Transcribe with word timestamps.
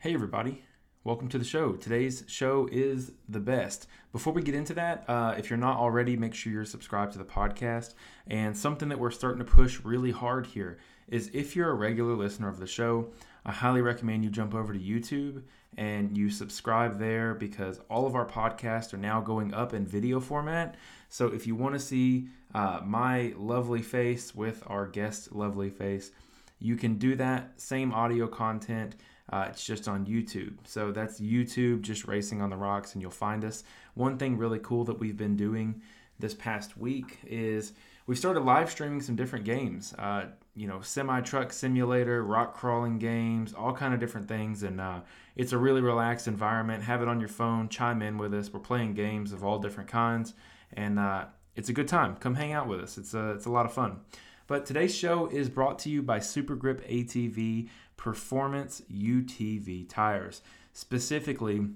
Hey, 0.00 0.14
everybody. 0.14 0.62
Welcome 1.02 1.26
to 1.30 1.38
the 1.38 1.44
show. 1.44 1.72
Today's 1.72 2.22
show 2.28 2.68
is 2.70 3.10
the 3.28 3.40
best. 3.40 3.88
Before 4.12 4.32
we 4.32 4.42
get 4.42 4.54
into 4.54 4.72
that, 4.74 5.02
uh, 5.08 5.34
if 5.36 5.50
you're 5.50 5.56
not 5.56 5.76
already, 5.76 6.16
make 6.16 6.34
sure 6.34 6.52
you're 6.52 6.64
subscribed 6.64 7.14
to 7.14 7.18
the 7.18 7.24
podcast. 7.24 7.94
And 8.28 8.56
something 8.56 8.90
that 8.90 9.00
we're 9.00 9.10
starting 9.10 9.44
to 9.44 9.52
push 9.52 9.80
really 9.80 10.12
hard 10.12 10.46
here 10.46 10.78
is 11.08 11.32
if 11.34 11.56
you're 11.56 11.70
a 11.70 11.74
regular 11.74 12.14
listener 12.14 12.48
of 12.48 12.60
the 12.60 12.66
show, 12.68 13.08
I 13.44 13.50
highly 13.50 13.80
recommend 13.80 14.22
you 14.22 14.30
jump 14.30 14.54
over 14.54 14.72
to 14.72 14.78
YouTube 14.78 15.42
and 15.76 16.16
you 16.16 16.30
subscribe 16.30 17.00
there 17.00 17.34
because 17.34 17.80
all 17.90 18.06
of 18.06 18.14
our 18.14 18.24
podcasts 18.24 18.94
are 18.94 18.98
now 18.98 19.20
going 19.20 19.52
up 19.52 19.74
in 19.74 19.84
video 19.84 20.20
format. 20.20 20.76
So 21.08 21.26
if 21.26 21.44
you 21.44 21.56
want 21.56 21.74
to 21.74 21.80
see 21.80 22.28
uh, 22.54 22.82
my 22.84 23.34
lovely 23.36 23.82
face 23.82 24.32
with 24.32 24.62
our 24.68 24.86
guest 24.86 25.32
lovely 25.32 25.70
face, 25.70 26.12
you 26.60 26.76
can 26.76 26.98
do 26.98 27.16
that. 27.16 27.60
Same 27.60 27.92
audio 27.92 28.28
content 28.28 28.94
uh, 29.30 29.46
it's 29.48 29.64
just 29.64 29.88
on 29.88 30.06
YouTube. 30.06 30.56
So 30.64 30.92
that's 30.92 31.20
YouTube, 31.20 31.82
just 31.82 32.06
Racing 32.06 32.40
on 32.40 32.50
the 32.50 32.56
Rocks, 32.56 32.94
and 32.94 33.02
you'll 33.02 33.10
find 33.10 33.44
us. 33.44 33.64
One 33.94 34.18
thing 34.18 34.36
really 34.36 34.58
cool 34.60 34.84
that 34.84 34.98
we've 34.98 35.16
been 35.16 35.36
doing 35.36 35.82
this 36.18 36.34
past 36.34 36.76
week 36.76 37.18
is 37.26 37.72
we 38.06 38.16
started 38.16 38.40
live 38.40 38.70
streaming 38.70 39.00
some 39.00 39.16
different 39.16 39.44
games. 39.44 39.94
Uh, 39.98 40.26
you 40.56 40.66
know, 40.66 40.80
semi 40.80 41.20
truck 41.20 41.52
simulator, 41.52 42.24
rock 42.24 42.54
crawling 42.54 42.98
games, 42.98 43.52
all 43.52 43.72
kind 43.72 43.94
of 43.94 44.00
different 44.00 44.26
things, 44.26 44.62
and 44.62 44.80
uh, 44.80 45.00
it's 45.36 45.52
a 45.52 45.58
really 45.58 45.82
relaxed 45.82 46.26
environment. 46.26 46.82
Have 46.82 47.02
it 47.02 47.08
on 47.08 47.20
your 47.20 47.28
phone, 47.28 47.68
chime 47.68 48.02
in 48.02 48.18
with 48.18 48.34
us. 48.34 48.52
We're 48.52 48.60
playing 48.60 48.94
games 48.94 49.32
of 49.32 49.44
all 49.44 49.58
different 49.58 49.90
kinds, 49.90 50.34
and 50.72 50.98
uh, 50.98 51.26
it's 51.54 51.68
a 51.68 51.72
good 51.72 51.86
time. 51.86 52.16
Come 52.16 52.34
hang 52.34 52.52
out 52.52 52.66
with 52.66 52.80
us. 52.80 52.98
It's 52.98 53.14
a, 53.14 53.32
it's 53.32 53.46
a 53.46 53.50
lot 53.50 53.66
of 53.66 53.72
fun. 53.72 54.00
But 54.48 54.64
today's 54.64 54.96
show 54.96 55.26
is 55.26 55.50
brought 55.50 55.78
to 55.80 55.90
you 55.90 56.02
by 56.02 56.20
Super 56.20 56.56
Grip 56.56 56.80
ATV 56.88 57.68
Performance 57.98 58.80
UTV 58.90 59.86
tires. 59.88 60.40
Specifically, 60.72 61.66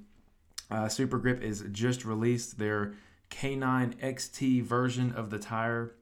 uh, 0.71 0.89
Super 0.89 1.19
Grip 1.19 1.42
is 1.42 1.65
just 1.70 2.06
released 2.06 2.59
their 2.59 2.95
K9 3.31 3.95
XT 3.97 4.62
version 4.62 5.12
of 5.12 5.28
the 5.28 5.39
tire. 5.39 5.95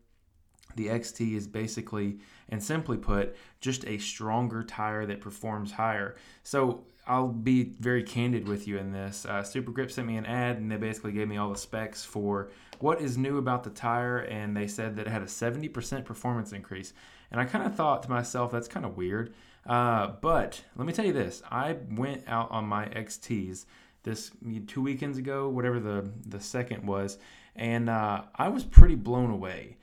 The 0.76 0.86
XT 0.86 1.34
is 1.34 1.48
basically, 1.48 2.18
and 2.48 2.62
simply 2.62 2.96
put, 2.96 3.34
just 3.60 3.84
a 3.86 3.98
stronger 3.98 4.62
tire 4.62 5.06
that 5.06 5.20
performs 5.20 5.72
higher. 5.72 6.14
So 6.44 6.84
I'll 7.06 7.28
be 7.28 7.72
very 7.80 8.04
candid 8.04 8.46
with 8.46 8.68
you 8.68 8.78
in 8.78 8.92
this. 8.92 9.26
Uh, 9.26 9.42
Super 9.42 9.72
Grip 9.72 9.90
sent 9.90 10.06
me 10.06 10.16
an 10.16 10.26
ad, 10.26 10.58
and 10.58 10.70
they 10.70 10.76
basically 10.76 11.12
gave 11.12 11.26
me 11.26 11.38
all 11.38 11.50
the 11.50 11.58
specs 11.58 12.04
for 12.04 12.50
what 12.78 13.00
is 13.00 13.18
new 13.18 13.38
about 13.38 13.64
the 13.64 13.70
tire, 13.70 14.18
and 14.18 14.56
they 14.56 14.68
said 14.68 14.94
that 14.96 15.06
it 15.06 15.10
had 15.10 15.22
a 15.22 15.26
70% 15.26 16.04
performance 16.04 16.52
increase. 16.52 16.92
And 17.32 17.40
I 17.40 17.44
kind 17.44 17.64
of 17.64 17.74
thought 17.74 18.02
to 18.04 18.10
myself, 18.10 18.52
that's 18.52 18.68
kind 18.68 18.86
of 18.86 18.96
weird. 18.96 19.34
Uh, 19.66 20.12
but 20.20 20.62
let 20.76 20.86
me 20.86 20.92
tell 20.92 21.04
you 21.04 21.12
this: 21.12 21.42
I 21.50 21.76
went 21.90 22.24
out 22.26 22.50
on 22.50 22.64
my 22.64 22.86
XTs 22.86 23.66
this 24.02 24.30
two 24.66 24.82
weekends 24.82 25.18
ago, 25.18 25.48
whatever 25.48 25.80
the 25.80 26.10
the 26.26 26.40
second 26.40 26.86
was, 26.86 27.18
and 27.56 27.90
uh, 27.90 28.22
I 28.34 28.48
was 28.48 28.64
pretty 28.64 28.94
blown 28.94 29.30
away. 29.30 29.76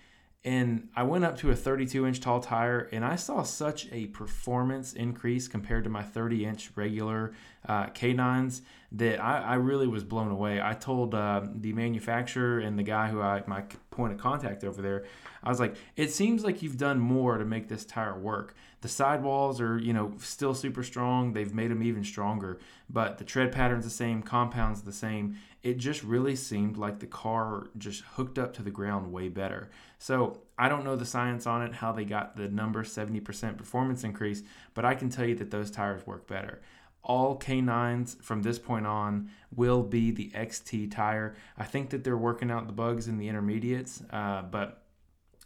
And 0.47 0.87
I 0.95 1.03
went 1.03 1.25
up 1.25 1.37
to 1.39 1.51
a 1.51 1.55
32 1.55 2.07
inch 2.07 2.21
tall 2.21 2.39
tire, 2.39 2.87
and 2.93 3.03
I 3.03 3.17
saw 3.17 3.43
such 3.43 3.91
a 3.91 4.07
performance 4.07 4.93
increase 4.93 5.49
compared 5.49 5.83
to 5.83 5.89
my 5.89 6.03
30 6.03 6.45
inch 6.45 6.71
regular 6.75 7.33
uh, 7.67 7.87
K9s 7.87 8.61
that 8.93 9.21
I, 9.21 9.41
I, 9.41 9.53
really 9.55 9.87
was 9.87 10.05
blown 10.05 10.31
away. 10.31 10.61
I 10.61 10.71
told 10.71 11.13
uh, 11.13 11.41
the 11.53 11.73
manufacturer 11.73 12.59
and 12.59 12.79
the 12.79 12.83
guy 12.83 13.09
who 13.09 13.21
I 13.21 13.43
my 13.45 13.63
point 13.91 14.13
of 14.13 14.19
contact 14.19 14.63
over 14.63 14.81
there, 14.81 15.03
I 15.43 15.49
was 15.49 15.59
like, 15.59 15.75
it 15.97 16.11
seems 16.13 16.45
like 16.45 16.61
you've 16.61 16.77
done 16.77 16.97
more 16.97 17.37
to 17.37 17.43
make 17.43 17.67
this 17.67 17.83
tire 17.83 18.17
work. 18.17 18.55
The 18.87 18.93
sidewalls 18.93 19.59
are, 19.59 19.77
you 19.77 19.91
know, 19.91 20.13
still 20.19 20.53
super 20.53 20.81
strong. 20.81 21.33
They've 21.33 21.53
made 21.53 21.71
them 21.71 21.83
even 21.83 22.05
stronger, 22.05 22.57
but 22.89 23.17
the 23.17 23.25
tread 23.25 23.51
pattern's 23.51 23.83
the 23.83 23.91
same, 23.91 24.23
compound's 24.23 24.83
the 24.83 24.93
same. 24.93 25.35
It 25.61 25.77
just 25.77 26.03
really 26.03 26.37
seemed 26.37 26.77
like 26.77 26.99
the 26.99 27.05
car 27.05 27.67
just 27.77 28.05
hooked 28.13 28.39
up 28.39 28.53
to 28.53 28.63
the 28.63 28.71
ground 28.71 29.11
way 29.11 29.27
better. 29.27 29.69
So 29.99 30.39
I 30.57 30.69
don't 30.69 30.85
know 30.85 30.95
the 30.95 31.03
science 31.03 31.45
on 31.45 31.63
it, 31.63 31.73
how 31.73 31.91
they 31.91 32.05
got 32.05 32.37
the 32.37 32.47
number 32.47 32.81
70% 32.85 33.57
performance 33.57 34.05
increase, 34.05 34.41
but 34.73 34.85
I 34.85 34.95
can 34.95 35.09
tell 35.09 35.25
you 35.25 35.35
that 35.35 35.51
those 35.51 35.69
tires 35.69 36.07
work 36.07 36.25
better 36.25 36.61
all 37.03 37.37
K9s 37.37 38.21
from 38.21 38.41
this 38.41 38.59
point 38.59 38.85
on 38.85 39.29
will 39.53 39.83
be 39.83 40.11
the 40.11 40.29
XT 40.33 40.91
tire. 40.91 41.35
I 41.57 41.63
think 41.63 41.89
that 41.91 42.03
they're 42.05 42.17
working 42.17 42.51
out 42.51 42.67
the 42.67 42.73
bugs 42.73 43.07
in 43.07 43.17
the 43.17 43.29
intermediates, 43.29 44.01
uh, 44.11 44.41
but 44.41 44.81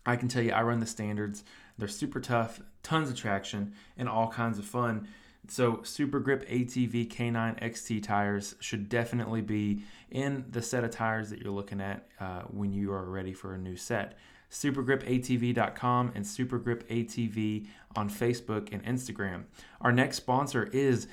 I 0.06 0.16
can 0.16 0.28
tell 0.28 0.42
you, 0.42 0.52
I 0.52 0.64
run 0.64 0.80
the 0.80 0.88
standards. 0.88 1.44
They're 1.78 1.88
super 1.88 2.20
tough, 2.20 2.62
tons 2.84 3.10
of 3.10 3.16
traction, 3.16 3.74
and 3.98 4.10
all 4.10 4.28
kinds 4.28 4.60
of 4.60 4.66
fun. 4.66 5.08
So, 5.48 5.82
Super 5.84 6.20
Grip 6.20 6.48
ATV 6.48 7.08
K9 7.10 7.62
XT 7.62 8.04
tires 8.04 8.56
should 8.60 8.90
definitely 8.90 9.42
be 9.42 9.84
in 10.10 10.46
the 10.50 10.62
set 10.62 10.84
of 10.84 10.92
tires 10.92 11.30
that 11.32 11.40
you're 11.40 11.52
looking 11.52 11.82
at 11.82 12.08
uh, 12.20 12.42
when 12.44 12.72
you 12.72 12.92
are 12.94 13.06
ready 13.06 13.34
for 13.34 13.56
a 13.56 13.58
new 13.58 13.76
set. 13.76 14.18
SuperGripATV.com 14.52 16.12
and 16.14 16.26
SuperGripATV 16.26 17.68
on 17.96 18.10
Facebook 18.10 18.70
and 18.72 18.84
Instagram. 18.84 19.46
Our 19.80 19.92
next 19.92 20.18
sponsor 20.18 20.70
is 20.72 21.08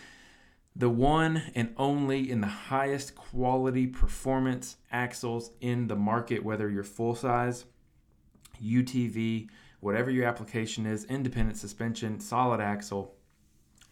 the 0.75 0.91
one 0.91 1.43
and 1.55 1.73
only 1.77 2.31
in 2.31 2.41
the 2.41 2.47
highest 2.47 3.15
quality 3.15 3.87
performance 3.87 4.77
axles 4.93 5.51
in 5.61 5.89
the 5.89 5.97
market, 5.97 6.45
whether 6.45 6.69
you're 6.69 6.85
full 6.85 7.15
size, 7.15 7.65
UTV, 8.63 9.49
whatever 9.81 10.11
your 10.11 10.27
application 10.27 10.87
is, 10.87 11.05
independent 11.05 11.57
suspension, 11.57 12.21
solid 12.21 12.61
axle. 12.61 13.15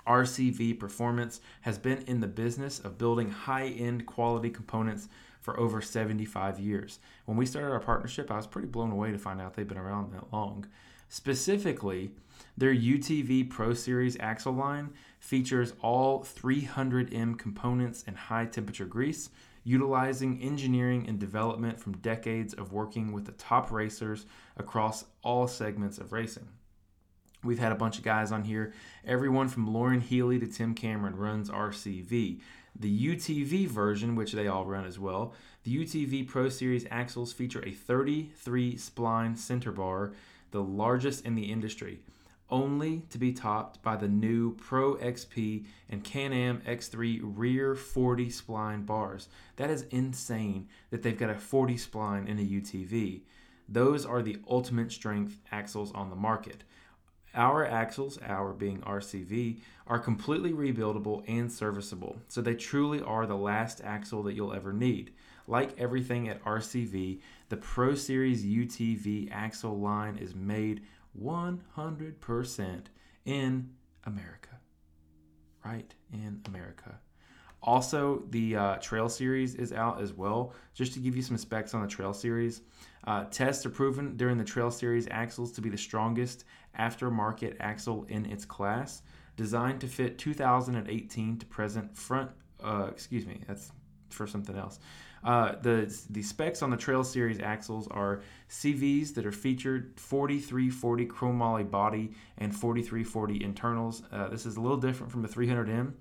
RCV 0.07 0.79
Performance 0.79 1.41
has 1.63 1.79
been 1.79 2.03
in 2.03 2.21
the 2.21 2.29
business 2.29 2.79
of 2.79 2.99
building 2.99 3.31
high 3.31 3.67
end 3.67 4.07
quality 4.07 4.51
components 4.51 5.09
for 5.41 5.59
over 5.59 5.81
75 5.81 6.59
years. 6.59 6.99
When 7.25 7.37
we 7.37 7.47
started 7.47 7.73
our 7.73 7.81
partnership, 7.81 8.31
I 8.31 8.37
was 8.37 8.47
pretty 8.47 8.69
blown 8.69 8.91
away 8.91 9.13
to 9.13 9.19
find 9.19 9.41
out 9.41 9.55
they've 9.55 9.67
been 9.67 9.79
around 9.79 10.13
that 10.13 10.33
long. 10.33 10.67
Specifically, 11.09 12.11
their 12.57 12.75
UTV 12.75 13.49
Pro 13.49 13.75
Series 13.75 14.17
axle 14.19 14.53
line 14.53 14.91
features 15.21 15.73
all 15.81 16.25
300M 16.25 17.39
components 17.39 18.05
and 18.07 18.17
high 18.17 18.47
temperature 18.47 18.87
grease, 18.87 19.31
utilizing 19.67 20.41
engineering 20.41 21.05
and 21.09 21.19
development 21.19 21.81
from 21.81 21.97
decades 21.97 22.55
of 22.55 22.73
working 22.73 23.11
with 23.11 23.25
the 23.25 23.33
top 23.33 23.73
racers 23.73 24.25
across 24.57 25.05
all 25.25 25.49
segments 25.49 25.99
of 25.99 26.13
racing. 26.13 26.47
We've 27.43 27.59
had 27.59 27.73
a 27.73 27.77
bunch 27.77 27.99
of 27.99 28.05
guys 28.05 28.31
on 28.31 28.45
here. 28.45 28.73
Everyone 29.05 29.49
from 29.49 29.67
Loren 29.67 30.01
Healy 30.01 30.39
to 30.39 30.47
Tim 30.47 30.73
Cameron 30.73 31.17
runs 31.17 31.51
RCV. 31.51 32.41
The 32.79 33.09
UTV 33.09 33.67
version, 33.67 34.15
which 34.15 34.31
they 34.31 34.47
all 34.47 34.65
run 34.67 34.85
as 34.85 35.01
well, 35.01 35.35
the 35.65 35.77
UTV 35.77 36.29
Pro 36.29 36.49
Series 36.49 36.87
axles 36.89 37.33
feature 37.33 37.65
a 37.67 37.73
33 37.73 38.77
spline 38.77 39.37
center 39.37 39.73
bar 39.73 40.13
the 40.53 40.63
largest 40.63 41.27
in 41.27 41.35
the 41.35 41.51
industry, 41.51 42.01
only 42.51 43.03
to 43.11 43.19
be 43.19 43.33
topped 43.33 43.83
by 43.83 43.97
the 43.97 44.09
new 44.09 44.55
Pro 44.55 44.95
XP 44.97 45.65
and 45.89 46.05
Can 46.05 46.33
Am 46.33 46.61
X3 46.61 47.21
rear 47.23 47.75
40 47.75 48.27
spline 48.27 48.87
bars. 48.87 49.29
That 49.57 49.71
is 49.71 49.87
insane 49.91 50.69
that 50.91 51.03
they've 51.03 51.19
got 51.19 51.31
a 51.31 51.35
40 51.35 51.75
spline 51.75 52.29
in 52.29 52.39
a 52.39 52.43
UTV. 52.43 53.23
Those 53.69 54.07
are 54.07 54.23
the 54.23 54.39
ultimate 54.49 54.93
strength 54.93 55.41
axles 55.51 55.93
on 55.93 56.11
the 56.11 56.17
market. 56.17 56.63
Our 57.35 57.67
axles, 57.67 58.19
our 58.27 58.53
being 58.53 58.81
RCV, 58.81 59.61
are 59.87 59.99
completely 59.99 60.53
rebuildable 60.53 61.23
and 61.29 61.53
serviceable, 61.53 62.17
so 62.29 62.41
they 62.41 62.55
truly 62.55 63.03
are 63.03 63.27
the 63.27 63.37
last 63.37 63.83
axle 63.85 64.23
that 64.23 64.35
you'll 64.35 64.55
ever 64.55 64.73
need. 64.73 65.13
Like 65.47 65.79
everything 65.79 66.29
at 66.29 66.43
RCV, 66.45 67.21
the 67.49 67.57
Pro 67.57 67.95
Series 67.95 68.45
UTV 68.45 69.31
axle 69.31 69.79
line 69.79 70.17
is 70.17 70.35
made 70.35 70.83
100% 71.21 72.85
in 73.25 73.71
America. 74.05 74.61
Right 75.65 75.95
in 76.13 76.41
America. 76.47 76.99
Also, 77.63 78.23
the 78.31 78.57
uh, 78.57 78.77
Trail 78.77 79.09
Series 79.09 79.55
is 79.55 79.73
out 79.73 80.01
as 80.01 80.13
well. 80.13 80.53
Just 80.75 80.93
to 80.95 81.01
give 81.01 81.17
you 81.17 81.23
some 81.23 81.37
specs 81.37 81.75
on 81.75 81.83
the 81.83 81.89
Trail 81.89 82.13
Series, 82.13 82.63
uh, 83.07 83.25
tests 83.25 83.67
are 83.67 83.71
proven 83.71 84.17
during 84.17 84.39
the 84.39 84.45
Trail 84.45 84.71
Series 84.71 85.09
axles 85.11 85.53
to 85.53 85.61
be 85.61 85.69
the 85.69 85.79
strongest 85.79 86.45
aftermarket 86.79 87.57
axle 87.61 88.05
in 88.09 88.27
its 88.27 88.45
class, 88.45 89.03
designed 89.37 89.81
to 89.81 89.89
fit 89.89 90.19
2018 90.19 91.39
to 91.39 91.47
present 91.47 91.97
front. 91.97 92.31
Uh, 92.63 92.89
excuse 92.91 93.27
me, 93.27 93.41
that's 93.47 93.73
for 94.11 94.27
something 94.27 94.57
else. 94.57 94.79
Uh, 95.27 95.57
the 95.61 95.93
the 96.09 96.23
specs 96.23 96.63
on 96.63 96.71
the 96.71 96.77
Trail 96.77 97.03
Series 97.03 97.41
axles 97.41 97.89
are 97.89 98.21
CVs 98.49 99.13
that 99.15 99.27
are 99.27 99.33
featured 99.33 99.93
4340 99.97 101.07
chromoly 101.07 101.69
body 101.69 102.13
and 102.39 102.55
4340 102.55 103.43
internals. 103.43 104.05
Uh, 104.13 104.29
this 104.29 104.47
is 104.47 104.57
a 104.57 104.61
little 104.61 104.77
different 104.77 105.11
from 105.11 105.23
the 105.23 105.29
300M. 105.29 105.95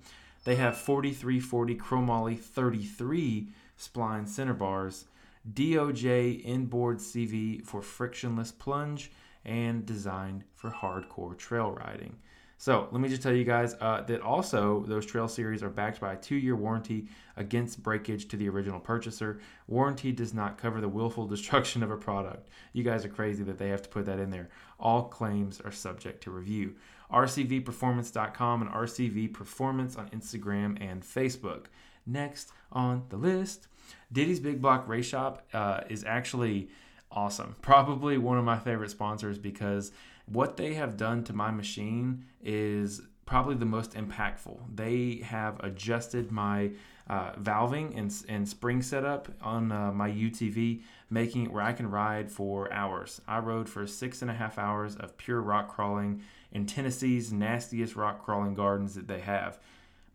They 0.44 0.54
have 0.54 0.78
4340 0.78 1.74
chromoly 1.74 2.38
33 2.38 3.48
spline 3.76 4.28
center 4.28 4.54
bars, 4.54 5.06
DOJ 5.52 6.44
inboard 6.44 6.98
CV 6.98 7.64
for 7.64 7.82
frictionless 7.82 8.52
plunge, 8.52 9.10
and 9.44 9.84
designed 9.84 10.44
for 10.54 10.70
hardcore 10.70 11.36
trail 11.36 11.72
riding. 11.72 12.16
So 12.58 12.88
let 12.90 13.00
me 13.00 13.08
just 13.08 13.22
tell 13.22 13.34
you 13.34 13.44
guys 13.44 13.74
uh, 13.80 14.02
that 14.02 14.22
also 14.22 14.84
those 14.88 15.04
Trail 15.04 15.28
Series 15.28 15.62
are 15.62 15.68
backed 15.68 16.00
by 16.00 16.14
a 16.14 16.16
two-year 16.16 16.56
warranty 16.56 17.06
against 17.36 17.82
breakage 17.82 18.28
to 18.28 18.36
the 18.36 18.48
original 18.48 18.80
purchaser. 18.80 19.40
Warranty 19.66 20.10
does 20.10 20.32
not 20.32 20.56
cover 20.56 20.80
the 20.80 20.88
willful 20.88 21.26
destruction 21.28 21.82
of 21.82 21.90
a 21.90 21.96
product. 21.96 22.48
You 22.72 22.82
guys 22.82 23.04
are 23.04 23.10
crazy 23.10 23.42
that 23.44 23.58
they 23.58 23.68
have 23.68 23.82
to 23.82 23.88
put 23.88 24.06
that 24.06 24.18
in 24.18 24.30
there. 24.30 24.48
All 24.80 25.04
claims 25.04 25.60
are 25.60 25.72
subject 25.72 26.22
to 26.24 26.30
review. 26.30 26.74
RCVperformance.com 27.12 28.62
and 28.62 28.70
RCV 28.70 29.32
Performance 29.32 29.96
on 29.96 30.08
Instagram 30.08 30.80
and 30.80 31.02
Facebook. 31.02 31.66
Next 32.06 32.50
on 32.72 33.04
the 33.10 33.16
list, 33.16 33.68
Diddy's 34.12 34.40
Big 34.40 34.60
Block 34.60 34.88
Race 34.88 35.06
Shop 35.06 35.46
uh, 35.52 35.80
is 35.88 36.04
actually 36.04 36.68
awesome. 37.10 37.56
Probably 37.62 38.18
one 38.18 38.38
of 38.38 38.44
my 38.44 38.58
favorite 38.58 38.90
sponsors 38.90 39.38
because 39.38 39.92
what 40.26 40.56
they 40.56 40.74
have 40.74 40.96
done 40.96 41.24
to 41.24 41.32
my 41.32 41.50
machine 41.50 42.24
is 42.42 43.00
probably 43.26 43.56
the 43.56 43.66
most 43.66 43.92
impactful. 43.92 44.58
They 44.74 45.22
have 45.24 45.58
adjusted 45.60 46.30
my 46.30 46.70
uh, 47.08 47.32
valving 47.34 47.96
and, 47.96 48.12
and 48.28 48.48
spring 48.48 48.82
setup 48.82 49.28
on 49.40 49.70
uh, 49.70 49.92
my 49.92 50.10
UTV, 50.10 50.82
making 51.10 51.44
it 51.44 51.52
where 51.52 51.62
I 51.62 51.72
can 51.72 51.90
ride 51.90 52.30
for 52.30 52.72
hours. 52.72 53.20
I 53.28 53.38
rode 53.38 53.68
for 53.68 53.86
six 53.86 54.22
and 54.22 54.30
a 54.30 54.34
half 54.34 54.58
hours 54.58 54.96
of 54.96 55.16
pure 55.16 55.40
rock 55.40 55.68
crawling 55.68 56.22
in 56.52 56.66
Tennessee's 56.66 57.32
nastiest 57.32 57.96
rock 57.96 58.24
crawling 58.24 58.54
gardens 58.54 58.94
that 58.94 59.08
they 59.08 59.20
have. 59.20 59.58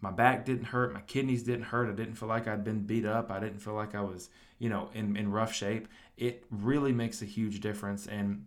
My 0.01 0.11
back 0.11 0.45
didn't 0.45 0.65
hurt, 0.65 0.93
my 0.93 1.01
kidneys 1.01 1.43
didn't 1.43 1.65
hurt, 1.65 1.87
I 1.87 1.93
didn't 1.93 2.15
feel 2.15 2.27
like 2.27 2.47
I'd 2.47 2.63
been 2.63 2.81
beat 2.81 3.05
up, 3.05 3.29
I 3.29 3.39
didn't 3.39 3.59
feel 3.59 3.75
like 3.75 3.93
I 3.93 4.01
was, 4.01 4.29
you 4.57 4.67
know, 4.67 4.89
in, 4.93 5.15
in 5.15 5.31
rough 5.31 5.53
shape. 5.53 5.87
It 6.17 6.43
really 6.49 6.91
makes 6.91 7.21
a 7.21 7.25
huge 7.25 7.59
difference. 7.59 8.07
And 8.07 8.45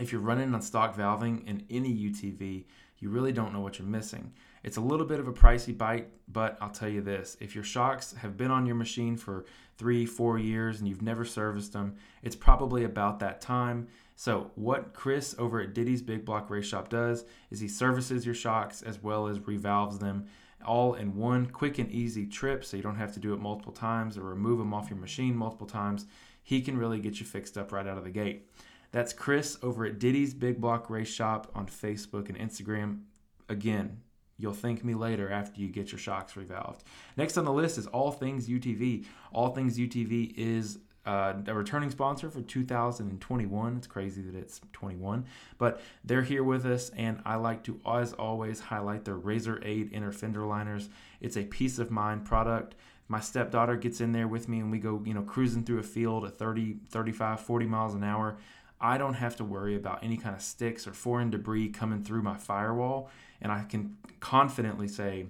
if 0.00 0.12
you're 0.12 0.20
running 0.20 0.54
on 0.54 0.62
stock 0.62 0.96
valving 0.96 1.46
in 1.46 1.64
any 1.70 1.94
UTV, 1.94 2.64
you 2.98 3.10
really 3.10 3.32
don't 3.32 3.52
know 3.52 3.60
what 3.60 3.78
you're 3.78 3.88
missing. 3.88 4.32
It's 4.62 4.76
a 4.76 4.80
little 4.80 5.06
bit 5.06 5.20
of 5.20 5.28
a 5.28 5.32
pricey 5.32 5.76
bite, 5.76 6.08
but 6.28 6.58
I'll 6.60 6.70
tell 6.70 6.88
you 6.88 7.00
this 7.00 7.36
if 7.40 7.54
your 7.54 7.64
shocks 7.64 8.14
have 8.14 8.36
been 8.36 8.50
on 8.50 8.66
your 8.66 8.74
machine 8.74 9.16
for 9.16 9.44
three, 9.78 10.04
four 10.04 10.38
years 10.38 10.78
and 10.78 10.88
you've 10.88 11.02
never 11.02 11.24
serviced 11.24 11.72
them, 11.72 11.96
it's 12.22 12.36
probably 12.36 12.84
about 12.84 13.20
that 13.20 13.40
time. 13.40 13.88
So, 14.16 14.50
what 14.54 14.92
Chris 14.92 15.34
over 15.38 15.60
at 15.60 15.72
Diddy's 15.72 16.02
Big 16.02 16.26
Block 16.26 16.50
Race 16.50 16.66
Shop 16.66 16.90
does 16.90 17.24
is 17.50 17.60
he 17.60 17.68
services 17.68 18.26
your 18.26 18.34
shocks 18.34 18.82
as 18.82 19.02
well 19.02 19.28
as 19.28 19.38
revalves 19.40 19.98
them 19.98 20.26
all 20.66 20.92
in 20.92 21.16
one 21.16 21.46
quick 21.46 21.78
and 21.78 21.90
easy 21.90 22.26
trip 22.26 22.64
so 22.64 22.76
you 22.76 22.82
don't 22.82 22.96
have 22.96 23.14
to 23.14 23.20
do 23.20 23.32
it 23.32 23.40
multiple 23.40 23.72
times 23.72 24.18
or 24.18 24.22
remove 24.22 24.58
them 24.58 24.74
off 24.74 24.90
your 24.90 24.98
machine 24.98 25.34
multiple 25.34 25.66
times. 25.66 26.06
He 26.42 26.60
can 26.60 26.76
really 26.76 27.00
get 27.00 27.18
you 27.18 27.24
fixed 27.24 27.56
up 27.56 27.72
right 27.72 27.86
out 27.86 27.96
of 27.96 28.04
the 28.04 28.10
gate. 28.10 28.46
That's 28.92 29.12
Chris 29.12 29.58
over 29.62 29.84
at 29.84 29.98
Diddy's 29.98 30.34
Big 30.34 30.60
Block 30.60 30.90
Race 30.90 31.12
Shop 31.12 31.50
on 31.54 31.66
Facebook 31.66 32.28
and 32.28 32.38
Instagram. 32.38 33.02
Again, 33.48 34.00
you'll 34.36 34.52
thank 34.52 34.84
me 34.84 34.94
later 34.94 35.30
after 35.30 35.60
you 35.60 35.68
get 35.68 35.92
your 35.92 35.98
shocks 35.98 36.34
revalved. 36.34 36.80
Next 37.16 37.36
on 37.36 37.44
the 37.44 37.52
list 37.52 37.78
is 37.78 37.86
All 37.88 38.10
Things 38.10 38.48
UTV. 38.48 39.04
All 39.32 39.50
Things 39.50 39.78
UTV 39.78 40.34
is 40.36 40.78
uh, 41.06 41.34
a 41.46 41.54
returning 41.54 41.90
sponsor 41.90 42.30
for 42.30 42.42
2021. 42.42 43.76
It's 43.76 43.86
crazy 43.86 44.22
that 44.22 44.34
it's 44.34 44.60
21, 44.72 45.24
but 45.58 45.80
they're 46.04 46.22
here 46.22 46.44
with 46.44 46.66
us, 46.66 46.90
and 46.90 47.20
I 47.24 47.36
like 47.36 47.64
to, 47.64 47.80
as 47.86 48.12
always, 48.12 48.60
highlight 48.60 49.04
their 49.04 49.16
Razor 49.16 49.62
Aid 49.64 49.92
inner 49.92 50.12
fender 50.12 50.44
liners. 50.44 50.88
It's 51.20 51.36
a 51.36 51.44
peace 51.44 51.78
of 51.78 51.90
mind 51.90 52.24
product. 52.24 52.74
My 53.08 53.18
stepdaughter 53.18 53.76
gets 53.76 54.00
in 54.00 54.12
there 54.12 54.28
with 54.28 54.48
me, 54.48 54.60
and 54.60 54.70
we 54.70 54.78
go, 54.78 55.02
you 55.04 55.14
know, 55.14 55.22
cruising 55.22 55.64
through 55.64 55.80
a 55.80 55.84
field 55.84 56.24
at 56.24 56.36
30, 56.36 56.76
35, 56.90 57.40
40 57.40 57.66
miles 57.66 57.94
an 57.94 58.04
hour. 58.04 58.36
I 58.80 58.98
don't 58.98 59.14
have 59.14 59.36
to 59.36 59.44
worry 59.44 59.76
about 59.76 60.02
any 60.02 60.16
kind 60.16 60.34
of 60.34 60.42
sticks 60.42 60.86
or 60.86 60.92
foreign 60.92 61.30
debris 61.30 61.68
coming 61.68 62.02
through 62.02 62.22
my 62.22 62.36
firewall, 62.36 63.10
and 63.42 63.52
I 63.52 63.64
can 63.64 63.96
confidently 64.20 64.88
say 64.88 65.26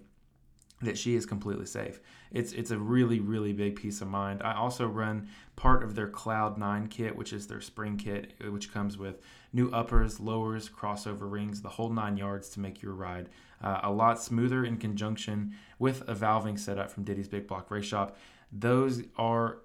that 0.82 0.96
she 0.96 1.14
is 1.14 1.26
completely 1.26 1.66
safe. 1.66 2.00
It's 2.30 2.52
it's 2.52 2.70
a 2.70 2.78
really 2.78 3.20
really 3.20 3.52
big 3.52 3.76
peace 3.76 4.00
of 4.00 4.08
mind. 4.08 4.42
I 4.42 4.54
also 4.54 4.86
run 4.86 5.28
part 5.56 5.82
of 5.82 5.94
their 5.94 6.08
Cloud 6.08 6.56
9 6.56 6.88
kit, 6.88 7.14
which 7.14 7.32
is 7.32 7.46
their 7.46 7.60
spring 7.60 7.96
kit, 7.96 8.32
which 8.48 8.72
comes 8.72 8.96
with 8.96 9.20
new 9.52 9.70
uppers, 9.72 10.20
lowers, 10.20 10.70
crossover 10.70 11.30
rings, 11.30 11.60
the 11.60 11.68
whole 11.68 11.90
9 11.90 12.16
yards 12.16 12.48
to 12.50 12.60
make 12.60 12.80
your 12.80 12.94
ride 12.94 13.28
uh, 13.62 13.80
a 13.82 13.90
lot 13.90 14.22
smoother 14.22 14.64
in 14.64 14.76
conjunction 14.78 15.54
with 15.78 16.08
a 16.08 16.14
valving 16.14 16.58
setup 16.58 16.90
from 16.90 17.04
Diddy's 17.04 17.28
Big 17.28 17.46
Block 17.46 17.70
Race 17.70 17.84
Shop. 17.84 18.16
Those 18.50 19.02
are 19.16 19.58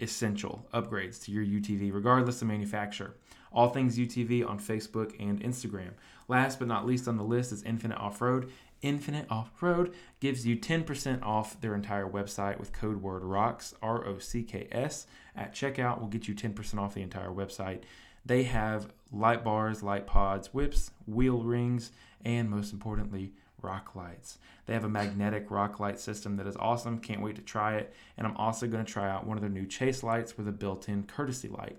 essential 0.00 0.66
upgrades 0.72 1.22
to 1.24 1.32
your 1.32 1.44
UTV 1.44 1.92
regardless 1.92 2.42
of 2.42 2.48
manufacturer. 2.48 3.16
All 3.52 3.68
Things 3.68 3.98
UTV 3.98 4.48
on 4.48 4.58
Facebook 4.58 5.14
and 5.18 5.40
Instagram. 5.40 5.90
Last 6.28 6.58
but 6.58 6.68
not 6.68 6.86
least 6.86 7.08
on 7.08 7.16
the 7.16 7.24
list 7.24 7.52
is 7.52 7.62
Infinite 7.62 7.98
Off 7.98 8.20
Road. 8.20 8.50
Infinite 8.82 9.26
Off 9.30 9.50
Road 9.62 9.92
gives 10.20 10.46
you 10.46 10.56
10% 10.56 11.22
off 11.22 11.60
their 11.60 11.74
entire 11.74 12.08
website 12.08 12.58
with 12.58 12.72
code 12.72 13.02
word 13.02 13.22
ROCKS, 13.22 13.74
R 13.82 14.06
O 14.06 14.18
C 14.18 14.42
K 14.42 14.68
S. 14.70 15.06
At 15.36 15.54
checkout, 15.54 16.00
will 16.00 16.08
get 16.08 16.28
you 16.28 16.34
10% 16.34 16.78
off 16.78 16.94
the 16.94 17.02
entire 17.02 17.30
website. 17.30 17.80
They 18.24 18.44
have 18.44 18.92
light 19.12 19.42
bars, 19.44 19.82
light 19.82 20.06
pods, 20.06 20.52
whips, 20.54 20.90
wheel 21.06 21.42
rings, 21.42 21.92
and 22.24 22.48
most 22.48 22.72
importantly, 22.72 23.32
rock 23.62 23.94
lights. 23.94 24.38
They 24.66 24.74
have 24.74 24.84
a 24.84 24.88
magnetic 24.88 25.50
rock 25.50 25.80
light 25.80 25.98
system 25.98 26.36
that 26.36 26.46
is 26.46 26.56
awesome. 26.56 27.00
Can't 27.00 27.22
wait 27.22 27.36
to 27.36 27.42
try 27.42 27.76
it. 27.76 27.94
And 28.16 28.26
I'm 28.26 28.36
also 28.36 28.66
going 28.66 28.84
to 28.84 28.92
try 28.92 29.10
out 29.10 29.26
one 29.26 29.36
of 29.36 29.40
their 29.40 29.50
new 29.50 29.66
chase 29.66 30.02
lights 30.02 30.36
with 30.36 30.48
a 30.48 30.52
built 30.52 30.88
in 30.88 31.04
courtesy 31.04 31.48
light. 31.48 31.76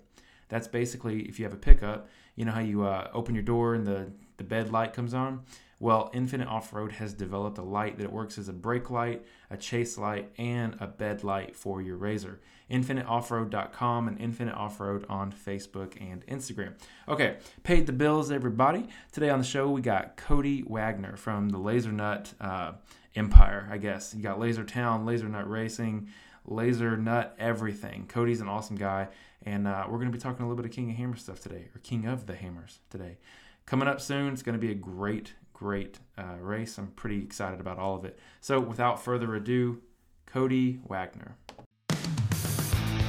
That's 0.52 0.68
basically 0.68 1.22
if 1.22 1.40
you 1.40 1.46
have 1.46 1.54
a 1.54 1.58
pickup, 1.58 2.10
you 2.36 2.44
know 2.44 2.52
how 2.52 2.60
you 2.60 2.84
uh, 2.84 3.10
open 3.14 3.34
your 3.34 3.44
door 3.44 3.74
and 3.74 3.88
the, 3.88 4.12
the 4.36 4.44
bed 4.44 4.70
light 4.70 4.92
comes 4.92 5.14
on? 5.14 5.44
Well, 5.80 6.12
Infinite 6.14 6.50
Off 6.50 6.74
Road 6.74 6.92
has 6.92 7.14
developed 7.14 7.58
a 7.58 7.64
light 7.64 7.98
that 8.00 8.12
works 8.12 8.38
as 8.38 8.50
a 8.50 8.54
brake 8.54 8.92
light, 8.92 9.26
a 9.50 9.56
chase 9.56 9.98
light, 9.98 10.30
and 10.38 10.76
a 10.80 10.88
bed 10.88 11.24
light 11.24 11.56
for 11.56 11.82
your 11.82 11.96
Razor. 11.96 12.42
InfiniteOffroad.com 12.70 14.08
and 14.10 14.20
Infinite 14.20 14.56
Off 14.56 14.80
Road 14.80 15.06
on 15.10 15.32
Facebook 15.32 16.00
and 16.00 16.26
Instagram. 16.28 16.74
Okay, 17.08 17.38
paid 17.64 17.88
the 17.88 17.94
bills, 17.94 18.30
everybody. 18.30 18.90
Today 19.14 19.30
on 19.30 19.40
the 19.40 19.46
show, 19.46 19.72
we 19.72 19.82
got 19.82 20.18
Cody 20.18 20.64
Wagner 20.68 21.16
from 21.16 21.50
the 21.50 21.58
Laser 21.58 21.94
Nut 21.94 22.34
uh, 22.42 22.74
Empire, 23.16 23.70
I 23.72 23.78
guess. 23.78 24.14
You 24.14 24.22
got 24.22 24.40
Laser 24.40 24.66
Town, 24.66 25.06
Laser 25.06 25.30
Nut 25.30 25.50
Racing, 25.50 26.10
Laser 26.46 26.98
Nut 26.98 27.36
Everything. 27.40 28.06
Cody's 28.08 28.42
an 28.42 28.48
awesome 28.48 28.76
guy. 28.76 29.08
And 29.44 29.68
uh, 29.68 29.86
we're 29.88 29.98
going 29.98 30.12
to 30.12 30.18
be 30.18 30.22
talking 30.22 30.46
a 30.46 30.48
little 30.48 30.62
bit 30.62 30.70
of 30.70 30.76
King 30.76 30.92
of 30.92 30.98
Hammers 30.98 31.22
stuff 31.22 31.40
today, 31.40 31.70
or 31.74 31.80
King 31.82 32.06
of 32.06 32.28
the 32.28 32.36
Hammers 32.36 32.80
today. 32.90 33.18
Coming 33.66 33.88
up 33.88 34.00
soon, 34.02 34.34
it's 34.34 34.44
going 34.44 34.54
to 34.54 34.60
be 34.60 34.72
a 34.72 34.76
great, 34.76 35.34
great 35.54 36.00
uh, 36.18 36.38
race. 36.40 36.78
I'm 36.78 36.88
pretty 36.88 37.24
excited 37.24 37.60
about 37.60 37.80
all 37.80 37.96
of 37.96 38.06
it. 38.06 38.20
So, 38.40 38.60
without 38.60 39.04
further 39.04 39.34
ado, 39.36 39.82
Cody 40.28 40.80
Wagner. 40.88 41.38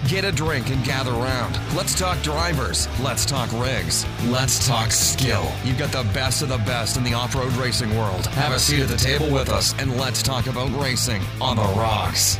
Get 0.09 0.25
a 0.25 0.33
drink 0.33 0.69
and 0.69 0.85
gather 0.85 1.13
around. 1.13 1.59
Let's 1.75 1.99
talk 1.99 2.21
drivers. 2.23 2.87
Let's 3.01 3.25
talk 3.25 3.51
rigs. 3.53 4.05
Let's 4.27 4.67
talk 4.67 4.91
skill. 4.91 5.51
You've 5.65 5.79
got 5.79 5.91
the 5.91 6.03
best 6.13 6.43
of 6.43 6.51
the 6.51 6.59
best 6.59 6.99
in 6.99 7.05
the 7.05 7.15
off 7.15 7.35
road 7.35 7.53
racing 7.53 7.97
world. 7.97 8.27
Have 8.27 8.53
a 8.53 8.59
seat 8.59 8.81
at 8.83 8.89
the 8.89 8.97
table 8.97 9.31
with 9.31 9.49
us 9.49 9.75
and 9.79 9.97
let's 9.97 10.23
talk 10.23 10.49
about 10.49 10.71
racing 10.79 11.23
on 11.41 11.57
the 11.57 11.63
rocks. 11.63 12.39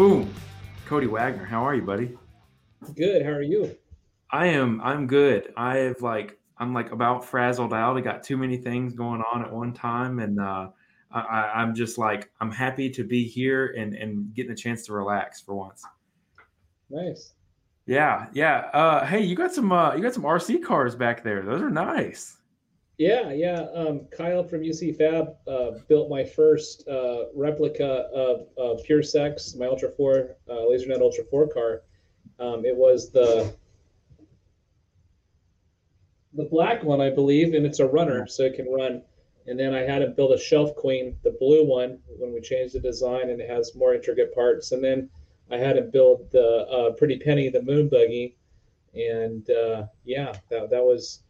Boom. 0.00 0.32
Cody 0.86 1.06
Wagner, 1.06 1.44
how 1.44 1.62
are 1.62 1.74
you, 1.74 1.82
buddy? 1.82 2.16
Good. 2.96 3.20
How 3.20 3.32
are 3.32 3.42
you? 3.42 3.76
I 4.30 4.46
am. 4.46 4.80
I'm 4.80 5.06
good. 5.06 5.52
I 5.58 5.76
have 5.76 6.00
like 6.00 6.38
I'm 6.56 6.72
like 6.72 6.90
about 6.90 7.22
frazzled 7.22 7.74
out. 7.74 7.98
I 7.98 8.00
got 8.00 8.22
too 8.22 8.38
many 8.38 8.56
things 8.56 8.94
going 8.94 9.22
on 9.30 9.44
at 9.44 9.52
one 9.52 9.74
time, 9.74 10.18
and 10.20 10.40
uh, 10.40 10.68
I, 11.12 11.52
I'm 11.54 11.74
just 11.74 11.98
like 11.98 12.30
I'm 12.40 12.50
happy 12.50 12.88
to 12.88 13.04
be 13.04 13.24
here 13.24 13.74
and 13.76 13.94
and 13.94 14.34
getting 14.34 14.52
a 14.52 14.56
chance 14.56 14.86
to 14.86 14.94
relax 14.94 15.42
for 15.42 15.54
once. 15.54 15.84
Nice. 16.88 17.34
Yeah, 17.84 18.28
yeah. 18.32 18.70
Uh, 18.72 19.04
hey, 19.04 19.20
you 19.20 19.36
got 19.36 19.52
some 19.52 19.70
uh, 19.70 19.94
you 19.94 20.02
got 20.02 20.14
some 20.14 20.22
RC 20.22 20.64
cars 20.64 20.94
back 20.94 21.22
there. 21.22 21.42
Those 21.42 21.60
are 21.60 21.68
nice. 21.68 22.38
Yeah, 23.00 23.32
yeah. 23.32 23.66
Um, 23.74 24.02
Kyle 24.12 24.44
from 24.44 24.60
UC 24.60 24.94
Fab 24.94 25.34
uh, 25.48 25.78
built 25.88 26.10
my 26.10 26.22
first 26.22 26.86
uh, 26.86 27.32
replica 27.34 28.10
of, 28.12 28.84
Pure 28.84 29.04
Sex, 29.04 29.54
my 29.54 29.64
Ultra 29.64 29.88
4, 29.88 30.36
uh, 30.50 30.68
Laser 30.68 30.88
Nut 30.88 31.00
Ultra 31.00 31.24
4 31.24 31.48
car. 31.48 31.82
Um, 32.38 32.66
it 32.66 32.76
was 32.76 33.10
the 33.10 33.54
the 36.34 36.44
black 36.44 36.84
one, 36.84 37.00
I 37.00 37.08
believe, 37.08 37.54
and 37.54 37.64
it's 37.64 37.80
a 37.80 37.86
runner, 37.86 38.26
so 38.26 38.42
it 38.42 38.54
can 38.54 38.70
run. 38.70 39.00
And 39.46 39.58
then 39.58 39.72
I 39.72 39.80
had 39.80 40.02
him 40.02 40.12
build 40.12 40.32
a 40.32 40.38
Shelf 40.38 40.76
Queen, 40.76 41.16
the 41.24 41.34
blue 41.40 41.64
one, 41.64 42.00
when 42.18 42.34
we 42.34 42.42
changed 42.42 42.74
the 42.74 42.80
design, 42.80 43.30
and 43.30 43.40
it 43.40 43.48
has 43.48 43.74
more 43.74 43.94
intricate 43.94 44.34
parts. 44.34 44.72
And 44.72 44.84
then 44.84 45.08
I 45.50 45.56
had 45.56 45.78
him 45.78 45.90
build 45.90 46.30
the 46.32 46.66
uh, 46.68 46.92
Pretty 46.92 47.18
Penny, 47.18 47.48
the 47.48 47.62
Moon 47.62 47.88
Buggy, 47.88 48.36
and 48.94 49.48
uh, 49.48 49.86
yeah, 50.04 50.34
that 50.50 50.68
that 50.68 50.84
was 50.84 51.22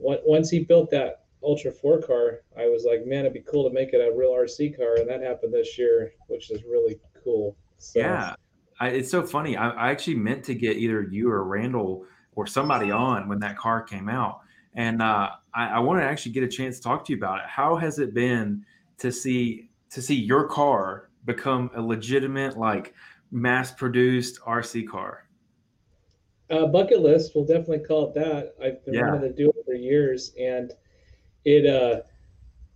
once 0.00 0.50
he 0.50 0.60
built 0.60 0.90
that 0.90 1.24
Ultra 1.42 1.72
4 1.72 2.02
car, 2.02 2.40
I 2.58 2.68
was 2.68 2.84
like, 2.84 3.06
man, 3.06 3.20
it'd 3.20 3.32
be 3.32 3.40
cool 3.40 3.68
to 3.68 3.74
make 3.74 3.92
it 3.92 3.98
a 3.98 4.14
real 4.14 4.32
RC 4.32 4.76
car. 4.76 4.96
And 4.96 5.08
that 5.08 5.22
happened 5.22 5.54
this 5.54 5.78
year, 5.78 6.12
which 6.28 6.50
is 6.50 6.64
really 6.64 6.98
cool. 7.22 7.56
So, 7.78 8.00
yeah. 8.00 8.34
I, 8.78 8.88
it's 8.88 9.10
so 9.10 9.22
funny. 9.22 9.56
I, 9.56 9.70
I, 9.70 9.90
actually 9.90 10.16
meant 10.16 10.44
to 10.44 10.54
get 10.54 10.76
either 10.78 11.02
you 11.02 11.30
or 11.30 11.44
Randall 11.44 12.06
or 12.34 12.46
somebody 12.46 12.90
on 12.90 13.28
when 13.28 13.38
that 13.40 13.56
car 13.58 13.82
came 13.82 14.08
out, 14.08 14.40
and 14.74 15.02
uh, 15.02 15.30
I, 15.54 15.66
I 15.68 15.78
want 15.80 16.00
to 16.00 16.04
actually 16.04 16.32
get 16.32 16.44
a 16.44 16.48
chance 16.48 16.76
to 16.76 16.82
talk 16.82 17.04
to 17.06 17.12
you 17.12 17.18
about 17.18 17.40
it. 17.40 17.46
How 17.46 17.76
has 17.76 17.98
it 17.98 18.14
been 18.14 18.64
to 18.98 19.12
see 19.12 19.68
to 19.90 20.00
see 20.00 20.14
your 20.14 20.46
car 20.46 21.10
become 21.26 21.70
a 21.74 21.82
legitimate, 21.82 22.56
like, 22.56 22.94
mass-produced 23.32 24.40
RC 24.42 24.88
car? 24.88 25.24
Uh, 26.50 26.66
bucket 26.66 27.00
list, 27.00 27.32
we'll 27.34 27.44
definitely 27.44 27.78
call 27.78 28.08
it 28.08 28.14
that. 28.14 28.54
I've 28.62 28.84
been 28.84 28.94
yeah. 28.94 29.12
wanting 29.12 29.30
to 29.30 29.36
do 29.36 29.50
it 29.50 29.64
for 29.64 29.74
years, 29.74 30.32
and 30.38 30.72
it 31.44 31.66
uh, 31.66 32.02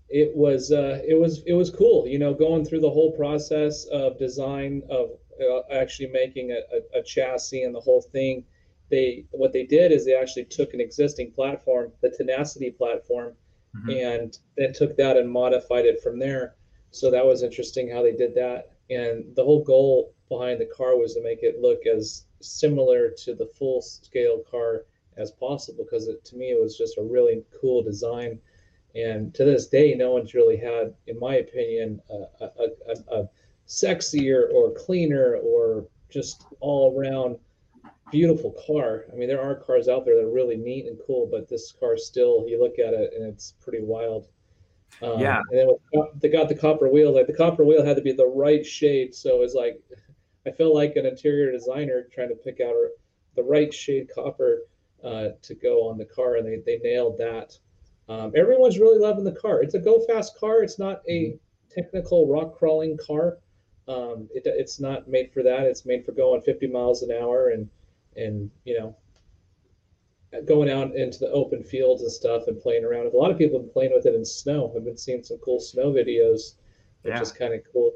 it 0.08 0.34
was 0.36 0.70
uh, 0.70 1.00
it 1.06 1.18
was 1.18 1.42
it 1.46 1.54
was 1.54 1.70
cool. 1.70 2.06
You 2.06 2.18
know, 2.18 2.32
going 2.32 2.64
through 2.64 2.80
the 2.80 2.90
whole 2.90 3.12
process 3.12 3.84
of 3.86 4.18
design 4.18 4.82
of 4.88 5.10
uh, 5.40 5.60
actually 5.72 6.08
making 6.08 6.52
a, 6.52 6.60
a, 6.72 7.00
a, 7.00 7.02
chassis 7.02 7.64
and 7.64 7.74
the 7.74 7.80
whole 7.80 8.02
thing. 8.02 8.44
They 8.90 9.24
what 9.30 9.52
they 9.52 9.64
did 9.64 9.92
is 9.92 10.04
they 10.04 10.14
actually 10.14 10.44
took 10.44 10.74
an 10.74 10.80
existing 10.80 11.32
platform, 11.32 11.90
the 12.02 12.10
Tenacity 12.10 12.70
platform, 12.70 13.32
mm-hmm. 13.74 13.90
and 13.90 14.38
then 14.56 14.72
took 14.72 14.96
that 14.98 15.16
and 15.16 15.28
modified 15.28 15.86
it 15.86 16.02
from 16.02 16.18
there. 16.18 16.54
So 16.90 17.10
that 17.10 17.26
was 17.26 17.42
interesting 17.42 17.90
how 17.90 18.02
they 18.02 18.12
did 18.12 18.34
that. 18.36 18.73
And 18.90 19.34
the 19.34 19.44
whole 19.44 19.64
goal 19.64 20.12
behind 20.28 20.60
the 20.60 20.66
car 20.66 20.96
was 20.96 21.14
to 21.14 21.22
make 21.22 21.42
it 21.42 21.60
look 21.60 21.86
as 21.86 22.26
similar 22.40 23.10
to 23.10 23.34
the 23.34 23.46
full 23.46 23.80
scale 23.82 24.42
car 24.50 24.84
as 25.16 25.30
possible 25.30 25.84
because 25.84 26.08
to 26.22 26.36
me 26.36 26.46
it 26.46 26.60
was 26.60 26.76
just 26.76 26.98
a 26.98 27.02
really 27.02 27.42
cool 27.60 27.82
design 27.82 28.40
and 28.94 29.34
to 29.34 29.44
this 29.44 29.66
day, 29.66 29.94
no 29.94 30.12
one's 30.12 30.34
really 30.34 30.56
had, 30.56 30.94
in 31.06 31.18
my 31.18 31.36
opinion, 31.36 32.00
a, 32.08 32.44
a, 32.44 32.50
a, 32.88 33.20
a 33.20 33.28
sexier 33.66 34.52
or 34.52 34.72
cleaner 34.72 35.36
or 35.36 35.86
just 36.10 36.46
all 36.60 36.96
around 36.96 37.36
beautiful 38.12 38.54
car. 38.66 39.04
I 39.12 39.16
mean, 39.16 39.28
there 39.28 39.42
are 39.42 39.56
cars 39.56 39.88
out 39.88 40.04
there 40.04 40.14
that 40.16 40.28
are 40.28 40.32
really 40.32 40.56
neat 40.56 40.86
and 40.86 40.98
cool, 41.06 41.26
but 41.26 41.48
this 41.48 41.72
car 41.72 41.96
still, 41.96 42.44
you 42.46 42.60
look 42.60 42.78
at 42.78 42.94
it 42.94 43.12
and 43.16 43.26
it's 43.26 43.54
pretty 43.60 43.82
wild. 43.82 44.28
Um, 45.02 45.20
yeah. 45.20 45.40
And 45.50 45.70
then 45.92 46.02
they 46.20 46.28
got 46.28 46.48
the 46.48 46.54
copper 46.54 46.88
wheel. 46.88 47.14
Like 47.14 47.26
the 47.26 47.34
copper 47.34 47.64
wheel 47.64 47.84
had 47.84 47.96
to 47.96 48.02
be 48.02 48.12
the 48.12 48.26
right 48.26 48.64
shade, 48.64 49.14
so 49.14 49.42
it's 49.42 49.54
like 49.54 49.80
I 50.46 50.50
felt 50.50 50.74
like 50.74 50.96
an 50.96 51.06
interior 51.06 51.50
designer 51.50 52.06
trying 52.12 52.28
to 52.28 52.34
pick 52.34 52.60
out 52.60 52.74
the 53.34 53.42
right 53.42 53.72
shade 53.72 54.08
copper 54.14 54.62
uh, 55.02 55.28
to 55.42 55.54
go 55.54 55.88
on 55.88 55.98
the 55.98 56.04
car, 56.04 56.36
and 56.36 56.46
they 56.46 56.60
they 56.64 56.78
nailed 56.78 57.18
that. 57.18 57.58
Um, 58.08 58.32
everyone's 58.36 58.78
really 58.78 58.98
loving 58.98 59.24
the 59.24 59.32
car. 59.32 59.62
It's 59.62 59.74
a 59.74 59.78
go 59.78 60.04
fast 60.06 60.38
car. 60.38 60.62
It's 60.62 60.78
not 60.78 61.02
a 61.08 61.26
mm-hmm. 61.26 61.80
technical 61.80 62.28
rock 62.28 62.58
crawling 62.58 62.98
car. 62.98 63.38
Um, 63.88 64.28
it, 64.34 64.42
it's 64.46 64.80
not 64.80 65.08
made 65.08 65.32
for 65.32 65.42
that. 65.42 65.62
It's 65.62 65.84
made 65.84 66.04
for 66.04 66.12
going 66.12 66.40
50 66.42 66.66
miles 66.68 67.02
an 67.02 67.12
hour 67.12 67.50
and 67.50 67.68
and 68.16 68.50
you 68.64 68.78
know 68.78 68.96
going 70.44 70.70
out 70.70 70.94
into 70.94 71.18
the 71.18 71.30
open 71.30 71.62
fields 71.62 72.02
and 72.02 72.10
stuff 72.10 72.48
and 72.48 72.60
playing 72.60 72.84
around. 72.84 73.06
A 73.06 73.16
lot 73.16 73.30
of 73.30 73.38
people 73.38 73.58
have 73.58 73.66
been 73.66 73.72
playing 73.72 73.92
with 73.92 74.06
it 74.06 74.14
in 74.14 74.24
snow. 74.24 74.72
I've 74.76 74.84
been 74.84 74.96
seeing 74.96 75.22
some 75.22 75.38
cool 75.38 75.60
snow 75.60 75.92
videos, 75.92 76.54
which 77.02 77.14
yeah. 77.14 77.20
is 77.20 77.32
kind 77.32 77.54
of 77.54 77.60
cool. 77.72 77.92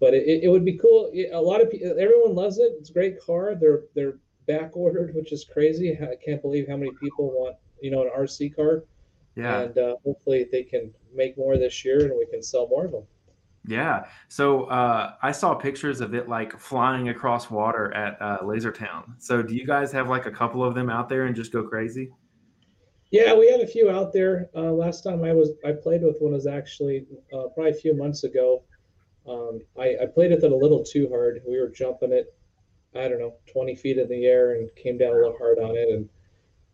But 0.00 0.14
it, 0.14 0.44
it 0.44 0.48
would 0.48 0.64
be 0.64 0.78
cool. 0.78 1.10
A 1.32 1.40
lot 1.40 1.60
of 1.60 1.70
people, 1.70 1.94
everyone 1.98 2.34
loves 2.34 2.58
it. 2.58 2.72
It's 2.78 2.90
a 2.90 2.92
great 2.92 3.20
car. 3.20 3.54
They're 3.54 3.84
they're 3.94 4.18
back 4.46 4.76
ordered, 4.76 5.14
which 5.14 5.32
is 5.32 5.44
crazy. 5.44 5.98
I 6.00 6.16
can't 6.24 6.42
believe 6.42 6.68
how 6.68 6.76
many 6.76 6.92
people 7.02 7.30
want 7.30 7.56
you 7.80 7.90
know 7.90 8.02
an 8.02 8.10
RC 8.16 8.54
car. 8.54 8.84
Yeah. 9.34 9.60
And 9.60 9.78
uh, 9.78 9.96
hopefully 10.04 10.46
they 10.50 10.62
can 10.62 10.92
make 11.14 11.36
more 11.36 11.58
this 11.58 11.84
year 11.84 12.06
and 12.06 12.16
we 12.16 12.26
can 12.26 12.42
sell 12.42 12.68
more 12.68 12.86
of 12.86 12.92
them. 12.92 13.04
Yeah. 13.66 14.04
So 14.28 14.64
uh, 14.64 15.14
I 15.22 15.32
saw 15.32 15.54
pictures 15.54 16.00
of 16.00 16.14
it 16.14 16.28
like 16.28 16.58
flying 16.58 17.08
across 17.08 17.50
water 17.50 17.92
at 17.94 18.20
uh, 18.20 18.38
Laser 18.44 18.72
Town. 18.72 19.14
So 19.18 19.42
do 19.42 19.54
you 19.54 19.66
guys 19.66 19.92
have 19.92 20.08
like 20.08 20.26
a 20.26 20.30
couple 20.30 20.64
of 20.64 20.74
them 20.74 20.88
out 20.88 21.08
there 21.08 21.26
and 21.26 21.34
just 21.34 21.52
go 21.52 21.62
crazy? 21.62 22.10
Yeah, 23.10 23.34
we 23.34 23.50
have 23.50 23.60
a 23.60 23.66
few 23.66 23.90
out 23.90 24.12
there. 24.12 24.48
Uh, 24.54 24.72
last 24.72 25.02
time 25.02 25.24
I 25.24 25.32
was 25.32 25.50
I 25.64 25.72
played 25.72 26.02
with 26.02 26.16
one 26.20 26.32
was 26.32 26.46
actually 26.46 27.06
uh, 27.32 27.48
probably 27.54 27.70
a 27.70 27.74
few 27.74 27.96
months 27.96 28.24
ago. 28.24 28.62
Um, 29.28 29.60
I, 29.78 29.96
I 30.02 30.06
played 30.06 30.30
with 30.30 30.44
it 30.44 30.52
a 30.52 30.56
little 30.56 30.84
too 30.84 31.08
hard. 31.08 31.40
We 31.46 31.58
were 31.58 31.68
jumping 31.68 32.12
it, 32.12 32.34
I 32.94 33.08
don't 33.08 33.18
know, 33.18 33.34
20 33.52 33.74
feet 33.74 33.98
in 33.98 34.08
the 34.08 34.26
air 34.26 34.54
and 34.54 34.70
came 34.76 34.98
down 34.98 35.10
a 35.10 35.16
little 35.16 35.36
hard 35.38 35.58
on 35.58 35.76
it 35.76 35.88
and 35.88 36.08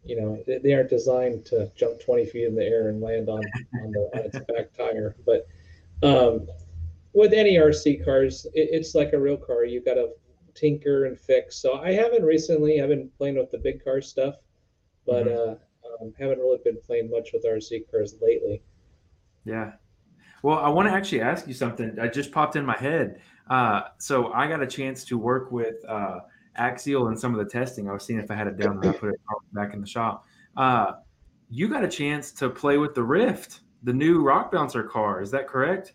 you 0.05 0.21
know 0.21 0.43
they, 0.47 0.59
they 0.59 0.75
aren't 0.75 0.91
designed 0.91 1.45
to 1.47 1.71
jump 1.77 2.01
20 2.01 2.27
feet 2.27 2.47
in 2.47 2.55
the 2.55 2.65
air 2.65 2.89
and 2.89 3.01
land 3.01 3.29
on 3.29 3.39
on, 3.83 3.93
the, 3.93 4.11
on 4.15 4.21
its 4.25 4.39
back 4.49 4.73
tire 4.77 5.15
but 5.25 5.47
um, 6.03 6.49
with 7.13 7.33
any 7.33 7.57
rc 7.57 8.05
cars 8.05 8.47
it, 8.55 8.69
it's 8.73 8.95
like 8.95 9.13
a 9.13 9.19
real 9.19 9.37
car 9.37 9.65
You've 9.65 9.85
got 9.85 9.95
to 9.95 10.11
tinker 10.55 11.07
and 11.07 11.19
fix 11.19 11.57
so 11.57 11.79
i 11.81 11.93
haven't 11.93 12.25
recently 12.25 12.83
i've 12.83 12.89
been 12.89 13.11
playing 13.17 13.37
with 13.37 13.51
the 13.51 13.59
big 13.59 13.83
car 13.83 14.01
stuff 14.01 14.35
but 15.07 15.27
mm-hmm. 15.27 15.53
uh, 15.53 16.05
um, 16.05 16.13
haven't 16.19 16.39
really 16.39 16.59
been 16.65 16.79
playing 16.85 17.11
much 17.11 17.31
with 17.33 17.45
rc 17.45 17.91
cars 17.91 18.15
lately 18.21 18.63
yeah 19.45 19.73
well 20.43 20.59
i 20.59 20.69
want 20.69 20.89
to 20.89 20.93
actually 20.93 21.21
ask 21.21 21.47
you 21.47 21.55
something 21.55 21.99
i 22.01 22.07
just 22.07 22.33
popped 22.33 22.57
in 22.57 22.67
my 22.67 22.77
head 22.77 23.21
uh, 23.51 23.83
so 23.99 24.33
i 24.33 24.47
got 24.47 24.63
a 24.63 24.67
chance 24.67 25.05
to 25.05 25.17
work 25.17 25.51
with 25.51 25.77
uh, 25.89 26.21
Axial 26.59 27.09
and 27.09 27.19
some 27.19 27.35
of 27.35 27.45
the 27.45 27.51
testing. 27.51 27.89
I 27.89 27.93
was 27.93 28.05
seeing 28.05 28.19
if 28.19 28.31
I 28.31 28.35
had 28.35 28.47
it 28.47 28.59
down 28.59 28.77
and 28.77 28.87
I 28.87 28.93
put 28.93 29.11
it 29.11 29.21
back 29.53 29.75
in 29.75 29.81
the 29.81 29.87
shop. 29.87 30.27
Uh, 30.57 30.93
you 31.51 31.69
got 31.69 31.85
a 31.85 31.89
chance 31.89 32.33
to 32.33 32.51
play 32.51 32.79
with 32.79 32.95
the 32.95 33.01
Ryft, 33.01 33.61
the 33.83 33.93
new 33.93 34.23
Rock 34.23 34.53
Bouncer 34.53 34.83
car. 34.83 35.23
Is 35.23 35.31
that 35.31 35.47
correct? 35.47 35.93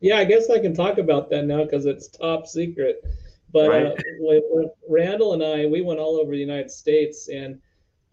Yeah, 0.00 0.16
I 0.16 0.24
guess 0.24 0.48
I 0.50 0.58
can 0.58 0.74
talk 0.74 0.98
about 0.98 1.30
that 1.30 1.44
now 1.44 1.64
because 1.64 1.86
it's 1.86 2.08
top 2.08 2.46
secret. 2.46 3.04
But 3.52 3.68
right. 3.68 3.86
uh, 3.86 3.94
when, 4.20 4.42
when 4.50 4.70
Randall 4.88 5.34
and 5.34 5.42
I, 5.42 5.66
we 5.66 5.82
went 5.82 5.98
all 5.98 6.16
over 6.16 6.30
the 6.30 6.38
United 6.38 6.70
States, 6.70 7.28
and 7.28 7.60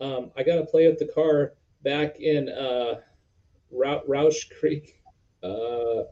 um, 0.02 0.32
I 0.36 0.44
got 0.44 0.56
to 0.56 0.66
play 0.66 0.88
with 0.88 1.00
the 1.00 1.06
car 1.06 1.54
back 1.84 2.20
in 2.20 2.50
uh, 2.50 2.96
Rausch 3.72 4.50
Creek, 4.60 5.00
uh, 5.44 6.04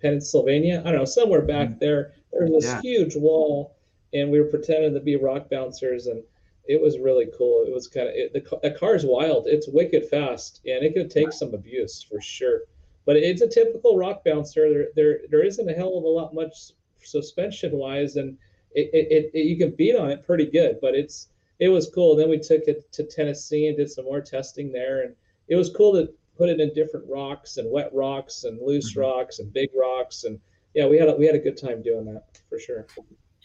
Pennsylvania. 0.00 0.82
I 0.84 0.90
don't 0.90 1.00
know, 1.00 1.04
somewhere 1.04 1.42
back 1.42 1.68
mm. 1.68 1.78
there. 1.80 2.12
There's 2.32 2.50
this 2.50 2.64
yeah. 2.64 2.80
huge 2.80 3.16
wall 3.16 3.78
and 4.12 4.30
we 4.30 4.40
were 4.40 4.46
pretending 4.46 4.94
to 4.94 5.00
be 5.00 5.16
rock 5.16 5.50
bouncers 5.50 6.06
and 6.06 6.22
it 6.66 6.80
was 6.80 6.98
really 6.98 7.26
cool 7.36 7.64
it 7.66 7.72
was 7.72 7.88
kind 7.88 8.08
of 8.08 8.14
the, 8.32 8.58
the 8.62 8.70
car 8.78 8.94
is 8.94 9.04
wild 9.04 9.46
it's 9.46 9.68
wicked 9.68 10.08
fast 10.08 10.60
and 10.66 10.84
it 10.84 10.94
could 10.94 11.10
take 11.10 11.32
some 11.32 11.54
abuse 11.54 12.02
for 12.02 12.20
sure 12.20 12.62
but 13.08 13.16
it's 13.16 13.40
a 13.40 13.48
typical 13.48 13.96
rock 13.96 14.22
bouncer. 14.22 14.68
There 14.68 14.88
there, 14.94 15.20
there 15.30 15.42
isn't 15.42 15.66
a 15.66 15.72
hell 15.72 15.96
of 15.96 16.04
a 16.04 16.08
lot 16.08 16.34
much 16.34 16.72
suspension 17.02 17.72
wise 17.72 18.16
and 18.16 18.36
it, 18.72 18.90
it, 18.92 19.30
it, 19.32 19.46
you 19.46 19.56
can 19.56 19.70
beat 19.70 19.96
on 19.96 20.10
it 20.10 20.26
pretty 20.26 20.44
good 20.44 20.78
but 20.82 20.94
it's 20.94 21.28
it 21.58 21.70
was 21.70 21.88
cool. 21.88 22.14
Then 22.14 22.28
we 22.28 22.38
took 22.38 22.64
it 22.68 22.92
to 22.92 23.04
tennessee 23.04 23.68
and 23.68 23.78
did 23.78 23.90
some 23.90 24.04
more 24.04 24.20
testing 24.20 24.70
there 24.70 25.04
and 25.04 25.14
it 25.48 25.56
was 25.56 25.70
cool 25.70 25.94
to 25.94 26.12
put 26.36 26.50
it 26.50 26.60
in 26.60 26.74
different 26.74 27.06
rocks 27.08 27.56
and 27.56 27.70
wet 27.70 27.90
rocks 27.94 28.44
and 28.44 28.60
loose 28.60 28.90
mm-hmm. 28.90 29.00
rocks 29.00 29.38
and 29.38 29.50
big 29.54 29.70
rocks 29.74 30.24
and 30.24 30.38
yeah 30.74 30.86
we 30.86 30.98
had 30.98 31.08
a, 31.08 31.14
we 31.14 31.24
had 31.24 31.34
a 31.34 31.38
good 31.38 31.56
time 31.56 31.80
doing 31.80 32.04
that 32.04 32.24
for 32.50 32.58
sure 32.58 32.86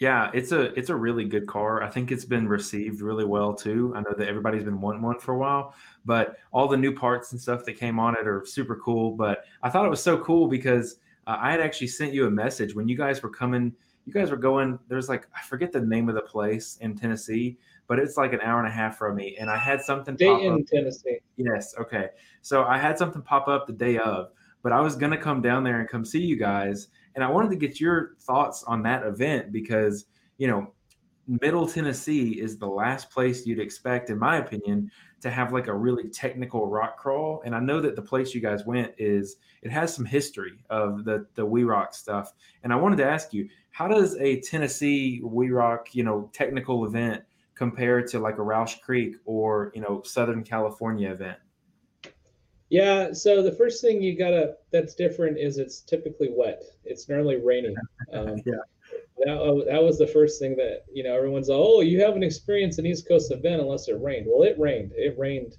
yeah, 0.04 0.30
it's 0.34 0.52
a 0.52 0.78
it's 0.78 0.90
a 0.90 0.96
really 0.96 1.24
good 1.24 1.48
car. 1.48 1.82
I 1.82 1.90
think 1.90 2.12
it's 2.12 2.26
been 2.26 2.46
received 2.46 3.00
really 3.00 3.24
well 3.24 3.54
too. 3.54 3.94
I 3.96 4.02
know 4.02 4.14
that 4.18 4.28
everybody's 4.28 4.66
been 4.66 4.82
wanting 4.82 5.02
one 5.02 5.18
for 5.18 5.34
a 5.34 5.38
while, 5.38 5.76
but 6.04 6.36
all 6.52 6.68
the 6.68 6.76
new 6.76 6.94
parts 6.94 7.32
and 7.32 7.40
stuff 7.40 7.64
that 7.64 7.80
came 7.80 8.02
on 8.02 8.14
it 8.18 8.28
are 8.28 8.46
super 8.46 8.76
cool. 8.76 9.12
But 9.12 9.46
I 9.62 9.70
thought 9.70 9.86
it 9.86 9.90
was 9.90 10.04
so 10.04 10.18
cool 10.18 10.50
because 10.50 10.98
uh, 11.26 11.38
I 11.40 11.52
had 11.52 11.62
actually 11.62 11.88
sent 11.88 12.12
you 12.12 12.28
a 12.28 12.30
message 12.30 12.76
when 12.76 12.90
you 12.90 12.98
guys 12.98 13.24
were 13.24 13.30
coming. 13.30 13.72
You 14.04 14.12
guys 14.12 14.30
were 14.30 14.36
going. 14.36 14.78
There's 14.90 15.08
like 15.08 15.26
I 15.34 15.42
forget 15.42 15.72
the 15.72 15.80
name 15.80 16.10
of 16.10 16.16
the 16.16 16.22
place 16.22 16.78
in 16.82 16.98
Tennessee, 16.98 17.58
but 17.88 17.98
it's 17.98 18.18
like 18.18 18.34
an 18.34 18.42
hour 18.42 18.60
and 18.60 18.68
a 18.68 18.72
half 18.72 18.98
from 18.98 19.16
me. 19.16 19.38
And 19.40 19.50
I 19.50 19.58
had 19.58 19.80
something 19.80 20.18
Dayton, 20.18 20.66
Tennessee. 20.66 21.20
Yes. 21.38 21.76
Okay. 21.80 22.10
So 22.42 22.66
I 22.66 22.78
had 22.78 22.98
something 22.98 23.22
pop 23.22 23.48
up 23.48 23.68
the 23.68 23.72
day 23.72 24.00
of, 24.00 24.32
but 24.64 24.74
I 24.74 24.82
was 24.82 24.98
gonna 24.98 25.18
come 25.18 25.42
down 25.42 25.64
there 25.64 25.80
and 25.80 25.88
come 25.88 26.04
see 26.04 26.20
you 26.20 26.36
guys 26.36 26.90
and 27.16 27.24
I 27.24 27.30
wanted 27.30 27.50
to 27.50 27.56
get 27.56 27.80
your 27.80 28.16
thoughts 28.22 28.64
on 28.64 28.84
that 28.84 29.06
event 29.06 29.52
because, 29.52 30.06
you 30.38 30.48
know, 30.48 30.74
Middle 31.28 31.68
Tennessee 31.68 32.42
is 32.42 32.58
the 32.58 32.68
last 32.68 33.10
place 33.10 33.46
you'd 33.46 33.60
expect, 33.60 34.10
in 34.10 34.20
my 34.20 34.38
opinion, 34.38 34.92
to 35.22 35.32
have 35.32 35.54
like 35.54 35.68
a 35.68 35.74
really 35.74 36.10
technical 36.10 36.68
rock 36.68 36.98
crawl. 36.98 37.42
And 37.46 37.56
I 37.56 37.60
know 37.60 37.80
that 37.80 37.96
the 37.96 38.02
place 38.02 38.36
you 38.36 38.42
guys 38.42 38.66
went 38.66 38.94
is 38.98 39.38
it 39.62 39.72
has 39.72 39.96
some 39.96 40.06
history 40.06 40.60
of 40.70 41.06
the 41.06 41.26
the 41.36 41.46
We 41.46 41.64
Rock 41.64 41.94
stuff. 41.94 42.34
And 42.64 42.74
I 42.74 42.76
wanted 42.76 42.98
to 42.98 43.06
ask 43.06 43.34
you, 43.34 43.48
how 43.72 43.88
does 43.88 44.18
a 44.18 44.42
Tennessee 44.42 45.22
We 45.24 45.52
Rock, 45.52 45.96
you 45.96 46.04
know, 46.04 46.30
technical 46.34 46.86
event 46.86 47.24
compare 47.56 48.02
to 48.02 48.20
like 48.20 48.38
a 48.38 48.44
Rausch 48.44 48.80
Creek 48.82 49.16
or 49.26 49.72
you 49.74 49.82
know 49.82 50.02
Southern 50.04 50.44
California 50.44 51.10
event? 51.10 51.38
Yeah, 52.74 53.14
so 53.14 53.44
the 53.44 53.52
first 53.52 53.82
thing 53.82 54.02
you 54.02 54.18
gotta 54.18 54.56
that's 54.72 54.96
different 54.96 55.38
is 55.38 55.60
it's 55.60 55.82
typically 55.82 56.30
wet. 56.32 56.64
It's 56.84 57.08
normally 57.08 57.38
raining. 57.38 57.76
Um, 58.12 58.42
yeah. 58.46 58.62
That, 59.26 59.66
that 59.70 59.82
was 59.82 59.98
the 59.98 60.06
first 60.06 60.40
thing 60.40 60.56
that 60.58 60.84
you 60.94 61.04
know 61.04 61.16
everyone's 61.16 61.50
like, 61.50 61.58
oh 61.60 61.82
you 61.82 62.02
haven't 62.02 62.24
experienced 62.24 62.78
an 62.78 62.86
East 62.86 63.08
Coast 63.08 63.32
event 63.32 63.62
unless 63.62 63.88
it 63.88 64.00
rained. 64.00 64.26
Well, 64.28 64.44
it 64.44 64.58
rained. 64.60 64.92
It 64.96 65.18
rained 65.18 65.58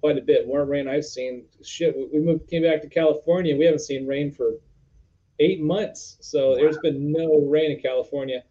quite 0.00 0.18
a 0.18 0.22
bit 0.22 0.46
more 0.46 0.64
rain 0.64 0.88
I've 0.88 1.04
seen. 1.04 1.44
Shit, 1.64 1.96
we 2.12 2.18
moved 2.18 2.48
came 2.48 2.62
back 2.62 2.82
to 2.82 2.88
California. 2.88 3.56
We 3.56 3.64
haven't 3.64 3.80
seen 3.80 4.06
rain 4.06 4.32
for 4.32 4.54
eight 5.38 5.60
months. 5.60 6.16
So 6.20 6.50
wow. 6.50 6.54
there's 6.56 6.78
been 6.78 7.12
no 7.12 7.38
rain 7.38 7.72
in 7.72 7.80
California. 7.80 8.42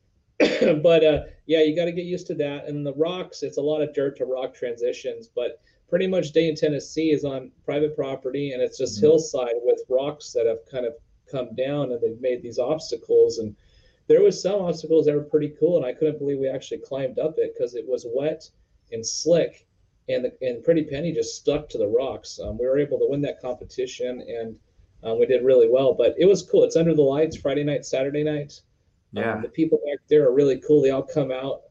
but 0.38 1.04
uh, 1.04 1.22
yeah, 1.46 1.62
you 1.62 1.74
got 1.74 1.86
to 1.86 1.92
get 1.92 2.04
used 2.04 2.26
to 2.28 2.34
that. 2.34 2.66
And 2.66 2.86
the 2.86 2.94
rocks, 2.94 3.42
it's 3.42 3.58
a 3.58 3.62
lot 3.62 3.80
of 3.80 3.94
dirt 3.94 4.16
to 4.18 4.26
rock 4.26 4.54
transitions, 4.54 5.28
but 5.28 5.60
pretty 5.88 6.06
much 6.06 6.32
Dayton, 6.32 6.56
Tennessee 6.56 7.10
is 7.10 7.24
on 7.24 7.50
private 7.64 7.94
property 7.94 8.52
and 8.52 8.62
it's 8.62 8.78
just 8.78 8.96
mm-hmm. 8.96 9.06
hillside 9.06 9.54
with 9.62 9.82
rocks 9.88 10.32
that 10.32 10.46
have 10.46 10.58
kind 10.70 10.86
of 10.86 10.94
come 11.30 11.54
down 11.54 11.92
and 11.92 12.00
they've 12.00 12.20
made 12.20 12.42
these 12.42 12.58
obstacles. 12.58 13.38
And 13.38 13.54
there 14.06 14.22
was 14.22 14.40
some 14.40 14.60
obstacles 14.62 15.06
that 15.06 15.14
were 15.14 15.22
pretty 15.22 15.54
cool. 15.58 15.76
And 15.76 15.86
I 15.86 15.92
couldn't 15.92 16.18
believe 16.18 16.38
we 16.38 16.48
actually 16.48 16.78
climbed 16.78 17.18
up 17.18 17.34
it 17.38 17.54
because 17.54 17.74
it 17.74 17.86
was 17.86 18.06
wet 18.08 18.48
and 18.92 19.06
slick. 19.06 19.66
And, 20.08 20.24
the, 20.24 20.32
and 20.40 20.62
Pretty 20.62 20.84
Penny 20.84 21.12
just 21.12 21.34
stuck 21.34 21.68
to 21.70 21.78
the 21.78 21.88
rocks. 21.88 22.38
Um, 22.40 22.58
we 22.58 22.66
were 22.66 22.78
able 22.78 22.98
to 22.98 23.08
win 23.08 23.20
that 23.22 23.40
competition 23.40 24.20
and 24.20 24.56
um, 25.02 25.18
we 25.18 25.26
did 25.26 25.44
really 25.44 25.68
well. 25.68 25.94
But 25.94 26.14
it 26.18 26.26
was 26.26 26.42
cool. 26.42 26.64
It's 26.64 26.76
under 26.76 26.94
the 26.94 27.02
lights 27.02 27.36
Friday 27.36 27.64
night, 27.64 27.84
Saturday 27.84 28.22
night. 28.22 28.60
Yeah. 29.12 29.34
Um, 29.34 29.42
the 29.42 29.48
people 29.48 29.80
back 29.84 29.98
there 30.08 30.26
are 30.26 30.32
really 30.32 30.60
cool. 30.60 30.82
They 30.82 30.90
all 30.90 31.02
come 31.02 31.32
out. 31.32 31.62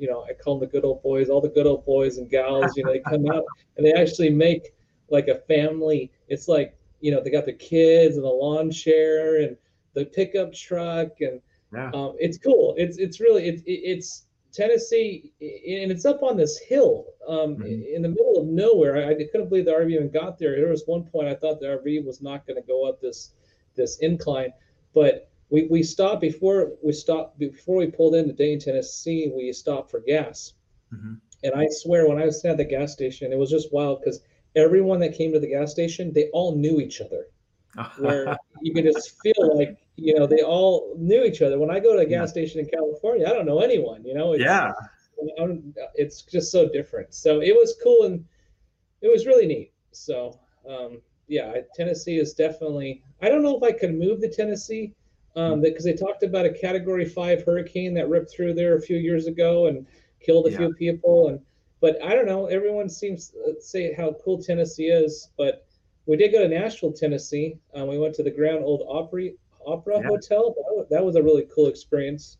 You 0.00 0.08
know, 0.08 0.24
I 0.28 0.32
call 0.32 0.58
them 0.58 0.66
the 0.66 0.72
good 0.72 0.84
old 0.84 1.02
boys, 1.02 1.28
all 1.28 1.40
the 1.40 1.48
good 1.48 1.66
old 1.66 1.84
boys 1.84 2.18
and 2.18 2.30
gals, 2.30 2.76
you 2.76 2.84
know, 2.84 2.92
they 2.92 3.00
come 3.00 3.30
out 3.30 3.44
and 3.76 3.84
they 3.86 3.92
actually 3.92 4.30
make 4.30 4.74
like 5.10 5.28
a 5.28 5.36
family. 5.40 6.10
It's 6.28 6.48
like, 6.48 6.76
you 7.00 7.10
know, 7.10 7.22
they 7.22 7.30
got 7.30 7.46
the 7.46 7.52
kids 7.52 8.16
and 8.16 8.24
the 8.24 8.28
lawn 8.28 8.70
chair 8.70 9.42
and 9.42 9.56
the 9.94 10.06
pickup 10.06 10.54
truck 10.54 11.20
and 11.20 11.40
yeah. 11.72 11.90
um, 11.92 12.16
it's 12.18 12.38
cool. 12.38 12.74
It's, 12.78 12.96
it's 12.98 13.20
really, 13.20 13.46
it's, 13.46 13.62
it's 13.66 14.24
Tennessee 14.52 15.32
and 15.40 15.92
it's 15.92 16.04
up 16.04 16.22
on 16.22 16.36
this 16.36 16.58
hill 16.58 17.06
um, 17.28 17.56
mm-hmm. 17.56 17.94
in 17.94 18.02
the 18.02 18.08
middle 18.08 18.38
of 18.38 18.46
nowhere. 18.46 19.06
I, 19.06 19.10
I, 19.10 19.26
couldn't 19.30 19.48
believe 19.48 19.66
the 19.66 19.72
RV 19.72 19.90
even 19.90 20.10
got 20.10 20.38
there. 20.38 20.56
There 20.56 20.68
was 20.68 20.84
one 20.86 21.04
point 21.04 21.28
I 21.28 21.34
thought 21.34 21.60
the 21.60 21.66
RV 21.66 22.04
was 22.04 22.20
not 22.22 22.46
going 22.46 22.60
to 22.60 22.66
go 22.66 22.88
up 22.88 23.00
this, 23.00 23.32
this 23.76 23.98
incline, 23.98 24.52
but 24.94 25.29
we, 25.50 25.66
we 25.70 25.82
stopped 25.82 26.20
before 26.20 26.72
we 26.82 26.92
stopped 26.92 27.38
before 27.38 27.76
we 27.76 27.88
pulled 27.88 28.14
into 28.14 28.32
Dayton, 28.32 28.60
Tennessee. 28.60 29.32
We 29.34 29.52
stopped 29.52 29.90
for 29.90 30.00
gas, 30.00 30.54
mm-hmm. 30.94 31.14
and 31.42 31.54
I 31.54 31.66
swear 31.70 32.08
when 32.08 32.18
I 32.18 32.26
was 32.26 32.44
at 32.44 32.56
the 32.56 32.64
gas 32.64 32.92
station, 32.92 33.32
it 33.32 33.38
was 33.38 33.50
just 33.50 33.72
wild 33.72 34.00
because 34.00 34.20
everyone 34.56 35.00
that 35.00 35.16
came 35.16 35.32
to 35.32 35.40
the 35.40 35.48
gas 35.48 35.72
station, 35.72 36.12
they 36.12 36.28
all 36.32 36.56
knew 36.56 36.80
each 36.80 37.00
other. 37.00 37.26
where 37.98 38.36
you 38.62 38.74
could 38.74 38.84
just 38.84 39.20
feel 39.22 39.56
like 39.56 39.78
you 39.94 40.12
know 40.18 40.26
they 40.26 40.42
all 40.42 40.94
knew 40.98 41.22
each 41.22 41.42
other. 41.42 41.58
When 41.58 41.70
I 41.70 41.78
go 41.78 41.94
to 41.94 42.00
a 42.00 42.06
gas 42.06 42.28
yeah. 42.28 42.32
station 42.32 42.60
in 42.60 42.66
California, 42.66 43.28
I 43.28 43.32
don't 43.32 43.46
know 43.46 43.60
anyone. 43.60 44.04
You 44.04 44.14
know, 44.14 44.32
it's, 44.32 44.42
yeah, 44.42 44.72
it's 45.94 46.22
just 46.22 46.50
so 46.50 46.68
different. 46.68 47.14
So 47.14 47.40
it 47.40 47.54
was 47.54 47.76
cool 47.82 48.06
and 48.06 48.24
it 49.02 49.08
was 49.08 49.26
really 49.26 49.46
neat. 49.46 49.72
So 49.92 50.38
um, 50.68 51.00
yeah, 51.28 51.54
Tennessee 51.74 52.18
is 52.18 52.34
definitely. 52.34 53.02
I 53.22 53.28
don't 53.28 53.42
know 53.42 53.56
if 53.56 53.62
I 53.62 53.72
can 53.72 53.98
move 53.98 54.20
to 54.20 54.28
Tennessee 54.28 54.92
um, 55.36 55.60
because 55.60 55.84
they 55.84 55.94
talked 55.94 56.22
about 56.22 56.46
a 56.46 56.52
Category 56.52 57.04
Five 57.04 57.44
hurricane 57.44 57.94
that 57.94 58.08
ripped 58.08 58.30
through 58.30 58.54
there 58.54 58.76
a 58.76 58.82
few 58.82 58.96
years 58.96 59.26
ago 59.26 59.66
and 59.66 59.86
killed 60.20 60.46
a 60.46 60.50
yeah. 60.50 60.58
few 60.58 60.74
people. 60.74 61.28
And 61.28 61.40
but 61.80 62.02
I 62.02 62.14
don't 62.14 62.26
know. 62.26 62.46
Everyone 62.46 62.88
seems 62.88 63.28
to 63.28 63.56
say 63.60 63.94
how 63.94 64.16
cool 64.24 64.42
Tennessee 64.42 64.88
is, 64.88 65.30
but 65.38 65.66
we 66.06 66.16
did 66.16 66.32
go 66.32 66.42
to 66.42 66.48
Nashville, 66.48 66.92
Tennessee. 66.92 67.56
Um, 67.74 67.88
we 67.88 67.98
went 67.98 68.14
to 68.16 68.22
the 68.22 68.30
Grand 68.30 68.64
Ole 68.64 68.86
Opry 68.88 69.36
Opera 69.66 70.00
yeah. 70.00 70.08
Hotel. 70.08 70.54
That 70.56 70.74
was, 70.76 70.86
that 70.90 71.04
was, 71.04 71.16
a 71.16 71.22
really 71.22 71.46
cool 71.54 71.68
experience. 71.68 72.38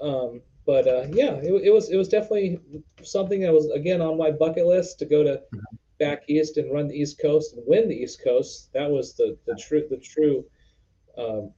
Um, 0.00 0.42
but 0.66 0.86
uh, 0.86 1.06
yeah, 1.10 1.34
it, 1.34 1.52
it, 1.64 1.70
was 1.70 1.90
it 1.90 1.96
was 1.96 2.08
definitely 2.08 2.60
something 3.02 3.40
that 3.40 3.52
was 3.52 3.70
again 3.70 4.00
on 4.00 4.18
my 4.18 4.30
bucket 4.30 4.66
list 4.66 4.98
to 5.00 5.06
go 5.06 5.22
to 5.22 5.34
mm-hmm. 5.34 5.58
back 5.98 6.24
east 6.28 6.56
and 6.56 6.72
run 6.72 6.88
the 6.88 6.94
East 6.94 7.20
Coast 7.20 7.54
and 7.54 7.62
win 7.66 7.88
the 7.88 7.96
East 7.96 8.22
Coast. 8.22 8.72
That 8.74 8.90
was 8.90 9.14
the 9.14 9.36
the 9.46 9.56
true 9.56 9.86
the 9.88 9.96
true 9.96 10.44
um, 11.16 11.52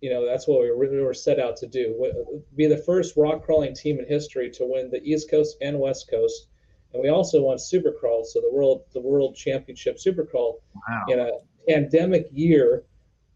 you 0.00 0.10
know 0.10 0.24
that's 0.24 0.46
what 0.46 0.60
we 0.60 0.68
really 0.68 1.00
were 1.00 1.14
set 1.14 1.40
out 1.40 1.56
to 1.58 1.66
do. 1.66 2.42
Be 2.56 2.66
the 2.66 2.76
first 2.78 3.16
rock 3.16 3.44
crawling 3.44 3.74
team 3.74 3.98
in 3.98 4.06
history 4.06 4.50
to 4.52 4.64
win 4.64 4.90
the 4.90 5.02
east 5.02 5.30
coast 5.30 5.56
and 5.60 5.78
west 5.78 6.08
coast. 6.10 6.48
And 6.92 7.02
we 7.02 7.08
also 7.08 7.42
won 7.42 7.58
supercrawl 7.58 8.24
so 8.24 8.40
the 8.40 8.50
world 8.52 8.82
the 8.92 9.00
world 9.00 9.36
championship 9.36 9.98
supercrawl 9.98 10.60
wow. 10.88 11.04
in 11.08 11.18
a 11.18 11.30
pandemic 11.68 12.28
year. 12.32 12.84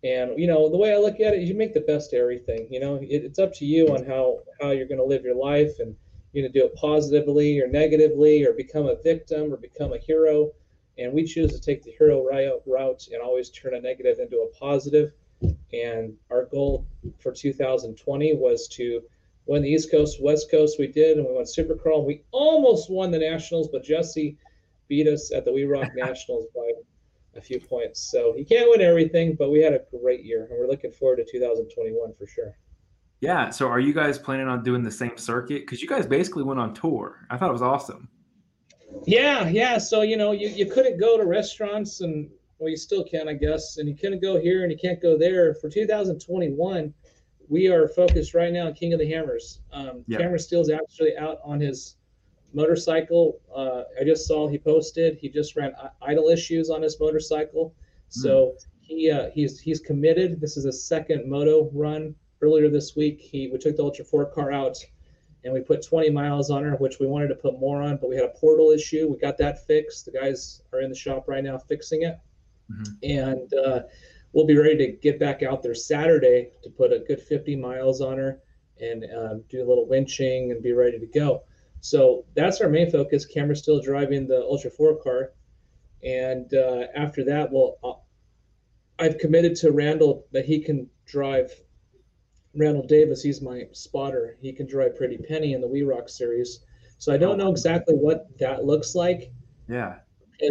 And 0.05 0.38
you 0.38 0.46
know 0.46 0.68
the 0.68 0.77
way 0.77 0.92
i 0.92 0.96
look 0.96 1.20
at 1.20 1.35
it 1.35 1.42
you 1.42 1.55
make 1.55 1.75
the 1.75 1.81
best 1.81 2.12
of 2.12 2.18
everything 2.18 2.66
you 2.70 2.81
know? 2.81 2.96
It, 2.96 3.25
it's 3.25 3.38
up 3.38 3.55
to 3.55 3.64
you 3.64 3.88
on 3.94 4.05
how 4.05 4.40
how 4.61 4.70
you're 4.70 4.88
going 4.88 4.98
to 4.98 5.05
live 5.05 5.22
your 5.22 5.37
life 5.37 5.79
and 5.79 5.94
you're 6.33 6.42
going 6.42 6.53
to 6.53 6.59
do 6.59 6.66
it 6.66 6.75
positively 6.75 7.61
or 7.61 7.68
negatively 7.68 8.44
or 8.44 8.53
become 8.53 8.87
a 8.87 8.96
victim 8.96 9.53
or 9.53 9.57
become 9.57 9.92
a 9.92 9.98
hero. 9.98 10.51
And 10.98 11.12
we 11.12 11.25
choose 11.25 11.53
to 11.53 11.61
take 11.61 11.83
the 11.83 11.90
hero 11.90 12.25
route 12.66 13.09
and 13.12 13.22
always 13.22 13.51
turn 13.51 13.75
a 13.75 13.81
negative 13.81 14.18
into 14.18 14.38
a 14.38 14.48
positive 14.59 15.12
and 15.72 16.14
our 16.31 16.46
goal 16.46 16.87
for 17.18 17.33
2020 17.33 18.35
was 18.35 18.68
to 18.68 19.02
win 19.46 19.62
the 19.62 19.70
East 19.70 19.90
Coast, 19.90 20.22
West 20.22 20.50
Coast. 20.50 20.78
We 20.78 20.87
did, 20.87 21.18
and 21.18 21.26
we 21.26 21.33
won 21.33 21.44
Supercrawl. 21.44 22.05
We 22.05 22.22
almost 22.31 22.90
won 22.90 23.11
the 23.11 23.18
Nationals, 23.18 23.68
but 23.68 23.85
Jesse 23.85 24.37
beat 24.88 25.07
us 25.07 25.33
at 25.33 25.44
the 25.44 25.52
We 25.52 25.64
Rock 25.64 25.90
Nationals 25.96 26.46
by 26.55 26.72
a 27.35 27.40
few 27.40 27.61
points. 27.61 28.00
So 28.00 28.35
he 28.37 28.44
can't 28.44 28.70
win 28.70 28.81
everything, 28.81 29.35
but 29.35 29.50
we 29.50 29.61
had 29.61 29.72
a 29.72 29.81
great 30.00 30.24
year, 30.24 30.46
and 30.50 30.59
we're 30.59 30.68
looking 30.68 30.92
forward 30.92 31.16
to 31.16 31.24
2021 31.24 32.14
for 32.14 32.26
sure. 32.26 32.57
Yeah. 33.20 33.50
So 33.50 33.68
are 33.68 33.81
you 33.81 33.94
guys 33.94 34.18
planning 34.18 34.48
on 34.48 34.64
doing 34.64 34.83
the 34.83 34.90
same 34.90 35.16
circuit? 35.16 35.62
Because 35.62 35.81
you 35.81 35.88
guys 35.88 36.07
basically 36.07 36.42
went 36.42 36.59
on 36.59 36.74
tour. 36.74 37.24
I 37.31 37.37
thought 37.37 37.50
it 37.50 37.52
was 37.52 37.62
awesome. 37.62 38.09
Yeah, 39.07 39.48
yeah. 39.48 39.78
So 39.78 40.02
you 40.02 40.16
know, 40.16 40.33
you, 40.33 40.48
you 40.48 40.66
couldn't 40.66 40.98
go 40.98 41.16
to 41.16 41.24
restaurants 41.24 42.00
and 42.00 42.28
well, 42.62 42.70
you 42.70 42.77
still 42.77 43.03
can, 43.03 43.29
I 43.29 43.33
guess, 43.33 43.79
and 43.79 43.88
you 43.88 43.96
couldn't 43.96 44.22
go 44.22 44.38
here 44.38 44.62
and 44.62 44.70
you 44.70 44.79
can't 44.79 45.03
go 45.03 45.18
there. 45.18 45.53
For 45.55 45.68
2021, 45.68 46.94
we 47.48 47.66
are 47.66 47.88
focused 47.88 48.35
right 48.35 48.53
now 48.53 48.66
on 48.68 48.75
King 48.75 48.92
of 48.92 49.01
the 49.01 49.11
Hammers. 49.11 49.59
Um, 49.72 50.05
yep. 50.07 50.20
Cameron 50.20 50.38
Steele's 50.38 50.70
actually 50.70 51.16
out 51.16 51.40
on 51.42 51.59
his 51.59 51.96
motorcycle. 52.55 53.40
Uh, 53.53 53.83
I 54.01 54.05
just 54.05 54.29
saw 54.29 54.46
he 54.46 54.59
posted 54.59 55.18
he 55.20 55.29
just 55.29 55.57
ran 55.57 55.72
idle 56.03 56.29
issues 56.29 56.70
on 56.70 56.83
his 56.83 57.01
motorcycle, 57.01 57.75
so 58.11 58.55
mm. 58.55 58.66
he 58.81 59.11
uh, 59.11 59.31
he's 59.31 59.59
he's 59.59 59.81
committed. 59.81 60.40
This 60.40 60.57
is 60.57 60.64
a 60.64 60.72
second 60.72 61.29
moto 61.29 61.68
run. 61.72 62.14
Earlier 62.42 62.68
this 62.68 62.94
week, 62.94 63.20
he 63.20 63.48
we 63.48 63.59
took 63.59 63.77
the 63.77 63.83
Ultra 63.83 64.05
Four 64.05 64.27
car 64.27 64.53
out 64.53 64.79
and 65.44 65.53
we 65.53 65.61
put 65.61 65.85
20 65.85 66.11
miles 66.11 66.51
on 66.51 66.62
her, 66.62 66.77
which 66.77 67.01
we 67.01 67.07
wanted 67.09 67.27
to 67.27 67.35
put 67.35 67.59
more 67.59 67.83
on, 67.83 67.96
but 67.96 68.09
we 68.09 68.14
had 68.14 68.25
a 68.25 68.38
portal 68.38 68.70
issue. 68.70 69.09
We 69.09 69.18
got 69.18 69.37
that 69.38 69.66
fixed. 69.66 70.05
The 70.05 70.12
guys 70.12 70.62
are 70.72 70.81
in 70.81 70.90
the 70.90 70.94
shop 70.94 71.27
right 71.27 71.42
now 71.42 71.59
fixing 71.59 72.03
it 72.03 72.20
mm-hmm. 72.72 72.92
and 73.02 73.54
uh, 73.54 73.80
we'll 74.32 74.46
be 74.46 74.56
ready 74.56 74.76
to 74.78 74.92
get 74.92 75.18
back 75.18 75.42
out 75.42 75.62
there 75.62 75.74
Saturday 75.74 76.50
to 76.62 76.70
put 76.70 76.92
a 76.92 77.00
good 77.00 77.20
50 77.20 77.56
miles 77.56 78.00
on 78.00 78.18
her 78.18 78.40
and 78.80 79.04
um, 79.16 79.44
do 79.48 79.58
a 79.58 79.68
little 79.68 79.87
winching 79.87 80.50
and 80.50 80.62
be 80.62 80.72
ready 80.72 80.98
to 80.98 81.06
go. 81.06 81.42
So 81.80 82.24
that's 82.35 82.61
our 82.61 82.68
main 82.68 82.90
focus. 82.90 83.26
Cameron's 83.26 83.61
still 83.61 83.80
driving 83.80 84.26
the 84.26 84.40
Ultra 84.40 84.70
4 84.70 85.02
car. 85.02 85.32
And 86.02 86.52
uh, 86.54 86.87
after 86.94 87.24
that, 87.24 87.50
well, 87.52 87.78
uh, 87.85 89.02
I've 89.02 89.18
committed 89.18 89.56
to 89.56 89.72
Randall 89.72 90.26
that 90.32 90.44
he 90.44 90.61
can 90.61 90.88
drive. 91.06 91.52
Randall 92.54 92.87
Davis, 92.87 93.22
he's 93.22 93.40
my 93.40 93.64
spotter. 93.72 94.37
He 94.40 94.52
can 94.52 94.66
drive 94.66 94.96
Pretty 94.96 95.16
Penny 95.16 95.54
in 95.54 95.61
the 95.61 95.68
We 95.68 95.82
Rock 95.82 96.08
series. 96.08 96.61
So 96.98 97.12
I 97.12 97.16
don't 97.16 97.38
know 97.38 97.50
exactly 97.50 97.94
what 97.94 98.26
that 98.38 98.64
looks 98.64 98.94
like. 98.94 99.32
Yeah 99.68 99.96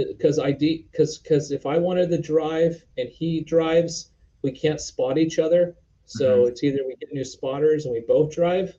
because 0.07 0.39
I 0.39 0.53
because 0.53 1.17
because 1.17 1.51
if 1.51 1.65
I 1.65 1.77
wanted 1.77 2.09
to 2.09 2.21
drive 2.21 2.83
and 2.97 3.09
he 3.09 3.41
drives, 3.41 4.11
we 4.41 4.51
can't 4.51 4.79
spot 4.79 5.17
each 5.17 5.39
other. 5.39 5.75
So 6.05 6.39
mm-hmm. 6.39 6.47
it's 6.49 6.63
either 6.63 6.79
we 6.85 6.95
get 6.95 7.13
new 7.13 7.23
spotters 7.23 7.85
and 7.85 7.93
we 7.93 8.01
both 8.01 8.33
drive, 8.33 8.77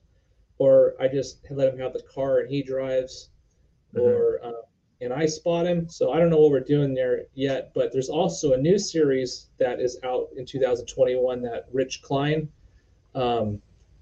or 0.57 0.95
I 0.99 1.07
just 1.07 1.45
let 1.49 1.73
him 1.73 1.79
have 1.79 1.93
the 1.93 2.03
car 2.13 2.39
and 2.39 2.49
he 2.49 2.63
drives, 2.63 3.29
mm-hmm. 3.95 4.05
or 4.05 4.39
uh, 4.43 4.61
and 5.01 5.13
I 5.13 5.25
spot 5.25 5.65
him. 5.65 5.89
So 5.89 6.11
I 6.11 6.19
don't 6.19 6.29
know 6.29 6.39
what 6.39 6.51
we're 6.51 6.59
doing 6.61 6.93
there 6.93 7.25
yet, 7.33 7.71
but 7.73 7.91
there's 7.91 8.09
also 8.09 8.53
a 8.53 8.57
new 8.57 8.77
series 8.77 9.49
that 9.59 9.79
is 9.79 9.99
out 10.03 10.29
in 10.37 10.45
2021 10.45 11.41
that 11.41 11.65
Rich 11.71 12.01
Klein, 12.01 12.49
um, 13.13 13.61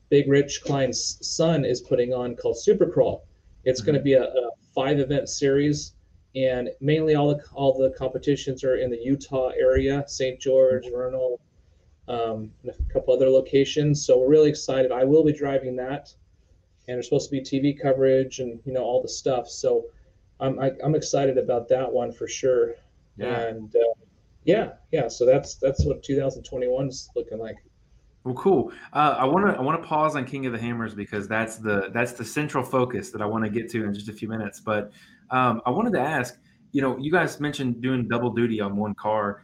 Big 0.10 0.30
Rich 0.30 0.62
Klein's 0.64 1.18
son, 1.26 1.66
is 1.66 1.82
putting 1.82 2.14
on 2.14 2.36
called 2.36 2.58
Supercrawl. 2.58 3.22
It's 3.64 3.82
mm-hmm. 3.82 3.86
going 3.88 3.98
to 3.98 4.04
be 4.04 4.14
a, 4.14 4.26
a 4.26 4.50
five 4.74 5.00
event 5.00 5.28
series 5.30 5.94
and 6.36 6.70
mainly 6.80 7.16
all 7.16 7.36
the 7.36 7.44
all 7.54 7.78
the 7.78 7.92
competitions 7.92 8.64
are 8.64 8.78
in 8.78 8.90
the 8.90 8.98
Utah 8.98 9.50
area, 9.50 10.04
St. 10.08 10.40
George, 10.40 10.86
Vernal, 10.92 11.40
um, 12.08 12.52
and 12.64 12.72
a 12.72 12.94
couple 12.94 13.14
other 13.14 13.30
locations. 13.30 14.06
So 14.06 14.18
we're 14.20 14.30
really 14.30 14.50
excited. 14.50 14.92
I 14.92 15.04
will 15.04 15.24
be 15.24 15.34
driving 15.34 15.76
that, 15.78 16.14
and 16.88 16.96
there's 16.96 17.08
supposed 17.08 17.30
to 17.30 17.32
be 17.32 17.42
TV 17.42 17.80
coverage 17.80 18.40
and 18.40 18.60
you 18.66 18.74
know 18.74 18.84
all 18.84 19.02
the 19.02 19.10
stuff. 19.10 19.50
So 19.50 19.86
I'm 20.40 20.60
I, 20.60 20.68
am 20.68 20.78
i 20.84 20.86
am 20.88 20.96
excited 20.96 21.38
about 21.38 21.68
that 21.70 21.92
one 21.92 22.12
for 22.12 22.28
sure. 22.28 22.76
Yeah. 23.18 23.42
And 23.42 23.76
uh, 23.76 23.94
yeah, 24.46 24.74
yeah. 24.92 25.08
So 25.08 25.26
that's 25.26 25.56
that's 25.56 25.86
what 25.86 26.02
2021 26.04 26.88
is 26.88 27.10
looking 27.16 27.40
like. 27.40 27.58
Well, 28.24 28.36
cool. 28.36 28.72
Uh, 28.94 29.16
I 29.18 29.26
want 29.26 29.48
to 29.48 29.58
I 29.58 29.62
want 29.62 29.82
to 29.82 29.88
pause 29.88 30.16
on 30.16 30.26
King 30.26 30.46
of 30.46 30.54
the 30.54 30.60
Hammers 30.60 30.94
because 30.94 31.28
that's 31.28 31.58
the 31.58 31.90
that's 31.92 32.14
the 32.14 32.26
central 32.26 32.64
focus 32.64 33.10
that 33.12 33.22
I 33.22 33.26
want 33.26 33.44
to 33.44 33.50
get 33.50 33.70
to 33.72 33.84
in 33.84 33.94
just 33.94 34.10
a 34.10 34.14
few 34.14 34.28
minutes. 34.28 34.60
But 34.60 34.92
um, 35.32 35.62
I 35.66 35.70
wanted 35.70 35.94
to 35.94 36.00
ask, 36.02 36.38
you 36.72 36.82
know, 36.82 36.98
you 36.98 37.12
guys 37.12 37.40
mentioned 37.40 37.82
doing 37.82 38.08
double 38.08 38.32
duty 38.32 38.62
on 38.62 38.76
one 38.76 38.94
car 38.96 39.44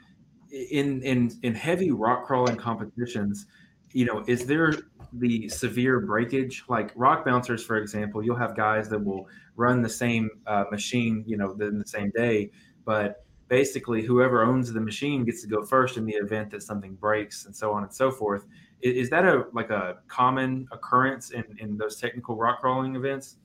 in 0.52 1.02
in 1.04 1.32
in 1.43 1.56
heavy 1.56 1.91
rock 1.91 2.26
crawling 2.26 2.56
competitions. 2.58 3.45
you 3.93 4.06
know, 4.06 4.23
is 4.28 4.45
there 4.45 4.73
the 5.13 5.50
severe 5.50 6.02
breakage? 6.02 6.63
Like 6.67 6.91
rock 6.95 7.26
bouncers, 7.26 7.63
for 7.63 7.78
example, 7.78 8.23
you'll 8.23 8.36
have 8.36 8.56
guys 8.56 8.89
that 8.89 9.00
will 9.04 9.28
run 9.56 9.82
the 9.82 9.89
same 9.89 10.30
uh, 10.45 10.65
machine, 10.71 11.23
you 11.26 11.38
know, 11.38 11.52
in 11.60 11.80
the 11.80 11.88
same 11.88 12.12
day, 12.15 12.52
but 12.86 13.26
basically 13.47 14.02
whoever 14.04 14.43
owns 14.43 14.71
the 14.73 14.82
machine 14.82 15.23
gets 15.23 15.41
to 15.41 15.47
go 15.47 15.63
first 15.63 15.97
in 15.97 16.06
the 16.06 16.13
event 16.13 16.52
that 16.52 16.62
something 16.63 16.95
breaks 16.95 17.45
and 17.45 17.56
so 17.56 17.71
on 17.71 17.84
and 17.84 17.93
so 17.93 18.12
forth. 18.12 18.45
Is, 18.82 19.06
is 19.06 19.10
that 19.10 19.26
a 19.26 19.45
like 19.54 19.69
a 19.69 20.00
common 20.08 20.67
occurrence 20.71 21.32
in, 21.32 21.45
in 21.60 21.78
those 21.78 21.97
technical 21.97 22.36
rock 22.36 22.60
crawling 22.60 22.95
events? 22.95 23.38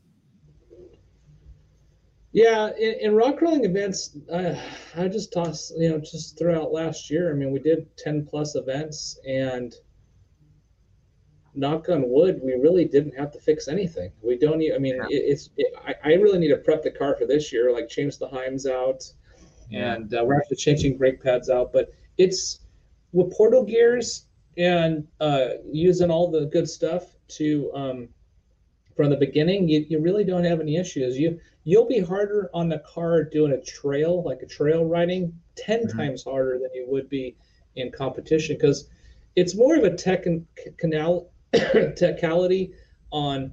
Yeah, 2.32 2.70
in, 2.78 2.94
in 3.00 3.14
rock 3.14 3.38
crawling 3.38 3.64
events, 3.64 4.16
uh, 4.32 4.54
I 4.96 5.08
just 5.08 5.32
toss 5.32 5.70
you 5.76 5.90
know, 5.90 5.98
just 5.98 6.38
throughout 6.38 6.72
last 6.72 7.10
year. 7.10 7.30
I 7.30 7.34
mean, 7.34 7.52
we 7.52 7.58
did 7.58 7.94
10 7.98 8.26
plus 8.26 8.54
events 8.54 9.18
and 9.26 9.74
knock 11.54 11.88
on 11.88 12.08
wood, 12.08 12.40
we 12.42 12.54
really 12.54 12.84
didn't 12.84 13.16
have 13.16 13.30
to 13.32 13.38
fix 13.38 13.68
anything. 13.68 14.10
We 14.22 14.38
don't 14.38 14.58
need, 14.58 14.74
I 14.74 14.78
mean, 14.78 14.96
yeah. 14.96 15.04
it, 15.10 15.22
it's, 15.26 15.50
it, 15.56 15.72
I, 15.84 15.94
I 16.04 16.14
really 16.14 16.38
need 16.38 16.48
to 16.48 16.56
prep 16.56 16.82
the 16.82 16.90
car 16.90 17.16
for 17.16 17.26
this 17.26 17.52
year, 17.52 17.72
like 17.72 17.88
change 17.88 18.18
the 18.18 18.28
Heims 18.28 18.66
out. 18.66 19.02
Yeah. 19.70 19.94
And 19.94 20.14
uh, 20.14 20.24
we're 20.24 20.38
actually 20.38 20.56
changing 20.56 20.98
brake 20.98 21.22
pads 21.22 21.50
out. 21.50 21.72
But 21.72 21.92
it's 22.18 22.60
with 23.12 23.32
portal 23.32 23.64
gears 23.64 24.26
and 24.56 25.06
uh, 25.20 25.48
using 25.70 26.10
all 26.10 26.30
the 26.30 26.46
good 26.46 26.68
stuff 26.68 27.04
to, 27.28 27.70
um, 27.74 28.08
from 28.96 29.10
the 29.10 29.16
beginning, 29.16 29.68
you, 29.68 29.86
you 29.88 30.00
really 30.00 30.24
don't 30.24 30.44
have 30.44 30.60
any 30.60 30.76
issues. 30.76 31.18
You, 31.18 31.40
you'll 31.64 31.88
be 31.88 32.01
harder 32.01 32.51
on 32.53 32.68
the 32.68 32.81
car 32.81 33.22
doing 33.22 33.53
a 33.53 33.61
trail, 33.62 34.22
like 34.22 34.42
a 34.42 34.46
trail 34.46 34.85
riding, 34.85 35.33
10 35.57 35.87
mm-hmm. 35.87 35.98
times 35.98 36.25
harder 36.25 36.59
than 36.59 36.70
you 36.75 36.87
would 36.88 37.09
be 37.09 37.37
in 37.77 37.90
competition 37.90 38.57
because 38.57 38.88
it's 39.37 39.57
more 39.57 39.77
of 39.77 39.85
a 39.85 39.94
tech 39.94 40.27
and 40.27 40.46
canal 40.77 41.31
technicality 41.53 42.72
on 43.11 43.53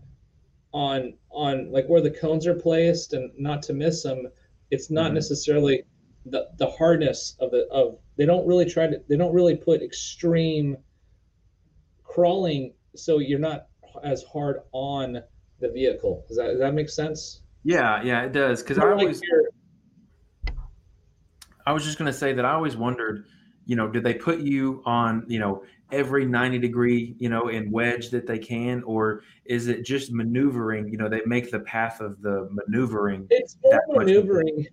on 0.72 1.14
on 1.32 1.72
like 1.72 1.88
where 1.88 2.02
the 2.02 2.12
cones 2.12 2.46
are 2.46 2.56
placed 2.56 3.14
and 3.14 3.32
not 3.38 3.62
to 3.64 3.74
miss 3.74 4.04
them 4.04 4.28
it's 4.72 4.92
not 4.92 5.06
mm-hmm. 5.06 5.16
necessarily 5.16 5.84
the 6.26 6.48
the 6.58 6.70
hardness 6.72 7.36
of 7.40 7.52
the 7.52 7.66
of 7.72 7.98
they 8.18 8.26
don't 8.26 8.46
really 8.46 8.70
try 8.70 8.88
to 8.88 9.02
they 9.08 9.18
don't 9.18 9.34
really 9.34 9.56
put 9.56 9.82
extreme 9.82 10.78
crawling 12.04 12.74
so 12.96 13.20
you're 13.20 13.40
not 13.40 13.68
as 14.04 14.24
hard 14.24 14.60
on 14.72 15.22
the 15.60 15.70
vehicle 15.70 16.26
does 16.28 16.38
that 16.38 16.48
does 16.48 16.60
that 16.60 16.74
make 16.74 16.90
sense 16.90 17.42
yeah 17.64 18.02
yeah 18.04 18.24
it 18.24 18.32
does 18.32 18.62
because 18.62 18.78
i 18.78 18.90
always 18.90 19.22
i 21.66 21.72
was 21.72 21.84
just 21.84 21.98
going 21.98 22.12
to 22.12 22.18
say 22.18 22.34
that 22.34 22.46
i 22.46 22.52
always 22.52 22.78
wondered 22.78 23.26
you 23.66 23.76
know 23.76 23.88
did 23.88 24.04
they 24.04 24.14
put 24.14 24.40
you 24.40 24.82
on 24.86 25.24
you 25.28 25.40
know 25.40 25.64
every 25.92 26.26
90 26.26 26.60
degree, 26.60 27.16
you 27.18 27.30
know, 27.30 27.48
in 27.48 27.72
wedge 27.72 28.10
that 28.10 28.28
they 28.28 28.38
can, 28.38 28.84
or 28.84 29.24
is 29.46 29.68
it 29.68 29.86
just 29.86 30.12
maneuvering? 30.12 30.88
You 30.90 30.98
know, 30.98 31.10
they 31.10 31.22
make 31.26 31.52
the 31.52 31.60
path 31.62 32.00
of 32.02 32.22
the 32.22 32.48
maneuvering. 32.52 33.28
It's 33.30 33.58
maneuvering. 33.90 34.68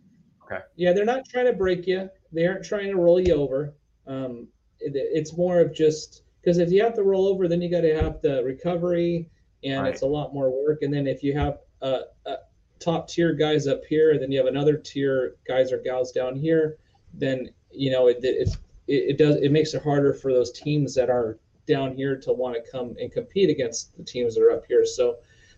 Okay. 0.45 0.63
Yeah, 0.77 0.93
they're 0.93 1.05
not 1.05 1.29
trying 1.29 1.47
to 1.47 1.53
break 1.53 1.87
you. 1.87 2.09
They 2.33 2.47
aren't 2.47 2.65
trying 2.65 2.91
to 2.91 2.97
roll 2.97 3.21
you 3.21 3.35
over. 3.35 3.75
Um, 4.07 4.49
it, 4.79 4.93
it's 4.95 5.37
more 5.37 5.61
of 5.61 5.75
just 5.75 6.23
because 6.41 6.59
if 6.59 6.71
you 6.71 6.83
have 6.83 6.95
to 6.95 7.03
roll 7.03 7.27
over, 7.27 7.49
then 7.49 7.61
you 7.61 7.71
got 7.71 7.81
to 7.81 7.95
have 8.01 8.21
the 8.23 8.45
recovery, 8.45 9.29
and 9.65 9.83
right. 9.83 9.93
it's 9.93 10.03
a 10.03 10.07
lot 10.07 10.35
more 10.35 10.51
work. 10.51 10.83
And 10.83 10.93
then 10.93 11.07
if 11.07 11.23
you 11.23 11.37
have 11.37 11.59
a, 11.81 12.01
a 12.27 12.37
top 12.79 13.09
tier 13.09 13.33
guys 13.33 13.67
up 13.67 13.85
here, 13.85 14.13
and 14.13 14.21
then 14.21 14.31
you 14.31 14.39
have 14.39 14.47
another 14.47 14.77
tier 14.77 15.37
guys 15.47 15.73
or 15.73 15.79
gals 15.79 16.13
down 16.13 16.37
here, 16.37 16.79
then 17.15 17.51
you 17.71 17.91
know 17.91 18.09
it, 18.09 18.19
it, 18.23 18.57
it 18.87 19.19
does 19.19 19.37
it 19.37 19.53
makes 19.53 19.75
it 19.75 19.83
harder 19.83 20.13
for 20.13 20.33
those 20.33 20.53
teams 20.53 20.95
that 20.95 21.11
are 21.11 21.39
down 21.67 21.95
here 21.95 22.17
to 22.17 22.33
want 22.33 22.55
to 22.55 22.71
come 22.71 22.95
and 23.01 23.11
compete 23.13 23.51
against 23.51 23.97
the 23.97 24.05
teams 24.05 24.35
that 24.35 24.43
are 24.43 24.53
up 24.53 24.65
here. 24.67 24.85
So 24.85 25.17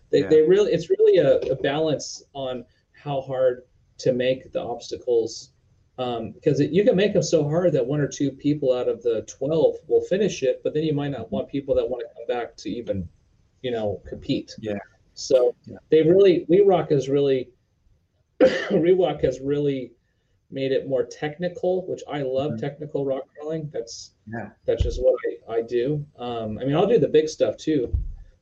they, 0.09 0.21
yeah. 0.21 0.27
they 0.27 0.41
really 0.41 0.71
it's 0.71 0.89
really 0.89 1.17
a, 1.17 1.37
a, 1.51 1.55
balance 1.55 2.23
on 2.33 2.65
how 2.93 3.21
hard 3.21 3.63
to 3.99 4.11
make 4.11 4.51
the 4.51 4.61
obstacles 4.61 5.51
um, 5.99 6.31
because 6.31 6.59
it, 6.61 6.71
you 6.71 6.83
can 6.83 6.95
make 6.95 7.13
them 7.13 7.21
so 7.21 7.47
hard 7.47 7.73
that 7.73 7.85
one 7.85 7.99
or 7.99 8.07
two 8.07 8.31
people 8.31 8.73
out 8.73 8.87
of 8.87 9.03
the 9.03 9.21
12 9.23 9.75
will 9.87 10.01
finish 10.01 10.41
it, 10.43 10.61
but 10.63 10.73
then 10.73 10.83
you 10.83 10.93
might 10.93 11.09
not 11.09 11.31
want 11.31 11.49
people 11.49 11.75
that 11.75 11.87
want 11.87 12.01
to 12.01 12.15
come 12.15 12.25
back 12.27 12.55
to 12.57 12.69
even, 12.69 13.07
you 13.61 13.71
know, 13.71 14.01
compete. 14.07 14.55
Yeah. 14.59 14.77
So 15.19 15.55
yeah. 15.65 15.77
they 15.89 16.03
really, 16.03 16.45
We 16.47 16.61
Rock 16.61 16.91
has 16.91 17.09
really, 17.09 17.49
Rock 18.71 19.21
has 19.21 19.39
really 19.39 19.91
made 20.51 20.71
it 20.71 20.87
more 20.87 21.03
technical, 21.03 21.85
which 21.87 22.01
I 22.11 22.21
love 22.21 22.51
mm-hmm. 22.51 22.61
technical 22.61 23.05
rock 23.05 23.23
crawling. 23.35 23.69
That's 23.71 24.11
yeah. 24.27 24.49
that's 24.65 24.83
just 24.83 25.01
what 25.01 25.15
I, 25.47 25.57
I 25.57 25.61
do. 25.61 26.05
Um, 26.17 26.57
I 26.59 26.65
mean, 26.65 26.75
I'll 26.75 26.87
do 26.87 26.99
the 26.99 27.07
big 27.07 27.29
stuff 27.29 27.57
too, 27.57 27.87
mm-hmm. 27.87 27.99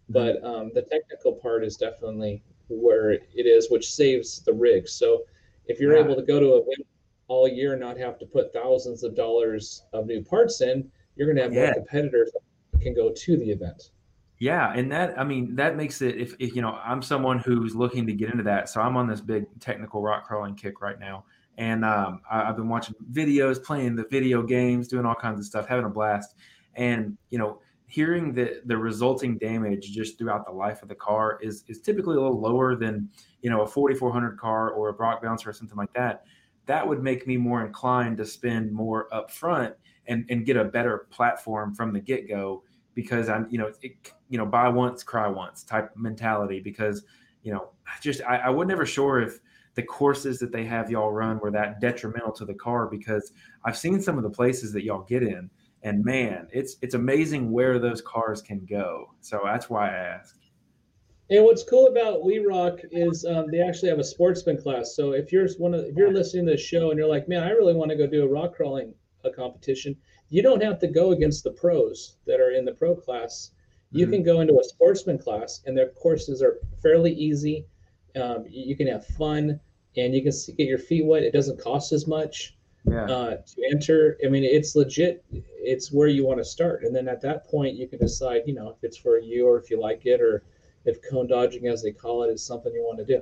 but 0.09 0.43
um, 0.43 0.71
the 0.73 0.83
technical 0.83 1.33
part 1.33 1.63
is 1.63 1.75
definitely 1.75 2.43
where 2.69 3.11
it 3.11 3.23
is, 3.33 3.69
which 3.69 3.91
saves 3.91 4.41
the 4.41 4.53
rig. 4.53 4.87
So 4.87 5.23
if 5.65 5.79
you're 5.79 5.97
yeah. 5.97 6.03
able 6.03 6.15
to 6.15 6.21
go 6.21 6.39
to 6.39 6.53
a 6.53 6.57
event 6.57 6.87
all 7.27 7.47
year 7.47 7.73
and 7.73 7.81
not 7.81 7.97
have 7.97 8.17
to 8.19 8.25
put 8.25 8.53
thousands 8.53 9.03
of 9.03 9.15
dollars 9.15 9.83
of 9.93 10.05
new 10.05 10.23
parts 10.23 10.61
in, 10.61 10.89
you're 11.15 11.27
going 11.27 11.37
to 11.37 11.43
have 11.43 11.53
yeah. 11.53 11.65
more 11.65 11.73
competitors 11.73 12.31
that 12.33 12.81
can 12.81 12.93
go 12.93 13.11
to 13.11 13.37
the 13.37 13.49
event. 13.49 13.91
Yeah, 14.39 14.71
and 14.73 14.91
that 14.91 15.19
I 15.19 15.23
mean 15.23 15.56
that 15.56 15.76
makes 15.76 16.02
it 16.02 16.17
if, 16.17 16.36
if 16.39 16.56
you 16.56 16.62
know 16.62 16.80
I'm 16.84 17.02
someone 17.02 17.39
who's 17.39 17.76
looking 17.76 18.06
to 18.08 18.13
get 18.13 18.30
into 18.30 18.43
that, 18.43 18.69
so 18.69 18.82
I'm 18.82 18.95
on 18.95 19.08
this 19.08 19.21
big 19.21 19.45
technical 19.60 20.02
rock 20.02 20.26
crawling 20.28 20.56
kick 20.56 20.82
right 20.82 21.00
now 21.00 21.26
and 21.58 21.84
um, 21.84 22.21
I, 22.30 22.45
have 22.45 22.56
been 22.56 22.69
watching 22.69 22.95
videos, 23.12 23.63
playing 23.63 23.95
the 23.95 24.06
video 24.10 24.43
games, 24.43 24.88
doing 24.88 25.06
all 25.06 25.15
kinds 25.15 25.39
of 25.39 25.45
stuff, 25.45 25.67
having 25.67 25.86
a 25.86 25.89
blast. 25.89 26.36
And 26.76 27.17
you 27.32 27.39
know, 27.39 27.60
hearing 27.88 28.34
the 28.34 28.62
the 28.65 28.78
resulting 28.78 29.38
damage 29.38 29.91
just 29.91 30.17
throughout 30.17 30.45
the 30.45 30.52
life 30.52 30.84
of 30.84 30.89
the 30.89 30.95
car 30.95 31.39
is 31.41 31.63
is 31.67 31.82
typically 31.82 32.15
a 32.15 32.19
little 32.19 32.39
lower 32.39 32.76
than 32.76 33.10
you 33.41 33.50
know 33.50 33.62
a 33.62 33.67
4400 33.67 34.38
car 34.38 34.71
or 34.71 34.89
a 34.89 34.93
rock 34.93 35.23
bouncer 35.23 35.50
or 35.50 35.54
something 35.54 35.78
like 35.78 35.93
that. 35.93 36.26
That 36.67 36.88
would 36.88 37.02
make 37.02 37.26
me 37.26 37.38
more 37.38 37.65
inclined 37.65 38.17
to 38.17 38.26
spend 38.26 38.71
more 38.71 39.08
upfront 39.12 39.73
and 40.06 40.26
and 40.30 40.45
get 40.45 40.58
a 40.58 40.63
better 40.63 41.08
platform 41.10 41.73
from 41.73 41.91
the 41.91 42.00
get 42.00 42.30
go 42.30 42.63
because 42.97 43.29
I'm 43.29 43.47
you 43.51 43.60
know 43.60 43.71
it, 43.83 44.12
you 44.27 44.39
know 44.39 44.45
buy 44.45 44.67
once 44.67 45.03
cry 45.03 45.27
once 45.27 45.63
type 45.63 45.91
mentality 45.95 46.60
because 46.60 47.03
you 47.43 47.53
know 47.53 47.69
just 48.01 48.23
I, 48.23 48.38
I 48.38 48.49
was 48.49 48.67
never 48.67 48.88
sure 48.88 49.21
if 49.21 49.39
the 49.75 49.83
courses 49.83 50.39
that 50.39 50.51
they 50.51 50.65
have 50.65 50.89
y'all 50.89 51.12
run 51.12 51.38
were 51.39 51.51
that 51.51 51.79
detrimental 51.79 52.31
to 52.31 52.43
the 52.43 52.55
car 52.55 52.88
because 52.88 53.33
I've 53.63 53.77
seen 53.77 54.01
some 54.01 54.17
of 54.17 54.23
the 54.23 54.31
places 54.31 54.73
that 54.73 54.83
y'all 54.83 55.03
get 55.03 55.21
in 55.21 55.47
and 55.83 56.03
man, 56.03 56.47
it's 56.51 56.77
it's 56.81 56.95
amazing 56.95 57.51
where 57.51 57.77
those 57.77 58.01
cars 58.01 58.41
can 58.41 58.65
go. 58.65 59.13
So 59.21 59.41
that's 59.45 59.69
why 59.69 59.91
I 59.91 59.93
asked. 59.93 60.39
And 61.29 61.43
what's 61.43 61.63
cool 61.63 61.86
about 61.88 62.25
We 62.25 62.39
Rock 62.39 62.79
is 62.89 63.25
um, 63.25 63.51
they 63.51 63.62
actually 63.62 63.89
have 63.89 63.99
a 63.99 64.03
sportsman 64.03 64.60
class. 64.60 64.95
So 64.95 65.12
if 65.12 65.31
you're 65.31 65.47
one 65.60 65.75
of 65.75 65.86
if 65.86 65.95
you're 65.95 66.12
listening 66.12 66.47
to 66.47 66.53
the 66.53 66.57
show 66.57 66.89
and 66.89 66.97
you're 66.97 67.07
like, 67.07 67.29
man, 67.29 67.43
I 67.43 67.51
really 67.51 67.75
want 67.75 67.91
to 67.91 67.97
go 67.97 68.07
do 68.07 68.23
a 68.23 68.27
rock 68.27 68.55
crawling 68.55 68.95
a 69.23 69.29
competition, 69.29 69.95
you 70.29 70.41
don't 70.41 70.61
have 70.61 70.79
to 70.79 70.87
go 70.87 71.11
against 71.11 71.43
the 71.43 71.51
pros 71.51 72.17
that 72.25 72.39
are 72.39 72.51
in 72.51 72.65
the 72.65 72.73
pro 72.73 72.95
class. 72.95 73.51
You 73.91 74.05
mm-hmm. 74.05 74.13
can 74.13 74.23
go 74.23 74.41
into 74.41 74.59
a 74.59 74.63
sportsman 74.63 75.17
class, 75.17 75.61
and 75.65 75.77
their 75.77 75.89
courses 75.89 76.41
are 76.41 76.59
fairly 76.81 77.13
easy. 77.13 77.65
Um, 78.21 78.45
you 78.49 78.75
can 78.75 78.87
have 78.87 79.05
fun 79.05 79.59
and 79.95 80.13
you 80.13 80.21
can 80.21 80.31
get 80.57 80.67
your 80.67 80.77
feet 80.77 81.05
wet. 81.05 81.23
It 81.23 81.33
doesn't 81.33 81.59
cost 81.59 81.91
as 81.91 82.07
much 82.07 82.55
yeah. 82.85 83.05
uh, 83.05 83.37
to 83.37 83.69
enter. 83.71 84.17
I 84.23 84.29
mean, 84.29 84.43
it's 84.43 84.75
legit. 84.75 85.23
It's 85.31 85.91
where 85.91 86.07
you 86.07 86.25
want 86.25 86.39
to 86.39 86.45
start, 86.45 86.83
and 86.83 86.95
then 86.95 87.07
at 87.07 87.21
that 87.21 87.45
point, 87.47 87.75
you 87.75 87.87
can 87.87 87.99
decide, 87.99 88.43
you 88.45 88.53
know, 88.53 88.69
if 88.69 88.83
it's 88.83 88.97
for 88.97 89.19
you 89.19 89.47
or 89.47 89.57
if 89.57 89.69
you 89.69 89.79
like 89.79 90.05
it, 90.05 90.21
or 90.21 90.43
if 90.85 90.99
cone 91.09 91.27
dodging, 91.27 91.67
as 91.67 91.83
they 91.83 91.91
call 91.91 92.23
it, 92.23 92.31
is 92.31 92.43
something 92.43 92.71
you 92.73 92.83
want 92.83 92.99
to 92.99 93.05
do. 93.05 93.21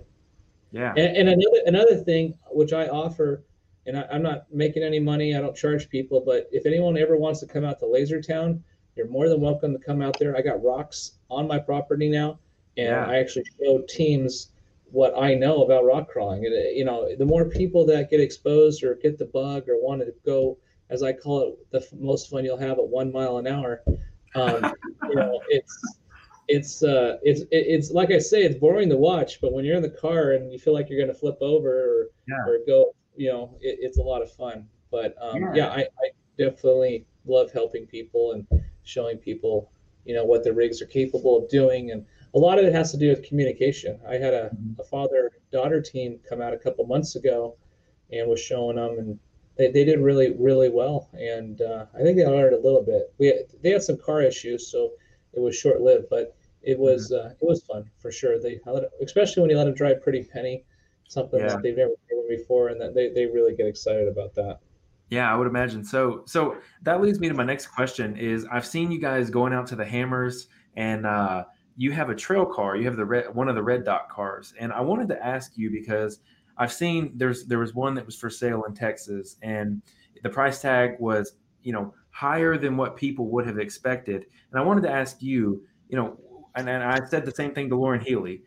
Yeah. 0.72 0.94
And, 0.98 1.18
and 1.18 1.30
another 1.30 1.62
another 1.66 1.96
thing 1.96 2.38
which 2.52 2.74
I 2.74 2.88
offer, 2.88 3.44
and 3.88 3.98
I, 3.98 4.06
am 4.12 4.24
not 4.24 4.46
making 4.52 4.84
any 4.84 5.00
money. 5.00 5.36
I 5.36 5.42
don't 5.42 5.56
charge 5.56 5.90
people, 5.90 6.22
but 6.26 6.50
if 6.52 6.66
anyone 6.66 6.98
ever 6.98 7.18
wants 7.18 7.40
to 7.42 7.46
come 7.46 7.64
out 7.64 7.80
to 7.80 7.86
Laser 7.86 8.22
Town, 8.22 8.64
you're 8.96 9.08
more 9.08 9.30
than 9.30 9.42
welcome 9.42 9.74
to 9.74 9.80
come 9.80 10.02
out 10.02 10.18
there. 10.20 10.36
I 10.36 10.42
got 10.42 10.64
rocks 10.64 11.14
on 11.30 11.48
my 11.48 11.60
property 11.60 12.10
now, 12.10 12.40
and 12.78 12.88
yeah. 12.88 13.06
I 13.06 13.18
actually 13.18 13.46
show 13.62 13.84
teams 13.88 14.52
what 14.92 15.14
I 15.18 15.34
know 15.34 15.64
about 15.64 15.86
rock 15.86 16.10
crawling. 16.10 16.46
And, 16.46 16.54
you 16.76 16.86
know, 16.86 17.16
the 17.16 17.26
more 17.26 17.46
people 17.46 17.86
that 17.88 18.10
get 18.10 18.20
exposed 18.22 18.84
or 18.84 18.96
get 18.96 19.18
the 19.18 19.26
bug 19.26 19.68
or 19.68 19.82
want 19.82 20.02
to 20.02 20.14
go, 20.26 20.58
as 20.90 21.04
I 21.04 21.14
call 21.14 21.42
it, 21.42 21.72
the 21.72 21.86
most 21.98 22.30
fun 22.30 22.46
you'll 22.46 22.58
have 22.58 22.80
at 22.80 22.88
one 22.88 23.12
mile 23.12 23.38
an 23.38 23.48
hour. 23.48 23.82
Um, 24.36 24.74
you 25.10 25.16
know, 25.16 25.42
it's 25.50 25.98
it's 26.48 26.84
uh, 26.84 27.18
it's 27.24 27.42
it's 27.52 27.92
like 27.92 28.12
I 28.12 28.20
say, 28.20 28.44
it's 28.44 28.56
boring 28.56 28.90
to 28.90 28.98
watch, 28.98 29.42
but 29.42 29.52
when 29.52 29.66
you're 29.66 29.76
in 29.76 29.82
the 29.82 29.90
car 29.90 30.32
and 30.32 30.52
you 30.52 30.60
feel 30.60 30.74
like 30.74 30.90
you're 30.90 31.00
going 31.00 31.14
to 31.14 31.20
flip 31.20 31.38
over 31.42 31.70
or, 31.70 32.10
yeah. 32.28 32.46
or 32.48 32.60
go, 32.68 32.96
you 33.16 33.30
know, 33.30 33.58
it, 33.62 33.80
it's 33.82 33.98
a 33.98 34.02
lot 34.02 34.22
of 34.22 34.32
fun. 34.32 34.68
But 34.92 35.16
um, 35.22 35.42
yeah, 35.42 35.54
yeah 35.56 35.68
I, 35.70 35.80
I 35.80 36.10
definitely 36.38 37.06
love 37.26 37.52
helping 37.52 37.86
people 37.86 38.34
and 38.34 38.64
showing 38.84 39.18
people, 39.18 39.72
you 40.06 40.14
know, 40.14 40.26
what 40.26 40.44
the 40.44 40.54
rigs 40.54 40.82
are 40.82 40.88
capable 40.88 41.38
of 41.38 41.50
doing 41.50 41.92
and 41.92 42.06
a 42.34 42.40
lot 42.40 42.60
of 42.60 42.66
it 42.66 42.74
has 42.74 42.92
to 42.92 42.98
do 42.98 43.10
with 43.10 43.24
communication. 43.24 44.00
I 44.08 44.16
had 44.16 44.34
a, 44.34 44.50
mm-hmm. 44.50 44.82
a 44.82 44.84
father 44.84 45.32
daughter 45.52 45.82
team 45.82 46.20
come 46.28 46.42
out 46.42 46.54
a 46.54 46.58
couple 46.58 46.86
months 46.86 47.16
ago 47.16 47.56
and 48.12 48.28
was 48.28 48.42
showing 48.42 48.76
them 48.76 49.00
and 49.00 49.20
they, 49.58 49.72
they 49.72 49.86
did 49.86 50.00
really 50.00 50.34
really 50.38 50.70
well, 50.70 51.10
and 51.14 51.62
uh, 51.62 51.86
I 51.94 52.02
think 52.02 52.18
they 52.18 52.26
learned 52.26 52.56
a 52.56 52.60
little 52.60 52.84
bit. 52.84 53.14
We 53.18 53.28
had, 53.28 53.38
they 53.62 53.72
had 53.72 53.84
some 53.84 53.98
car 53.98 54.22
issues, 54.22 54.70
so 54.70 54.92
it 55.34 55.40
was 55.40 55.56
short 55.56 55.82
lived, 55.82 56.08
but 56.10 56.36
it 56.62 56.78
was 56.78 57.12
uh, 57.12 57.34
it 57.40 57.46
was 57.46 57.64
fun 57.64 57.90
for 58.00 58.12
sure. 58.12 58.40
They 58.40 58.60
especially 59.02 59.42
when 59.42 59.50
you 59.50 59.58
let 59.58 59.66
them 59.66 59.74
drive 59.74 60.02
Pretty 60.02 60.24
Penny, 60.24 60.66
something 61.08 61.40
yeah. 61.40 61.48
that 61.48 61.64
they've 61.64 61.78
never 61.78 61.94
driven 62.08 62.28
before, 62.30 62.70
and 62.70 62.82
that 62.82 62.94
they, 62.94 63.10
they 63.10 63.26
really 63.26 63.56
get 63.56 63.68
excited 63.68 64.08
about 64.08 64.34
that. 64.36 64.60
Yeah, 65.10 65.32
I 65.32 65.36
would 65.36 65.48
imagine 65.48 65.84
so. 65.84 66.24
So 66.26 66.58
that 66.82 67.02
leads 67.02 67.20
me 67.20 67.28
to 67.28 67.34
my 67.34 67.44
next 67.44 67.68
question: 67.68 68.18
Is 68.18 68.46
I've 68.52 68.66
seen 68.66 68.92
you 68.92 69.00
guys 69.00 69.30
going 69.30 69.54
out 69.54 69.68
to 69.68 69.76
the 69.76 69.86
Hammers, 69.86 70.48
and 70.76 71.06
uh, 71.06 71.46
you 71.78 71.92
have 71.92 72.10
a 72.10 72.16
trail 72.16 72.46
car. 72.46 72.76
You 72.76 72.86
have 72.86 72.98
the 72.98 73.06
red, 73.06 73.34
one 73.34 73.48
of 73.48 73.56
the 73.56 73.64
red 73.64 73.84
dot 73.84 74.10
cars, 74.10 74.54
and 74.60 74.74
I 74.74 74.82
wanted 74.82 75.08
to 75.10 75.26
ask 75.26 75.58
you 75.58 75.70
because 75.70 76.20
I've 76.58 76.74
seen 76.74 77.12
there's 77.16 77.46
there 77.46 77.60
was 77.60 77.74
one 77.74 77.94
that 77.96 78.06
was 78.06 78.16
for 78.16 78.30
sale 78.30 78.64
in 78.64 78.74
Texas, 78.74 79.38
and 79.42 79.82
the 80.24 80.30
price 80.30 80.62
tag 80.62 80.96
was 81.00 81.34
you 81.64 81.74
know 81.74 81.94
higher 82.10 82.58
than 82.58 82.78
what 82.78 82.96
people 82.96 83.28
would 83.28 83.46
have 83.46 83.60
expected. 83.60 84.26
And 84.52 84.60
I 84.60 84.64
wanted 84.64 84.82
to 84.84 84.92
ask 84.92 85.22
you, 85.22 85.64
you 85.90 85.98
know, 85.98 86.18
and, 86.56 86.70
and 86.70 86.82
I 86.82 87.06
said 87.06 87.26
the 87.26 87.32
same 87.32 87.54
thing 87.54 87.70
to 87.70 87.76
Loren 87.76 88.00
Healy. 88.00 88.42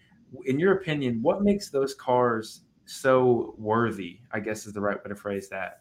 In 0.45 0.59
your 0.59 0.75
opinion, 0.75 1.23
what 1.23 1.43
makes 1.43 1.71
those 1.71 1.95
cars 1.95 2.62
so 2.87 3.55
worthy? 3.59 4.21
I 4.33 4.41
guess 4.41 4.67
is 4.67 4.73
the 4.73 4.81
right 4.81 4.97
way 4.97 5.09
to 5.09 5.17
phrase 5.17 5.49
that. 5.49 5.81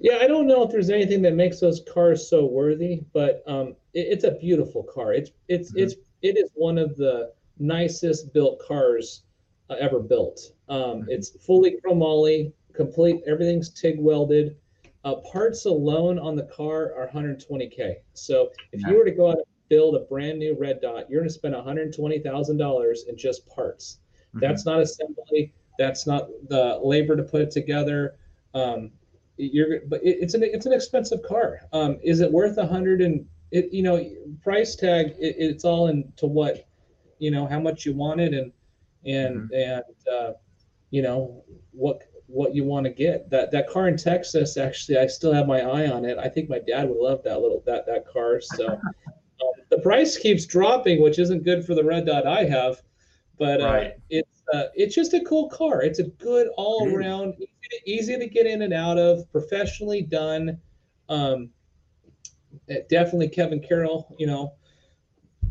Yeah, 0.00 0.18
I 0.22 0.26
don't 0.26 0.46
know 0.46 0.62
if 0.62 0.70
there's 0.70 0.88
anything 0.88 1.20
that 1.22 1.34
makes 1.34 1.60
those 1.60 1.82
cars 1.92 2.28
so 2.28 2.46
worthy, 2.46 3.02
but 3.12 3.42
um, 3.46 3.76
it, 3.92 4.06
it's 4.10 4.24
a 4.24 4.32
beautiful 4.32 4.82
car. 4.82 5.12
It's 5.12 5.30
it's 5.48 5.70
mm-hmm. 5.70 5.84
it's 5.84 5.94
it 6.22 6.38
is 6.38 6.50
one 6.54 6.78
of 6.78 6.96
the 6.96 7.32
nicest 7.58 8.32
built 8.32 8.60
cars 8.66 9.24
uh, 9.68 9.74
ever 9.78 10.00
built. 10.00 10.40
Um, 10.68 10.80
mm-hmm. 10.80 11.10
It's 11.10 11.30
fully 11.44 11.76
chromoly, 11.84 12.52
complete. 12.74 13.22
Everything's 13.26 13.70
TIG 13.70 13.98
welded. 13.98 14.56
Uh, 15.04 15.16
parts 15.32 15.64
alone 15.64 16.18
on 16.18 16.36
the 16.36 16.44
car 16.44 16.94
are 16.94 17.08
120k. 17.08 17.96
So 18.12 18.50
if 18.72 18.82
you 18.86 18.96
were 18.96 19.04
to 19.04 19.10
go 19.10 19.30
out 19.30 19.36
and 19.36 19.44
build 19.70 19.94
a 19.94 20.00
brand 20.00 20.38
new 20.38 20.54
red 20.58 20.82
dot, 20.82 21.08
you're 21.08 21.20
going 21.20 21.28
to 21.28 21.34
spend 21.34 21.54
120,000 21.54 22.56
dollars 22.58 23.04
in 23.08 23.16
just 23.16 23.46
parts. 23.46 24.00
Mm-hmm. 24.28 24.40
That's 24.40 24.66
not 24.66 24.80
assembly. 24.80 25.54
That's 25.78 26.06
not 26.06 26.28
the 26.48 26.78
labor 26.82 27.16
to 27.16 27.22
put 27.22 27.40
it 27.40 27.50
together. 27.50 28.16
Um, 28.52 28.90
you're 29.38 29.80
but 29.86 30.02
it, 30.04 30.18
it's 30.20 30.34
an 30.34 30.42
it's 30.42 30.66
an 30.66 30.74
expensive 30.74 31.22
car. 31.22 31.60
Um, 31.72 31.98
is 32.02 32.20
it 32.20 32.30
worth 32.30 32.58
a 32.58 32.66
hundred 32.66 33.00
and 33.00 33.26
it 33.50 33.72
you 33.72 33.82
know 33.82 34.04
price 34.42 34.76
tag? 34.76 35.14
It, 35.18 35.36
it's 35.38 35.64
all 35.64 35.86
into 35.86 36.26
what 36.26 36.68
you 37.18 37.30
know 37.30 37.46
how 37.46 37.60
much 37.60 37.86
you 37.86 37.94
want 37.94 38.20
it 38.20 38.34
and 38.34 38.52
and 39.06 39.50
mm-hmm. 39.50 39.54
and 39.54 40.12
uh, 40.12 40.32
you 40.90 41.00
know 41.00 41.42
what 41.70 42.02
what 42.26 42.54
you 42.54 42.64
want 42.64 42.84
to 42.84 42.90
get. 42.90 43.30
That 43.30 43.50
that 43.52 43.68
car 43.68 43.88
in 43.88 43.96
Texas 43.96 44.58
actually 44.58 44.98
I 44.98 45.06
still 45.06 45.32
have 45.32 45.46
my 45.46 45.60
eye 45.60 45.90
on 45.90 46.04
it. 46.04 46.18
I 46.18 46.28
think 46.28 46.50
my 46.50 46.58
dad 46.58 46.88
would 46.88 46.98
love 46.98 47.22
that 47.24 47.40
little 47.40 47.62
that 47.66 47.86
that 47.86 48.06
car. 48.06 48.40
So 48.40 48.78
the 49.70 49.78
price 49.78 50.18
keeps 50.18 50.46
dropping, 50.46 51.00
which 51.00 51.18
isn't 51.18 51.44
good 51.44 51.64
for 51.64 51.74
the 51.74 51.84
red 51.84 52.06
dot 52.06 52.26
I 52.26 52.44
have. 52.44 52.82
But 53.38 53.60
uh, 53.60 53.90
it's 54.10 54.42
uh, 54.52 54.64
it's 54.74 54.94
just 54.94 55.14
a 55.14 55.20
cool 55.20 55.48
car. 55.48 55.82
It's 55.82 55.98
a 55.98 56.04
good 56.04 56.48
all 56.56 56.94
around, 56.94 57.34
easy, 57.38 57.82
easy, 57.86 58.18
to 58.18 58.26
get 58.26 58.46
in 58.46 58.62
and 58.62 58.74
out 58.74 58.98
of, 58.98 59.30
professionally 59.32 60.02
done. 60.02 60.58
Um, 61.08 61.50
eh, 62.68 62.80
definitely 62.90 63.28
Kevin 63.28 63.60
Carroll, 63.60 64.14
you 64.18 64.26
know, 64.26 64.52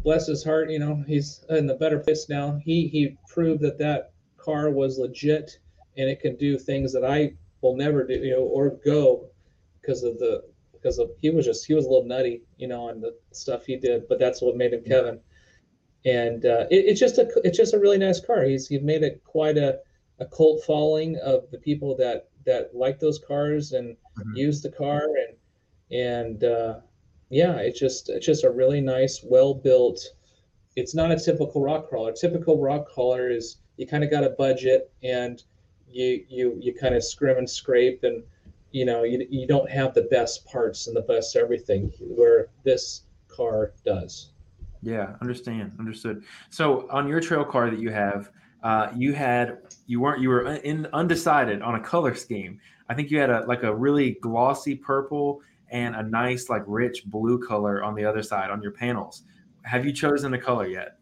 bless 0.03 0.27
his 0.27 0.43
heart, 0.43 0.69
you 0.69 0.79
know, 0.79 1.03
he's 1.07 1.43
in 1.49 1.65
the 1.65 1.75
better 1.75 1.99
place 1.99 2.29
now. 2.29 2.59
He 2.63 2.87
he 2.87 3.17
proved 3.27 3.61
that 3.63 3.77
that 3.79 4.11
car 4.37 4.69
was 4.69 4.97
legit 4.97 5.59
and 5.97 6.09
it 6.09 6.21
can 6.21 6.35
do 6.37 6.57
things 6.57 6.93
that 6.93 7.03
I 7.03 7.33
will 7.61 7.75
never 7.75 8.05
do, 8.05 8.13
you 8.13 8.31
know, 8.31 8.43
or 8.43 8.71
go 8.85 9.27
because 9.81 10.03
of 10.03 10.19
the 10.19 10.43
because 10.81 10.99
of 10.99 11.11
he 11.21 11.29
was 11.29 11.45
just 11.45 11.65
he 11.65 11.73
was 11.73 11.85
a 11.85 11.89
little 11.89 12.05
nutty, 12.07 12.41
you 12.57 12.67
know, 12.67 12.89
on 12.89 13.01
the 13.01 13.15
stuff 13.31 13.65
he 13.65 13.75
did, 13.75 14.07
but 14.07 14.19
that's 14.19 14.41
what 14.41 14.55
made 14.55 14.73
him 14.73 14.83
Kevin 14.83 15.19
and 16.05 16.45
uh, 16.45 16.65
it, 16.71 16.85
it's 16.85 16.99
just 16.99 17.17
a 17.17 17.29
it's 17.43 17.57
just 17.57 17.73
a 17.73 17.79
really 17.79 17.97
nice 17.97 18.19
car. 18.19 18.43
He's 18.43 18.67
he's 18.67 18.81
made 18.81 19.03
it 19.03 19.21
quite 19.23 19.57
a, 19.57 19.79
a 20.19 20.25
cult 20.25 20.63
following 20.63 21.17
of 21.17 21.49
the 21.51 21.57
people 21.57 21.95
that 21.97 22.29
that 22.45 22.73
like 22.73 22.99
those 22.99 23.19
cars 23.19 23.73
and 23.73 23.95
mm-hmm. 24.17 24.35
use 24.35 24.61
the 24.61 24.71
car 24.71 25.03
and 25.03 25.35
and 25.91 26.43
uh, 26.43 26.79
yeah, 27.29 27.55
it's 27.57 27.79
just 27.79 28.09
it's 28.09 28.25
just 28.25 28.43
a 28.43 28.49
really 28.49 28.81
nice, 28.81 29.23
well 29.23 29.53
built. 29.53 29.99
It's 30.75 30.95
not 30.95 31.11
a 31.11 31.19
typical 31.19 31.61
rock 31.61 31.89
crawler. 31.89 32.11
A 32.11 32.15
typical 32.15 32.61
rock 32.61 32.87
crawler 32.87 33.29
is 33.29 33.57
you 33.75 33.85
kind 33.85 34.03
of 34.03 34.09
got 34.09 34.23
a 34.23 34.29
budget 34.29 34.91
and 35.03 35.43
you 35.89 36.23
you 36.29 36.57
you 36.61 36.73
kind 36.73 36.95
of 36.95 37.03
scrim 37.03 37.37
and 37.37 37.49
scrape 37.49 38.03
and 38.03 38.23
you 38.71 38.85
know 38.85 39.03
you, 39.03 39.25
you 39.29 39.47
don't 39.47 39.69
have 39.69 39.93
the 39.93 40.03
best 40.03 40.45
parts 40.45 40.87
and 40.87 40.95
the 40.95 41.01
best 41.01 41.35
everything 41.35 41.91
where 41.99 42.47
this 42.63 43.03
car 43.27 43.73
does. 43.85 44.31
Yeah, 44.81 45.15
understand, 45.21 45.73
understood. 45.79 46.23
So 46.49 46.87
on 46.89 47.07
your 47.07 47.19
trail 47.19 47.43
car 47.43 47.69
that 47.69 47.79
you 47.79 47.91
have, 47.91 48.31
uh, 48.63 48.89
you 48.95 49.13
had 49.13 49.59
you 49.87 49.99
weren't 49.99 50.21
you 50.21 50.29
were 50.29 50.53
in 50.53 50.87
undecided 50.93 51.61
on 51.61 51.75
a 51.75 51.79
color 51.79 52.15
scheme. 52.15 52.59
I 52.87 52.93
think 52.93 53.11
you 53.11 53.19
had 53.19 53.29
a 53.29 53.45
like 53.45 53.63
a 53.63 53.73
really 53.73 54.17
glossy 54.21 54.75
purple 54.75 55.41
and 55.69 55.95
a 55.95 56.03
nice 56.03 56.49
like 56.49 56.63
rich 56.65 57.05
blue 57.05 57.39
color 57.39 57.83
on 57.83 57.95
the 57.95 58.05
other 58.05 58.23
side 58.23 58.49
on 58.49 58.61
your 58.61 58.71
panels. 58.71 59.23
Have 59.63 59.85
you 59.85 59.91
chosen 59.91 60.33
a 60.33 60.39
color 60.39 60.67
yet? 60.67 60.97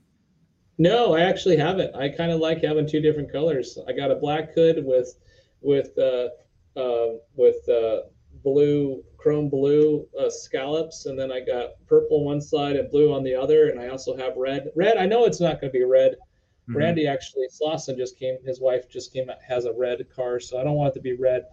No, 0.78 1.16
I 1.16 1.22
actually 1.22 1.58
haven't. 1.58 1.96
I 1.96 2.10
kind 2.10 2.32
of 2.32 2.40
like 2.40 2.64
having 2.64 2.88
two 2.88 3.02
different 3.02 3.32
colors. 3.32 3.78
I 3.88 3.94
got 3.94 4.12
a 4.12 4.16
black 4.16 4.54
hood 4.54 4.84
with 4.86 5.18
with 5.62 5.98
uh, 5.98 6.30
uh, 6.78 7.18
with 7.36 7.68
uh, 7.68 8.02
blue, 8.44 9.04
chrome 9.18 9.50
blue 9.50 10.08
uh, 10.20 10.30
scallops, 10.30 11.06
and 11.06 11.20
then 11.20 11.32
I 11.32 11.40
got 11.40 11.72
purple 11.88 12.20
on 12.20 12.26
one 12.26 12.42
side 12.42 12.76
and 12.76 12.90
blue 12.90 13.14
on 13.14 13.24
the 13.24 13.36
other, 13.36 13.70
and 13.70 13.80
I 13.80 13.88
also 13.90 14.16
have 14.16 14.38
red. 14.38 14.70
Red, 14.76 14.98
I 14.98 15.06
know 15.06 15.26
it's 15.26 15.42
not 15.42 15.60
going 15.60 15.72
to 15.72 15.78
be 15.78 15.84
red. 15.84 16.14
Mm-hmm. 16.70 16.78
Randy 16.78 17.08
actually, 17.08 17.48
Slauson 17.48 17.98
just 17.98 18.20
came. 18.20 18.38
His 18.46 18.62
wife 18.62 18.90
just 18.90 19.12
came. 19.12 19.30
Has 19.46 19.66
a 19.66 19.74
red 19.74 20.06
car, 20.16 20.40
so 20.40 20.60
I 20.60 20.64
don't 20.64 20.76
want 20.76 20.92
it 20.92 21.00
to 21.00 21.02
be 21.02 21.16
red. 21.18 21.46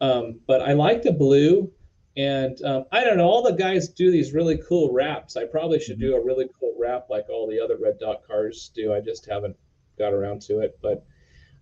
Um, 0.00 0.40
but 0.46 0.60
I 0.60 0.72
like 0.72 1.02
the 1.02 1.12
blue, 1.12 1.72
and 2.16 2.60
um, 2.62 2.84
I 2.90 3.04
don't 3.04 3.16
know. 3.16 3.28
All 3.28 3.42
the 3.42 3.52
guys 3.52 3.88
do 3.88 4.10
these 4.10 4.32
really 4.32 4.58
cool 4.68 4.92
wraps. 4.92 5.36
I 5.36 5.44
probably 5.44 5.80
should 5.80 5.98
mm-hmm. 5.98 6.08
do 6.10 6.16
a 6.16 6.24
really 6.24 6.48
cool 6.58 6.74
wrap 6.78 7.06
like 7.08 7.26
all 7.28 7.48
the 7.48 7.60
other 7.60 7.78
red 7.80 7.98
dot 8.00 8.26
cars 8.26 8.70
do. 8.74 8.92
I 8.92 9.00
just 9.00 9.26
haven't 9.26 9.56
got 9.98 10.12
around 10.12 10.42
to 10.42 10.60
it, 10.60 10.78
but. 10.82 11.04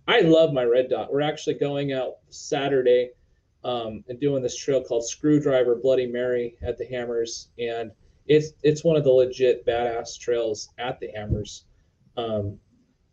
I 0.07 0.19
love 0.21 0.53
my 0.53 0.63
red 0.63 0.89
dot. 0.89 1.11
We're 1.11 1.21
actually 1.21 1.55
going 1.55 1.93
out 1.93 2.17
Saturday 2.29 3.11
um, 3.63 4.03
and 4.09 4.19
doing 4.19 4.43
this 4.43 4.55
trail 4.55 4.83
called 4.83 5.07
Screwdriver 5.07 5.75
Bloody 5.75 6.07
Mary 6.07 6.57
at 6.61 6.77
the 6.77 6.85
Hammers, 6.85 7.49
and 7.57 7.91
it's 8.27 8.53
it's 8.63 8.83
one 8.83 8.97
of 8.97 9.03
the 9.03 9.11
legit 9.11 9.65
badass 9.65 10.19
trails 10.19 10.69
at 10.77 10.99
the 10.99 11.09
Hammers, 11.15 11.65
um, 12.17 12.59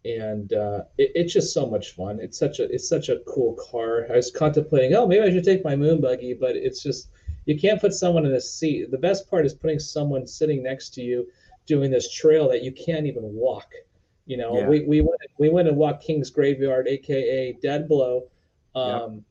and 0.04 0.52
uh, 0.52 0.82
it, 0.98 1.12
it's 1.14 1.32
just 1.32 1.54
so 1.54 1.66
much 1.66 1.92
fun. 1.92 2.18
It's 2.20 2.38
such 2.38 2.58
a 2.58 2.64
it's 2.64 2.88
such 2.88 3.08
a 3.08 3.20
cool 3.26 3.54
car. 3.70 4.06
I 4.10 4.16
was 4.16 4.32
contemplating, 4.32 4.94
oh, 4.94 5.06
maybe 5.06 5.24
I 5.24 5.30
should 5.30 5.44
take 5.44 5.64
my 5.64 5.76
moon 5.76 6.00
buggy, 6.00 6.34
but 6.34 6.56
it's 6.56 6.82
just 6.82 7.10
you 7.46 7.58
can't 7.58 7.80
put 7.80 7.94
someone 7.94 8.26
in 8.26 8.32
a 8.32 8.40
seat. 8.40 8.90
The 8.90 8.98
best 8.98 9.30
part 9.30 9.46
is 9.46 9.54
putting 9.54 9.78
someone 9.78 10.26
sitting 10.26 10.62
next 10.62 10.90
to 10.94 11.02
you 11.02 11.28
doing 11.66 11.90
this 11.92 12.12
trail 12.12 12.48
that 12.48 12.62
you 12.62 12.72
can't 12.72 13.06
even 13.06 13.22
walk. 13.22 13.72
You 14.30 14.36
know, 14.36 14.58
yeah. 14.58 14.68
we, 14.68 14.84
we 14.84 15.00
went 15.00 15.20
we 15.38 15.48
went 15.48 15.68
and 15.68 15.76
walked 15.76 16.04
King's 16.04 16.30
Graveyard, 16.30 16.86
aka 16.86 17.52
Dead 17.60 17.88
Blow. 17.88 18.28
Um, 18.74 19.14
yep 19.14 19.22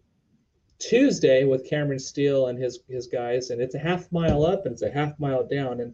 Tuesday 0.79 1.43
with 1.43 1.69
Cameron 1.69 1.99
Steele 1.99 2.47
and 2.47 2.57
his 2.57 2.79
his 2.87 3.07
guys, 3.07 3.49
and 3.49 3.61
it's 3.61 3.75
a 3.75 3.79
half 3.79 4.11
mile 4.11 4.45
up 4.45 4.65
and 4.65 4.73
it's 4.73 4.81
a 4.81 4.89
half 4.89 5.19
mile 5.19 5.45
down, 5.45 5.81
and 5.81 5.93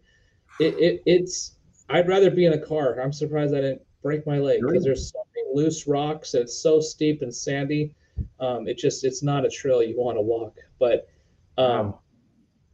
it, 0.59 0.75
it 0.77 1.03
it's 1.05 1.55
I'd 1.89 2.07
rather 2.07 2.29
be 2.29 2.45
in 2.45 2.53
a 2.53 2.57
car. 2.59 3.01
I'm 3.01 3.11
surprised 3.11 3.53
I 3.53 3.61
didn't 3.61 3.81
break 4.03 4.25
my 4.27 4.37
leg 4.37 4.61
because 4.61 4.83
there's 4.83 5.11
so 5.11 5.19
many 5.35 5.55
loose 5.55 5.87
rocks 5.87 6.35
and 6.35 6.43
it's 6.43 6.57
so 6.57 6.79
steep 6.79 7.23
and 7.23 7.33
sandy. 7.33 7.95
Um, 8.39 8.67
it 8.67 8.77
just 8.77 9.03
it's 9.03 9.23
not 9.23 9.43
a 9.43 9.49
trail 9.49 9.81
you 9.81 9.97
want 9.97 10.17
to 10.17 10.21
walk, 10.21 10.57
but 10.79 11.09
um, 11.57 11.67
wow. 11.67 11.99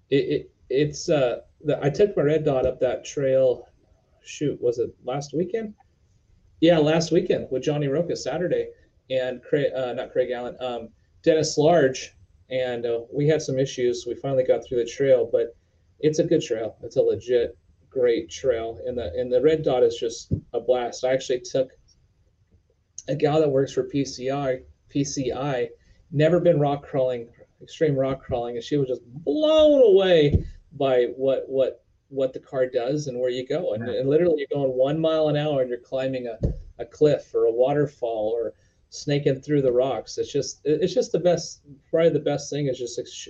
it, 0.09 0.15
it 0.15 0.51
it's 0.69 1.09
uh 1.09 1.39
the, 1.63 1.83
I 1.83 1.89
took 1.89 2.15
my 2.17 2.23
red 2.23 2.43
dot 2.43 2.65
up 2.65 2.79
that 2.81 3.05
trail. 3.05 3.69
Shoot, 4.23 4.61
was 4.61 4.77
it 4.77 4.93
last 5.03 5.33
weekend? 5.33 5.73
Yeah, 6.61 6.77
last 6.77 7.11
weekend 7.11 7.47
with 7.49 7.63
Johnny 7.63 7.87
Roca 7.87 8.15
Saturday 8.15 8.69
and 9.09 9.41
Craig, 9.41 9.73
uh, 9.75 9.93
not 9.93 10.11
Craig 10.11 10.29
Allen. 10.29 10.55
Um, 10.59 10.89
Dennis 11.23 11.57
Large, 11.57 12.15
and 12.51 12.85
uh, 12.85 13.01
we 13.11 13.27
had 13.27 13.41
some 13.41 13.57
issues. 13.57 14.05
We 14.07 14.13
finally 14.13 14.43
got 14.43 14.63
through 14.63 14.77
the 14.77 14.85
trail, 14.85 15.27
but 15.31 15.55
it's 15.99 16.19
a 16.19 16.23
good 16.23 16.41
trail. 16.41 16.77
It's 16.83 16.97
a 16.97 17.01
legit 17.01 17.57
great 17.89 18.29
trail, 18.29 18.79
and 18.85 18.95
the 18.95 19.11
and 19.13 19.33
the 19.33 19.41
red 19.41 19.63
dot 19.63 19.81
is 19.81 19.97
just 19.97 20.31
a 20.53 20.59
blast. 20.59 21.03
I 21.03 21.13
actually 21.13 21.41
took 21.41 21.71
a 23.07 23.15
gal 23.15 23.39
that 23.39 23.49
works 23.49 23.73
for 23.73 23.83
PCI, 23.83 24.61
PCI, 24.93 25.67
never 26.11 26.39
been 26.39 26.59
rock 26.59 26.83
crawling, 26.83 27.27
extreme 27.61 27.95
rock 27.95 28.21
crawling, 28.21 28.55
and 28.55 28.63
she 28.63 28.77
was 28.77 28.87
just 28.87 29.01
blown 29.03 29.81
away 29.83 30.45
by 30.73 31.05
what 31.17 31.45
what 31.47 31.80
what 32.11 32.33
the 32.33 32.39
car 32.39 32.67
does 32.67 33.07
and 33.07 33.19
where 33.19 33.29
you 33.29 33.47
go. 33.47 33.73
And, 33.73 33.87
and 33.87 34.09
literally, 34.09 34.39
you're 34.39 34.59
going 34.59 34.77
one 34.77 34.99
mile 34.99 35.29
an 35.29 35.37
hour 35.37 35.61
and 35.61 35.69
you're 35.69 35.79
climbing 35.79 36.27
a, 36.27 36.37
a 36.77 36.85
cliff 36.85 37.33
or 37.33 37.45
a 37.45 37.51
waterfall 37.51 38.31
or 38.35 38.53
snaking 38.89 39.41
through 39.41 39.61
the 39.61 39.71
rocks. 39.71 40.17
It's 40.17 40.31
just 40.31 40.61
it's 40.65 40.93
just 40.93 41.11
the 41.11 41.19
best. 41.19 41.61
Probably 41.89 42.09
the 42.09 42.19
best 42.19 42.49
thing 42.49 42.67
is 42.67 42.77
just 42.77 42.99
ex- 42.99 43.29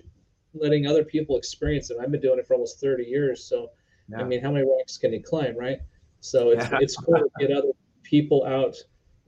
letting 0.53 0.87
other 0.87 1.03
people 1.03 1.37
experience 1.37 1.91
it. 1.91 1.97
I've 2.01 2.11
been 2.11 2.21
doing 2.21 2.39
it 2.39 2.47
for 2.47 2.55
almost 2.55 2.81
30 2.81 3.03
years, 3.03 3.43
so 3.43 3.69
yeah. 4.09 4.19
I 4.19 4.23
mean, 4.23 4.41
how 4.41 4.51
many 4.51 4.65
rocks 4.65 4.97
can 4.97 5.13
you 5.13 5.21
climb, 5.21 5.55
right? 5.55 5.79
So 6.19 6.49
it's 6.49 6.67
it's 6.79 6.97
cool 6.97 7.15
to 7.15 7.29
get 7.39 7.55
other 7.55 7.71
people 8.03 8.45
out 8.45 8.75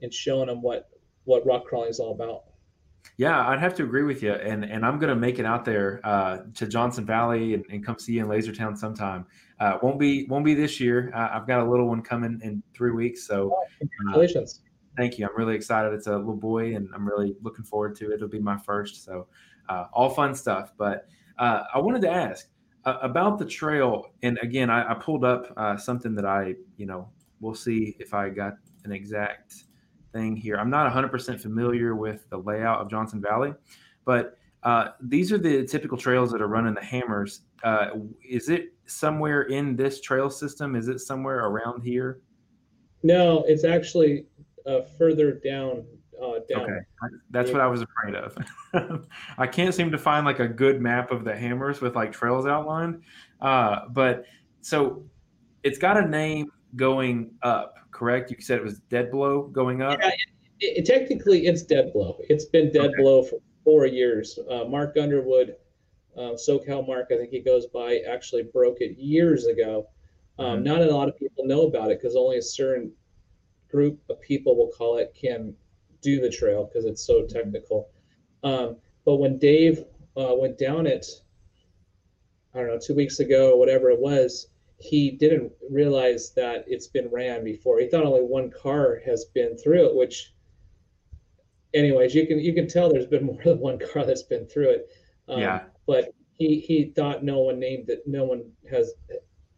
and 0.02 0.12
showing 0.12 0.48
them 0.48 0.60
what 0.62 0.90
what 1.24 1.46
rock 1.46 1.64
crawling 1.64 1.90
is 1.90 2.00
all 2.00 2.12
about. 2.12 2.42
Yeah, 3.16 3.46
I'd 3.48 3.60
have 3.60 3.74
to 3.76 3.84
agree 3.84 4.02
with 4.02 4.22
you, 4.22 4.32
and 4.32 4.64
and 4.64 4.84
I'm 4.84 4.98
gonna 4.98 5.16
make 5.16 5.38
it 5.38 5.46
out 5.46 5.64
there 5.64 6.00
uh, 6.04 6.38
to 6.54 6.66
Johnson 6.66 7.04
Valley 7.04 7.54
and, 7.54 7.64
and, 7.70 7.84
come 7.84 7.98
see 7.98 8.14
you 8.14 8.22
in 8.22 8.28
Lasertown 8.28 8.76
sometime. 8.76 9.26
Uh, 9.60 9.78
won't 9.82 9.98
be 9.98 10.26
won't 10.26 10.44
be 10.44 10.54
this 10.54 10.80
year. 10.80 11.12
Uh, 11.14 11.28
I've 11.32 11.46
got 11.46 11.60
a 11.60 11.70
little 11.70 11.86
one 11.86 12.02
coming 12.02 12.40
in 12.42 12.62
three 12.74 12.90
weeks, 12.90 13.26
so 13.26 13.54
oh, 13.54 13.86
congratulations. 13.98 14.62
thank 14.96 15.18
you. 15.18 15.26
I'm 15.26 15.36
really 15.36 15.54
excited. 15.54 15.92
It's 15.92 16.06
a 16.08 16.16
little 16.16 16.36
boy, 16.36 16.74
and 16.74 16.88
I'm 16.94 17.06
really 17.06 17.36
looking 17.42 17.64
forward 17.64 17.94
to 17.96 18.10
it. 18.10 18.14
It'll 18.14 18.28
be 18.28 18.40
my 18.40 18.58
first, 18.58 19.04
so 19.04 19.28
uh, 19.68 19.86
all 19.92 20.10
fun 20.10 20.34
stuff. 20.34 20.72
But 20.76 21.06
uh, 21.38 21.62
I 21.72 21.78
wanted 21.78 22.02
to 22.02 22.10
ask 22.10 22.48
uh, 22.84 22.98
about 23.02 23.38
the 23.38 23.46
trail, 23.46 24.06
and 24.22 24.38
again, 24.42 24.70
I, 24.70 24.90
I 24.90 24.94
pulled 24.94 25.24
up 25.24 25.46
something 25.80 26.14
that 26.16 26.26
I, 26.26 26.54
you 26.76 26.86
know, 26.86 27.08
we'll 27.40 27.54
see 27.54 27.96
if 28.00 28.12
I 28.12 28.30
got 28.30 28.54
an 28.84 28.92
exact 28.92 29.54
thing 30.12 30.36
here. 30.36 30.56
I'm 30.56 30.70
not 30.70 30.90
100% 30.92 31.40
familiar 31.40 31.94
with 31.94 32.28
the 32.30 32.38
layout 32.38 32.80
of 32.80 32.90
Johnson 32.90 33.20
Valley, 33.20 33.52
but 34.04 34.38
uh, 34.64 34.88
these 35.00 35.30
are 35.30 35.38
the 35.38 35.64
typical 35.64 35.98
trails 35.98 36.32
that 36.32 36.40
are 36.40 36.48
running 36.48 36.74
the 36.74 36.84
hammers. 36.84 37.42
Uh, 37.62 37.88
is 38.26 38.48
it 38.48 38.72
somewhere 38.86 39.42
in 39.42 39.76
this 39.76 40.00
trail 40.00 40.30
system? 40.30 40.74
Is 40.74 40.88
it 40.88 41.00
somewhere 41.00 41.46
around 41.46 41.82
here? 41.82 42.20
No, 43.02 43.44
it's 43.46 43.64
actually 43.64 44.26
uh, 44.66 44.80
further 44.98 45.32
down. 45.32 45.84
Uh, 46.20 46.38
down. 46.48 46.62
Okay, 46.62 46.78
that's 47.30 47.50
what 47.50 47.60
I 47.60 47.66
was 47.66 47.82
afraid 47.82 48.14
of. 48.14 49.06
I 49.38 49.46
can't 49.46 49.74
seem 49.74 49.90
to 49.90 49.98
find 49.98 50.24
like 50.24 50.38
a 50.38 50.48
good 50.48 50.80
map 50.80 51.10
of 51.10 51.24
the 51.24 51.36
hammers 51.36 51.80
with 51.80 51.96
like 51.96 52.12
trails 52.12 52.46
outlined. 52.46 53.02
Uh, 53.40 53.80
but 53.90 54.24
so 54.62 55.04
it's 55.64 55.76
got 55.76 55.98
a 55.98 56.08
name 56.08 56.50
going 56.76 57.32
up, 57.42 57.74
correct? 57.90 58.30
You 58.30 58.36
said 58.40 58.58
it 58.58 58.64
was 58.64 58.78
Dead 58.78 59.10
Blow 59.10 59.48
going 59.48 59.82
up. 59.82 59.98
Yeah, 60.00 60.10
it, 60.60 60.78
it, 60.78 60.86
technically 60.86 61.46
it's 61.46 61.62
Dead 61.62 61.92
Blow. 61.92 62.16
It's 62.30 62.46
been 62.46 62.72
Dead 62.72 62.86
okay. 62.86 63.02
Blow 63.02 63.24
for 63.24 63.38
four 63.64 63.86
years. 63.86 64.38
Uh, 64.50 64.64
Mark 64.64 64.96
Underwood, 64.96 65.56
uh, 66.16 66.34
SoCal 66.34 66.86
Mark, 66.86 67.08
I 67.10 67.16
think 67.16 67.30
he 67.30 67.40
goes 67.40 67.66
by, 67.66 68.00
actually 68.08 68.44
broke 68.44 68.80
it 68.80 68.98
years 68.98 69.46
ago. 69.46 69.88
Um, 70.38 70.46
mm-hmm. 70.46 70.64
Not 70.64 70.82
a 70.82 70.94
lot 70.94 71.08
of 71.08 71.18
people 71.18 71.46
know 71.46 71.62
about 71.62 71.90
it 71.90 72.00
because 72.00 72.16
only 72.16 72.38
a 72.38 72.42
certain 72.42 72.92
group 73.70 73.98
of 74.08 74.20
people, 74.20 74.56
will 74.56 74.70
call 74.70 74.98
it, 74.98 75.16
can 75.20 75.54
do 76.02 76.20
the 76.20 76.30
trail 76.30 76.64
because 76.64 76.84
it's 76.84 77.04
so 77.04 77.26
technical. 77.26 77.88
Um, 78.42 78.76
but 79.04 79.16
when 79.16 79.38
Dave 79.38 79.84
uh, 80.16 80.34
went 80.36 80.58
down 80.58 80.86
it, 80.86 81.06
I 82.54 82.58
don't 82.58 82.68
know, 82.68 82.78
two 82.78 82.94
weeks 82.94 83.18
ago 83.20 83.52
or 83.52 83.58
whatever 83.58 83.90
it 83.90 83.98
was, 83.98 84.48
he 84.78 85.10
didn't 85.10 85.52
realize 85.70 86.32
that 86.34 86.64
it's 86.68 86.86
been 86.86 87.08
ran 87.10 87.42
before. 87.42 87.80
He 87.80 87.88
thought 87.88 88.04
only 88.04 88.22
one 88.22 88.50
car 88.50 89.00
has 89.04 89.24
been 89.24 89.56
through 89.56 89.86
it, 89.86 89.94
which, 89.96 90.33
anyways, 91.74 92.14
you 92.14 92.26
can 92.26 92.38
you 92.38 92.54
can 92.54 92.68
tell 92.68 92.90
there's 92.90 93.06
been 93.06 93.26
more 93.26 93.42
than 93.44 93.58
one 93.58 93.78
car 93.78 94.04
that's 94.04 94.22
been 94.22 94.46
through 94.46 94.70
it. 94.70 94.88
Um, 95.28 95.40
yeah. 95.40 95.60
But 95.86 96.14
he 96.32 96.60
he 96.60 96.92
thought 96.96 97.24
no 97.24 97.38
one 97.38 97.58
named 97.58 97.90
it. 97.90 98.02
No 98.06 98.24
one 98.24 98.50
has. 98.70 98.92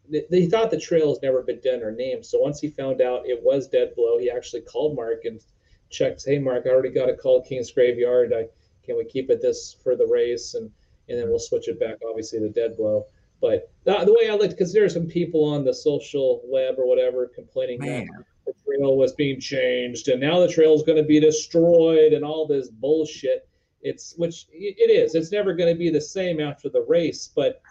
He 0.09 0.47
thought 0.47 0.71
the 0.71 0.79
trail 0.79 1.09
has 1.09 1.21
never 1.21 1.41
been 1.41 1.59
done 1.61 1.83
or 1.83 1.91
named. 1.91 2.25
So 2.25 2.39
once 2.39 2.61
he 2.61 2.69
found 2.69 3.01
out 3.01 3.27
it 3.27 3.41
was 3.43 3.67
Dead 3.67 3.93
Blow, 3.95 4.17
he 4.17 4.29
actually 4.29 4.61
called 4.61 4.95
Mark 4.95 5.25
and 5.25 5.41
checked. 5.89 6.23
Hey, 6.25 6.39
Mark, 6.39 6.63
I 6.65 6.69
already 6.69 6.91
got 6.91 7.09
a 7.09 7.13
call 7.13 7.43
King's 7.43 7.71
Graveyard. 7.71 8.31
I, 8.33 8.45
can 8.85 8.97
we 8.97 9.03
keep 9.03 9.29
it 9.29 9.41
this 9.41 9.75
for 9.83 9.97
the 9.97 10.05
race 10.05 10.53
and 10.53 10.71
and 11.09 11.19
then 11.19 11.29
we'll 11.29 11.39
switch 11.39 11.67
it 11.67 11.79
back, 11.79 11.97
obviously, 12.07 12.39
to 12.39 12.49
Dead 12.49 12.75
Blow. 12.75 13.05
But 13.39 13.69
the, 13.83 14.03
the 14.03 14.13
way 14.13 14.29
I 14.29 14.35
looked, 14.35 14.51
because 14.51 14.73
there 14.73 14.83
are 14.83 14.89
some 14.89 15.07
people 15.07 15.43
on 15.43 15.63
the 15.63 15.73
social 15.73 16.41
web 16.45 16.75
or 16.77 16.87
whatever 16.87 17.27
complaining 17.27 17.79
Man. 17.79 18.07
that 18.07 18.25
the 18.47 18.53
trail 18.65 18.97
was 18.97 19.13
being 19.13 19.39
changed 19.39 20.07
and 20.07 20.19
now 20.19 20.39
the 20.39 20.51
trail 20.51 20.73
is 20.73 20.83
going 20.83 20.97
to 20.97 21.07
be 21.07 21.19
destroyed 21.19 22.13
and 22.13 22.25
all 22.25 22.47
this 22.47 22.69
bullshit. 22.69 23.47
It's 23.81 24.15
which 24.17 24.47
it 24.51 24.89
is. 24.89 25.13
It's 25.13 25.31
never 25.31 25.53
going 25.53 25.71
to 25.71 25.77
be 25.77 25.89
the 25.91 26.01
same 26.01 26.39
after 26.39 26.67
the 26.67 26.81
race. 26.81 27.29
But 27.35 27.61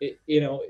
it, 0.00 0.18
you 0.26 0.40
know, 0.40 0.62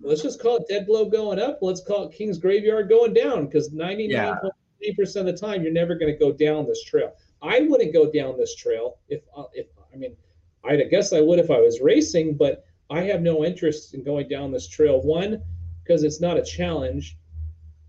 let's 0.00 0.22
just 0.22 0.42
call 0.42 0.56
it 0.56 0.68
dead 0.68 0.86
blow 0.86 1.04
going 1.04 1.38
up. 1.38 1.58
Let's 1.62 1.84
call 1.84 2.08
it 2.08 2.12
King's 2.12 2.38
Graveyard 2.38 2.88
going 2.88 3.14
down 3.14 3.46
because 3.46 3.70
99.9% 3.70 5.16
of 5.16 5.26
the 5.26 5.36
time 5.36 5.62
you're 5.62 5.72
never 5.72 5.94
going 5.94 6.12
to 6.12 6.18
go 6.18 6.32
down 6.32 6.66
this 6.66 6.82
trail. 6.82 7.12
I 7.42 7.60
wouldn't 7.60 7.92
go 7.92 8.10
down 8.10 8.36
this 8.36 8.56
trail 8.56 8.98
if 9.08 9.22
uh, 9.36 9.44
if 9.52 9.66
I 9.94 9.96
mean 9.96 10.16
I'd 10.64 10.80
I 10.80 10.84
guess 10.84 11.12
I 11.12 11.20
would 11.20 11.38
if 11.38 11.50
I 11.50 11.60
was 11.60 11.80
racing, 11.80 12.36
but 12.36 12.64
I 12.90 13.02
have 13.02 13.20
no 13.20 13.44
interest 13.44 13.94
in 13.94 14.02
going 14.02 14.28
down 14.28 14.50
this 14.50 14.68
trail. 14.68 15.00
One, 15.00 15.42
because 15.82 16.02
it's 16.02 16.20
not 16.20 16.36
a 16.36 16.42
challenge, 16.42 17.16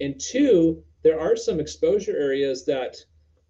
and 0.02 0.20
two, 0.20 0.84
there 1.04 1.20
are 1.20 1.36
some 1.36 1.60
exposure 1.60 2.16
areas 2.18 2.66
that 2.66 2.98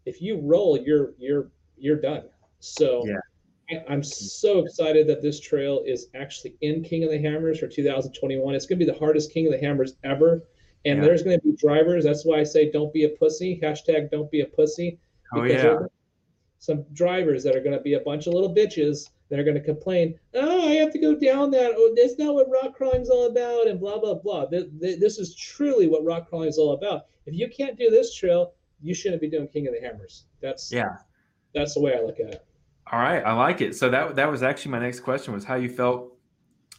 if 0.05 0.21
you 0.21 0.39
roll, 0.41 0.77
you're 0.77 1.13
you're 1.17 1.51
you're 1.77 1.99
done. 1.99 2.23
So 2.59 3.05
yeah. 3.05 3.81
I, 3.87 3.93
am 3.93 4.03
so 4.03 4.59
excited 4.59 5.07
that 5.07 5.21
this 5.21 5.39
trail 5.39 5.83
is 5.85 6.07
actually 6.15 6.55
in 6.61 6.83
King 6.83 7.03
of 7.03 7.11
the 7.11 7.19
Hammers 7.19 7.59
for 7.59 7.67
2021. 7.67 8.55
It's 8.55 8.65
going 8.65 8.79
to 8.79 8.85
be 8.85 8.91
the 8.91 8.97
hardest 8.97 9.31
King 9.31 9.45
of 9.45 9.53
the 9.53 9.59
Hammers 9.59 9.95
ever. 10.03 10.43
And 10.85 10.99
yeah. 10.99 11.05
there's 11.05 11.23
going 11.23 11.39
to 11.39 11.45
be 11.45 11.55
drivers. 11.55 12.03
That's 12.03 12.25
why 12.25 12.39
I 12.39 12.43
say 12.43 12.71
don't 12.71 12.91
be 12.93 13.03
a 13.03 13.09
pussy. 13.09 13.59
Hashtag 13.61 14.09
don't 14.11 14.31
be 14.31 14.41
a 14.41 14.45
pussy. 14.45 14.97
Oh, 15.33 15.43
yeah. 15.43 15.79
Some 16.59 16.85
drivers 16.93 17.43
that 17.43 17.55
are 17.55 17.61
going 17.61 17.75
to 17.75 17.81
be 17.81 17.93
a 17.93 17.99
bunch 17.99 18.27
of 18.27 18.33
little 18.33 18.53
bitches 18.53 19.09
that 19.29 19.39
are 19.39 19.43
going 19.43 19.55
to 19.55 19.63
complain, 19.63 20.17
oh, 20.33 20.67
I 20.67 20.73
have 20.73 20.91
to 20.93 20.99
go 20.99 21.15
down 21.15 21.51
that. 21.51 21.73
Oh, 21.75 21.93
that's 21.95 22.17
not 22.17 22.33
what 22.33 22.49
rock 22.49 22.75
crawling 22.75 23.01
is 23.01 23.09
all 23.09 23.27
about, 23.27 23.67
and 23.67 23.79
blah, 23.79 23.99
blah, 23.99 24.15
blah. 24.15 24.45
This 24.47 25.19
is 25.19 25.35
truly 25.35 25.87
what 25.87 26.03
rock 26.03 26.29
crawling 26.29 26.49
is 26.49 26.57
all 26.57 26.73
about. 26.73 27.05
If 27.25 27.35
you 27.35 27.47
can't 27.47 27.77
do 27.77 27.89
this 27.89 28.15
trail, 28.15 28.53
you 28.81 28.93
shouldn't 28.93 29.21
be 29.21 29.29
doing 29.29 29.47
King 29.47 29.67
of 29.67 29.73
the 29.73 29.81
Hammers. 29.85 30.25
That's 30.41 30.71
yeah. 30.71 30.97
That's 31.53 31.73
the 31.73 31.81
way 31.81 31.95
I 31.95 32.01
look 32.01 32.19
at 32.19 32.27
it. 32.27 32.45
All 32.91 32.99
right, 32.99 33.23
I 33.23 33.33
like 33.33 33.61
it. 33.61 33.75
So 33.75 33.89
that 33.89 34.15
that 34.15 34.31
was 34.31 34.41
actually 34.41 34.71
my 34.71 34.79
next 34.79 35.01
question 35.01 35.33
was 35.33 35.43
how 35.43 35.55
you 35.55 35.69
felt 35.69 36.15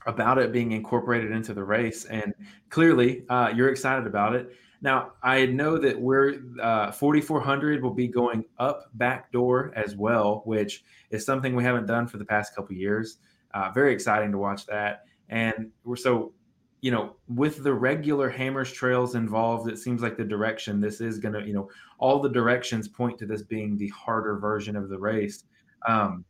about 0.06 0.38
it 0.38 0.50
being 0.50 0.72
incorporated 0.72 1.30
into 1.30 1.54
the 1.54 1.62
race, 1.62 2.04
and 2.06 2.34
clearly 2.68 3.24
uh, 3.28 3.52
you're 3.54 3.68
excited 3.68 4.06
about 4.06 4.34
it. 4.34 4.50
Now, 4.82 5.12
I 5.22 5.46
know 5.46 5.76
that 5.78 6.00
we're 6.00 6.40
uh, 6.60 6.90
4400 6.92 7.82
will 7.82 7.92
be 7.92 8.08
going 8.08 8.44
up 8.58 8.90
back 8.94 9.30
door 9.30 9.72
as 9.76 9.94
well, 9.94 10.42
which 10.46 10.84
is 11.10 11.24
something 11.24 11.54
we 11.54 11.64
haven't 11.64 11.86
done 11.86 12.06
for 12.06 12.16
the 12.16 12.24
past 12.24 12.54
couple 12.54 12.74
years. 12.74 13.18
Uh, 13.52 13.70
very 13.72 13.92
exciting 13.92 14.32
to 14.32 14.38
watch 14.38 14.64
that. 14.66 15.04
And 15.28 15.70
we're 15.84 15.96
so, 15.96 16.32
you 16.80 16.90
know, 16.90 17.16
with 17.28 17.62
the 17.62 17.74
regular 17.74 18.30
hammers 18.30 18.72
trails 18.72 19.14
involved, 19.14 19.70
it 19.70 19.78
seems 19.78 20.00
like 20.00 20.16
the 20.16 20.24
direction 20.24 20.80
this 20.80 21.02
is 21.02 21.18
going 21.18 21.34
to, 21.34 21.46
you 21.46 21.52
know, 21.52 21.68
all 21.98 22.20
the 22.20 22.30
directions 22.30 22.88
point 22.88 23.18
to 23.18 23.26
this 23.26 23.42
being 23.42 23.76
the 23.76 23.88
harder 23.88 24.38
version 24.38 24.76
of 24.76 24.88
the 24.88 24.98
race. 24.98 25.44
Um, 25.86 26.24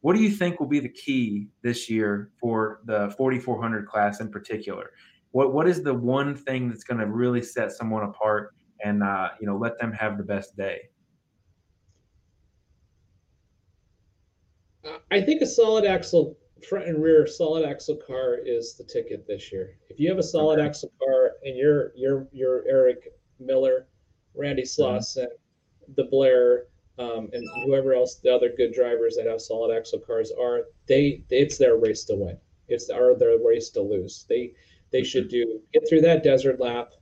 what 0.00 0.16
do 0.16 0.22
you 0.22 0.30
think 0.30 0.58
will 0.58 0.66
be 0.66 0.80
the 0.80 0.88
key 0.88 1.48
this 1.60 1.90
year 1.90 2.30
for 2.40 2.80
the 2.86 3.14
4400 3.18 3.86
class 3.86 4.20
in 4.20 4.30
particular? 4.30 4.92
What 5.32 5.52
what 5.52 5.68
is 5.68 5.82
the 5.82 5.94
one 5.94 6.34
thing 6.34 6.68
that's 6.68 6.84
going 6.84 7.00
to 7.00 7.06
really 7.06 7.42
set 7.42 7.72
someone 7.72 8.04
apart 8.04 8.54
and 8.84 9.02
uh, 9.02 9.28
you 9.40 9.46
know 9.46 9.56
let 9.56 9.78
them 9.78 9.92
have 9.92 10.18
the 10.18 10.24
best 10.24 10.56
day? 10.56 10.80
I 15.10 15.20
think 15.20 15.42
a 15.42 15.46
solid 15.46 15.84
axle 15.84 16.36
front 16.68 16.86
and 16.86 17.02
rear 17.02 17.26
solid 17.26 17.64
axle 17.68 17.96
car 17.96 18.38
is 18.44 18.74
the 18.74 18.84
ticket 18.84 19.26
this 19.26 19.52
year. 19.52 19.76
If 19.88 19.98
you 19.98 20.08
have 20.08 20.18
a 20.18 20.22
solid 20.22 20.58
okay. 20.58 20.68
axle 20.68 20.92
car 20.98 21.32
and 21.44 21.56
you're 21.56 21.92
you're 21.94 22.26
you're 22.32 22.64
Eric 22.68 23.12
Miller, 23.38 23.86
Randy 24.34 24.62
mm-hmm. 24.62 24.82
Slawson, 24.82 25.26
mm-hmm. 25.26 25.92
the 25.96 26.04
Blair, 26.04 26.64
um, 26.98 27.28
and 27.32 27.46
whoever 27.64 27.94
else 27.94 28.16
the 28.16 28.34
other 28.34 28.50
good 28.56 28.72
drivers 28.72 29.16
that 29.16 29.26
have 29.26 29.40
solid 29.40 29.76
axle 29.76 30.00
cars 30.00 30.32
are, 30.38 30.64
they 30.86 31.22
it's 31.30 31.58
their 31.58 31.76
race 31.76 32.04
to 32.04 32.14
win. 32.14 32.36
It's 32.68 32.90
our 32.90 33.14
their 33.14 33.38
race 33.38 33.70
to 33.70 33.80
lose. 33.80 34.26
They 34.28 34.52
they 34.92 35.02
should 35.02 35.28
do 35.28 35.60
get 35.72 35.88
through 35.88 36.02
that 36.02 36.22
desert 36.22 36.60
lap. 36.60 36.92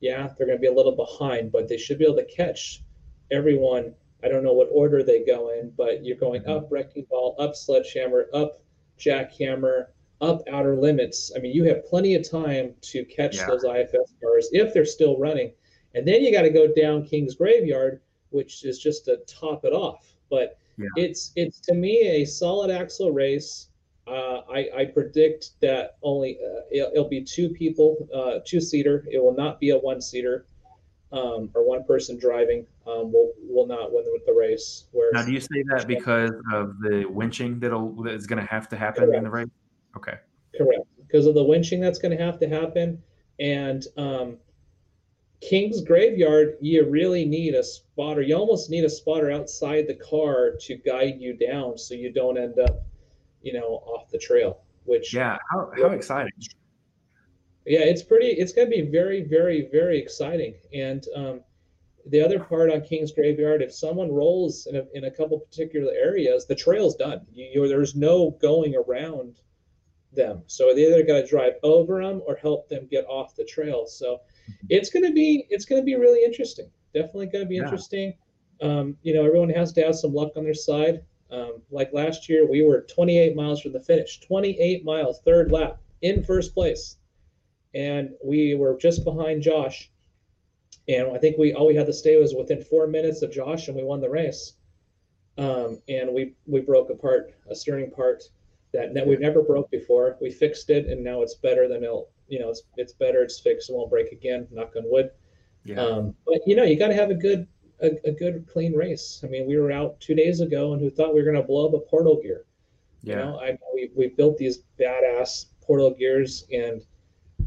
Yeah, 0.00 0.28
they're 0.36 0.46
going 0.46 0.58
to 0.58 0.62
be 0.62 0.68
a 0.68 0.72
little 0.72 0.96
behind, 0.96 1.52
but 1.52 1.68
they 1.68 1.78
should 1.78 1.98
be 1.98 2.04
able 2.04 2.16
to 2.16 2.24
catch 2.24 2.82
everyone. 3.30 3.94
I 4.22 4.28
don't 4.28 4.44
know 4.44 4.52
what 4.52 4.68
order 4.70 5.02
they 5.02 5.24
go 5.24 5.50
in, 5.50 5.72
but 5.76 6.04
you're 6.04 6.16
going 6.16 6.42
mm-hmm. 6.42 6.52
up 6.52 6.68
wrecking 6.70 7.06
ball, 7.10 7.36
up 7.38 7.54
sledgehammer, 7.54 8.26
up 8.32 8.62
jackhammer, 8.98 9.86
up 10.20 10.42
outer 10.50 10.76
limits. 10.76 11.32
I 11.36 11.40
mean, 11.40 11.54
you 11.54 11.64
have 11.64 11.86
plenty 11.86 12.14
of 12.14 12.28
time 12.28 12.74
to 12.80 13.04
catch 13.04 13.36
yeah. 13.36 13.46
those 13.46 13.64
IFS 13.64 14.14
cars 14.22 14.48
if 14.52 14.72
they're 14.72 14.84
still 14.84 15.18
running. 15.18 15.52
And 15.94 16.06
then 16.06 16.22
you 16.22 16.32
got 16.32 16.42
to 16.42 16.50
go 16.50 16.72
down 16.72 17.04
King's 17.04 17.34
Graveyard, 17.34 18.00
which 18.30 18.64
is 18.64 18.78
just 18.78 19.04
to 19.06 19.18
top 19.26 19.64
it 19.64 19.72
off. 19.72 20.14
But 20.30 20.58
yeah. 20.76 20.88
it's 20.96 21.32
it's 21.36 21.60
to 21.60 21.74
me 21.74 22.22
a 22.22 22.24
solid 22.24 22.70
axle 22.70 23.12
race 23.12 23.68
uh, 24.06 24.40
I, 24.50 24.68
I, 24.76 24.84
predict 24.84 25.52
that 25.62 25.96
only 26.02 26.38
uh, 26.38 26.60
it'll, 26.70 26.90
it'll, 26.92 27.08
be 27.08 27.22
two 27.22 27.48
people, 27.48 28.06
uh, 28.14 28.40
two 28.44 28.60
seater. 28.60 29.06
It 29.10 29.18
will 29.18 29.34
not 29.34 29.58
be 29.58 29.70
a 29.70 29.78
one 29.78 30.00
seater. 30.02 30.46
um, 31.14 31.50
or 31.54 31.66
one 31.66 31.84
person 31.84 32.18
driving 32.18 32.66
um, 32.86 33.12
will 33.12 33.32
will 33.48 33.66
not 33.66 33.92
win 33.92 34.04
the, 34.04 34.18
the 34.26 34.32
race. 34.32 34.86
Whereas 34.92 35.14
Now, 35.14 35.24
do 35.24 35.32
you 35.32 35.40
say 35.40 35.64
that 35.68 35.86
because 35.86 36.32
of 36.52 36.78
the 36.80 37.04
winching 37.08 37.60
that'll 37.60 37.92
that 38.02 38.14
is 38.14 38.26
going 38.26 38.40
to 38.40 38.50
have 38.50 38.68
to 38.70 38.76
happen 38.76 39.14
in 39.14 39.24
the 39.24 39.30
race? 39.30 39.48
Okay. 39.96 40.16
Correct. 40.56 40.82
Because 40.98 41.26
of 41.26 41.34
the 41.34 41.44
winching 41.44 41.80
that's 41.80 41.98
going 41.98 42.16
to 42.16 42.22
have 42.22 42.38
to 42.40 42.48
happen. 42.48 43.02
And 43.38 43.84
um, 43.96 44.38
King's 45.40 45.82
Graveyard, 45.82 46.56
you 46.60 46.88
really 46.88 47.24
need 47.24 47.54
a 47.54 47.62
spotter. 47.62 48.22
You 48.22 48.36
almost 48.36 48.70
need 48.70 48.84
a 48.84 48.90
spotter 48.90 49.30
outside 49.30 49.86
the 49.86 49.94
car 49.94 50.52
to 50.60 50.76
guide 50.76 51.16
you 51.18 51.34
down 51.36 51.78
so 51.78 51.94
you 51.94 52.12
don't 52.12 52.38
end 52.38 52.58
up, 52.58 52.82
you 53.44 53.52
know, 53.52 53.82
off 53.86 54.10
the 54.10 54.18
trail. 54.18 54.62
Which, 54.84 55.14
Yeah. 55.14 55.38
How, 55.50 55.70
how 55.76 55.88
exciting. 55.90 56.32
yeah, 57.66 57.80
it's 57.80 58.02
pretty, 58.02 58.28
it's 58.28 58.52
going 58.52 58.70
to 58.70 58.76
be 58.76 58.82
very, 58.82 59.22
very, 59.22 59.68
very 59.72 59.98
exciting. 59.98 60.54
And 60.74 61.06
um, 61.16 61.40
the 62.06 62.20
other 62.20 62.38
part 62.38 62.70
on 62.70 62.82
King's 62.82 63.12
Graveyard, 63.12 63.62
if 63.62 63.72
someone 63.72 64.12
rolls 64.12 64.66
in 64.66 64.76
a, 64.76 64.82
in 64.92 65.04
a 65.04 65.10
couple 65.10 65.38
particular 65.38 65.92
areas, 65.94 66.46
the 66.46 66.54
trail's 66.54 66.96
done. 66.96 67.20
You, 67.32 67.48
you, 67.54 67.68
there's 67.68 67.94
no 67.94 68.32
going 68.42 68.74
around 68.76 69.40
them. 70.12 70.42
So 70.46 70.74
they 70.74 70.86
either 70.86 71.02
got 71.02 71.20
to 71.22 71.26
drive 71.26 71.54
over 71.62 72.02
them 72.02 72.20
or 72.26 72.36
help 72.36 72.68
them 72.68 72.86
get 72.90 73.06
off 73.06 73.34
the 73.34 73.44
trail. 73.44 73.86
So 73.86 74.20
it's 74.68 74.90
going 74.90 75.04
to 75.06 75.12
be 75.12 75.46
it's 75.48 75.64
going 75.64 75.80
to 75.80 75.84
be 75.84 75.94
really 75.96 76.22
interesting. 76.24 76.70
Definitely 76.92 77.26
going 77.26 77.44
to 77.44 77.48
be 77.48 77.56
Yeah. 77.56 77.64
interesting. 77.64 78.14
Um, 78.60 78.96
you 79.02 79.14
know, 79.14 79.24
everyone 79.24 79.48
has 79.50 79.72
to 79.72 79.82
have 79.82 79.96
some 79.96 80.12
luck 80.14 80.32
on 80.36 80.44
their 80.44 80.54
side. 80.54 81.02
Um, 81.30 81.62
like 81.70 81.92
last 81.92 82.28
year, 82.28 82.46
we 82.48 82.62
were 82.62 82.82
28 82.82 83.34
miles 83.34 83.60
from 83.60 83.72
the 83.72 83.80
finish, 83.80 84.20
28 84.20 84.84
miles, 84.84 85.20
third 85.24 85.50
lap, 85.50 85.78
in 86.02 86.22
first 86.22 86.54
place, 86.54 86.96
and 87.74 88.10
we 88.22 88.54
were 88.54 88.76
just 88.76 89.04
behind 89.04 89.42
Josh. 89.42 89.90
And 90.86 91.08
I 91.12 91.18
think 91.18 91.38
we 91.38 91.54
all 91.54 91.66
we 91.66 91.74
had 91.74 91.86
to 91.86 91.92
stay 91.92 92.20
was 92.20 92.34
within 92.34 92.62
four 92.62 92.86
minutes 92.86 93.22
of 93.22 93.32
Josh, 93.32 93.68
and 93.68 93.76
we 93.76 93.82
won 93.82 94.00
the 94.00 94.10
race. 94.10 94.54
Um, 95.38 95.80
and 95.88 96.12
we 96.12 96.34
we 96.46 96.60
broke 96.60 96.90
apart 96.90 97.34
a 97.50 97.54
steering 97.54 97.90
part 97.90 98.22
that 98.72 98.92
ne- 98.92 99.04
we've 99.04 99.20
never 99.20 99.42
broke 99.42 99.70
before. 99.70 100.16
We 100.20 100.30
fixed 100.30 100.68
it, 100.68 100.86
and 100.86 101.02
now 101.02 101.22
it's 101.22 101.34
better 101.34 101.66
than 101.68 101.82
it'll. 101.82 102.10
You 102.28 102.40
know, 102.40 102.50
it's 102.50 102.62
it's 102.76 102.92
better. 102.92 103.22
It's 103.22 103.40
fixed. 103.40 103.70
It 103.70 103.72
won't 103.72 103.90
break 103.90 104.12
again. 104.12 104.46
Knock 104.50 104.74
on 104.76 104.82
wood. 104.86 105.10
Yeah. 105.64 105.80
Um, 105.80 106.14
but 106.26 106.40
you 106.46 106.54
know, 106.54 106.64
you 106.64 106.78
got 106.78 106.88
to 106.88 106.94
have 106.94 107.10
a 107.10 107.14
good 107.14 107.46
a, 107.82 108.08
a 108.08 108.12
good 108.12 108.46
clean 108.50 108.74
race. 108.74 109.20
I 109.24 109.28
mean, 109.28 109.46
we 109.46 109.56
were 109.56 109.72
out 109.72 110.00
two 110.00 110.14
days 110.14 110.40
ago, 110.40 110.72
and 110.72 110.80
who 110.80 110.90
thought 110.90 111.14
we 111.14 111.20
were 111.20 111.30
going 111.30 111.40
to 111.40 111.46
blow 111.46 111.68
up 111.68 111.74
a 111.74 111.78
portal 111.78 112.20
gear? 112.22 112.44
You 113.02 113.16
know, 113.16 113.38
I 113.38 113.58
we, 113.74 113.90
we 113.94 114.08
built 114.08 114.38
these 114.38 114.60
badass 114.80 115.46
portal 115.60 115.90
gears, 115.90 116.46
and 116.50 116.82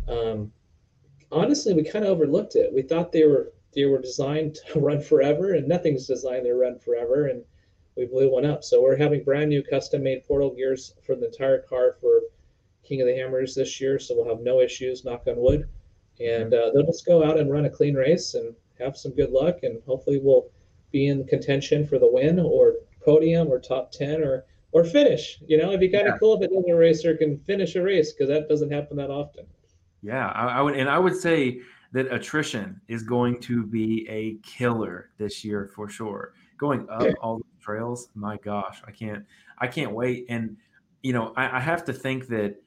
um, 0.08 0.52
honestly, 1.32 1.74
we 1.74 1.84
kind 1.84 2.06
of 2.06 2.12
overlooked 2.12 2.56
it. 2.56 2.72
We 2.72 2.84
thought 2.84 3.12
they 3.12 3.26
were 3.26 3.54
they 3.74 3.86
were 3.86 4.00
designed 4.00 4.60
to 4.72 4.80
run 4.80 5.02
forever, 5.02 5.54
and 5.54 5.68
nothing's 5.68 6.06
designed 6.06 6.46
to 6.46 6.54
run 6.54 6.78
forever, 6.78 7.28
and 7.28 7.44
we 7.96 8.06
blew 8.06 8.32
one 8.32 8.46
up. 8.46 8.64
So 8.64 8.82
we're 8.82 8.98
having 8.98 9.24
brand 9.24 9.50
new 9.50 9.64
custom 9.64 10.04
made 10.04 10.26
portal 10.26 10.54
gears 10.54 10.94
for 11.04 11.16
the 11.16 11.26
entire 11.26 11.62
car 11.62 11.96
for 12.00 12.22
King 12.84 13.02
of 13.02 13.08
the 13.08 13.16
Hammers 13.16 13.56
this 13.56 13.82
year, 13.82 13.98
so 13.98 14.16
we'll 14.16 14.30
have 14.30 14.44
no 14.44 14.62
issues. 14.62 15.04
Knock 15.04 15.24
on 15.28 15.38
wood, 15.38 15.68
and 16.20 16.54
uh, 16.54 16.70
they'll 16.72 16.86
just 16.86 17.06
go 17.06 17.24
out 17.24 17.40
and 17.40 17.52
run 17.52 17.66
a 17.66 17.70
clean 17.70 17.96
race 17.96 18.36
and 18.36 18.54
have 18.80 18.98
some 18.98 19.14
good 19.14 19.32
luck, 19.32 19.60
and 19.64 19.82
hopefully 19.86 20.20
we'll 20.22 20.48
be 20.92 21.08
in 21.08 21.26
contention 21.26 21.86
for 21.86 22.00
the 22.00 22.10
win 22.10 22.40
or 22.40 22.76
podium 23.04 23.48
or 23.50 23.60
top 23.60 23.92
ten 23.92 24.24
or 24.24 24.46
or 24.74 24.84
finish. 24.84 25.40
You 25.48 25.58
know, 25.58 25.70
it'd 25.70 25.80
be 25.80 25.90
kind 25.90 26.08
of 26.08 26.16
Yeah. 26.16 26.20
cool 26.20 26.42
if 26.42 26.50
another 26.50 26.78
racer 26.78 27.16
can 27.16 27.38
finish 27.40 27.76
a 27.76 27.82
race 27.82 28.12
because 28.12 28.28
that 28.28 28.50
doesn't 28.50 28.72
happen 28.72 28.98
that 28.98 29.10
often. 29.10 29.46
Yeah, 30.02 30.28
I, 30.28 30.60
I 30.60 30.62
would, 30.62 30.76
and 30.76 30.90
I 30.90 31.00
would 31.00 31.16
say 31.16 31.62
that 31.94 32.12
attrition 32.14 32.80
is 32.88 33.02
going 33.02 33.40
to 33.42 33.66
be 33.66 34.08
a 34.10 34.36
killer 34.48 35.10
this 35.18 35.44
year 35.44 35.72
for 35.74 35.90
sure. 35.90 36.34
Going 36.58 36.88
up 36.90 37.08
all 37.22 37.38
the 37.38 37.44
trails, 37.62 38.10
my 38.14 38.38
gosh, 38.38 38.82
I 38.86 38.92
can't, 38.92 39.24
I 39.58 39.68
can't 39.68 39.94
wait. 39.94 40.26
And 40.30 40.58
you 41.02 41.14
know, 41.14 41.34
I, 41.38 41.58
I 41.58 41.60
have 41.60 41.86
to 41.86 41.94
think 41.94 42.28
that 42.28 42.62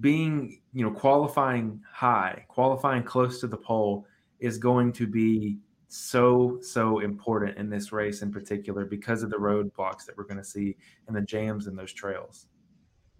being, 0.00 0.62
you 0.72 0.84
know, 0.84 0.90
qualifying 0.90 1.82
high, 1.92 2.46
qualifying 2.48 3.02
close 3.02 3.38
to 3.40 3.46
the 3.46 3.56
pole 3.56 4.06
is 4.40 4.58
going 4.58 4.92
to 4.92 5.06
be 5.06 5.58
so 5.88 6.58
so 6.60 6.98
important 7.00 7.56
in 7.56 7.70
this 7.70 7.92
race 7.92 8.22
in 8.22 8.32
particular 8.32 8.84
because 8.84 9.22
of 9.22 9.30
the 9.30 9.36
roadblocks 9.36 10.04
that 10.06 10.16
we're 10.16 10.24
going 10.24 10.38
to 10.38 10.44
see 10.44 10.76
and 11.06 11.16
the 11.16 11.20
jams 11.22 11.66
in 11.66 11.76
those 11.76 11.92
trails. 11.92 12.46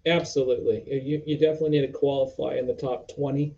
Absolutely, 0.05 0.83
you 1.01 1.21
you 1.25 1.37
definitely 1.37 1.71
need 1.71 1.87
to 1.87 1.93
qualify 1.93 2.55
in 2.55 2.67
the 2.67 2.73
top 2.73 3.07
20 3.15 3.55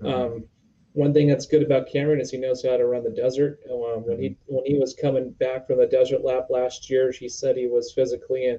Mhm. 0.00 0.08
Um, 0.12 0.44
one 0.92 1.12
thing 1.12 1.28
that's 1.28 1.46
good 1.46 1.62
about 1.62 1.86
Cameron 1.88 2.20
is 2.20 2.30
he 2.30 2.38
knows 2.38 2.64
how 2.64 2.76
to 2.76 2.86
run 2.86 3.04
the 3.04 3.10
desert. 3.10 3.60
Um, 3.70 4.04
when 4.06 4.18
he 4.20 4.36
when 4.46 4.64
he 4.64 4.78
was 4.78 4.94
coming 4.94 5.30
back 5.32 5.66
from 5.66 5.78
the 5.78 5.86
desert 5.86 6.24
lap 6.24 6.46
last 6.50 6.88
year, 6.90 7.12
he 7.12 7.28
said 7.28 7.56
he 7.56 7.66
was 7.68 7.92
physically 7.92 8.46
in, 8.46 8.58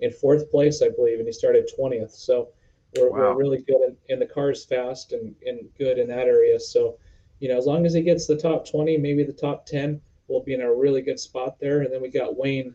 in 0.00 0.10
fourth 0.12 0.50
place, 0.50 0.82
I 0.82 0.90
believe, 0.90 1.18
and 1.18 1.26
he 1.26 1.32
started 1.32 1.68
twentieth. 1.74 2.12
So 2.12 2.50
we're, 2.96 3.10
Wow. 3.10 3.18
we're 3.18 3.34
really 3.36 3.62
good, 3.62 3.80
and, 3.80 3.96
and 4.10 4.20
the 4.20 4.26
car's 4.26 4.64
fast 4.66 5.12
and, 5.12 5.34
and 5.46 5.68
good 5.78 5.98
in 5.98 6.08
that 6.08 6.26
area. 6.28 6.60
So 6.60 6.98
you 7.42 7.48
know, 7.48 7.58
as 7.58 7.66
long 7.66 7.84
as 7.84 7.92
he 7.92 8.02
gets 8.02 8.28
the 8.28 8.36
top 8.36 8.70
twenty, 8.70 8.96
maybe 8.96 9.24
the 9.24 9.32
top 9.32 9.66
ten, 9.66 10.00
we'll 10.28 10.44
be 10.44 10.54
in 10.54 10.60
a 10.60 10.72
really 10.72 11.02
good 11.02 11.18
spot 11.18 11.58
there. 11.58 11.80
And 11.80 11.92
then 11.92 12.00
we 12.00 12.08
got 12.08 12.36
Wayne 12.36 12.72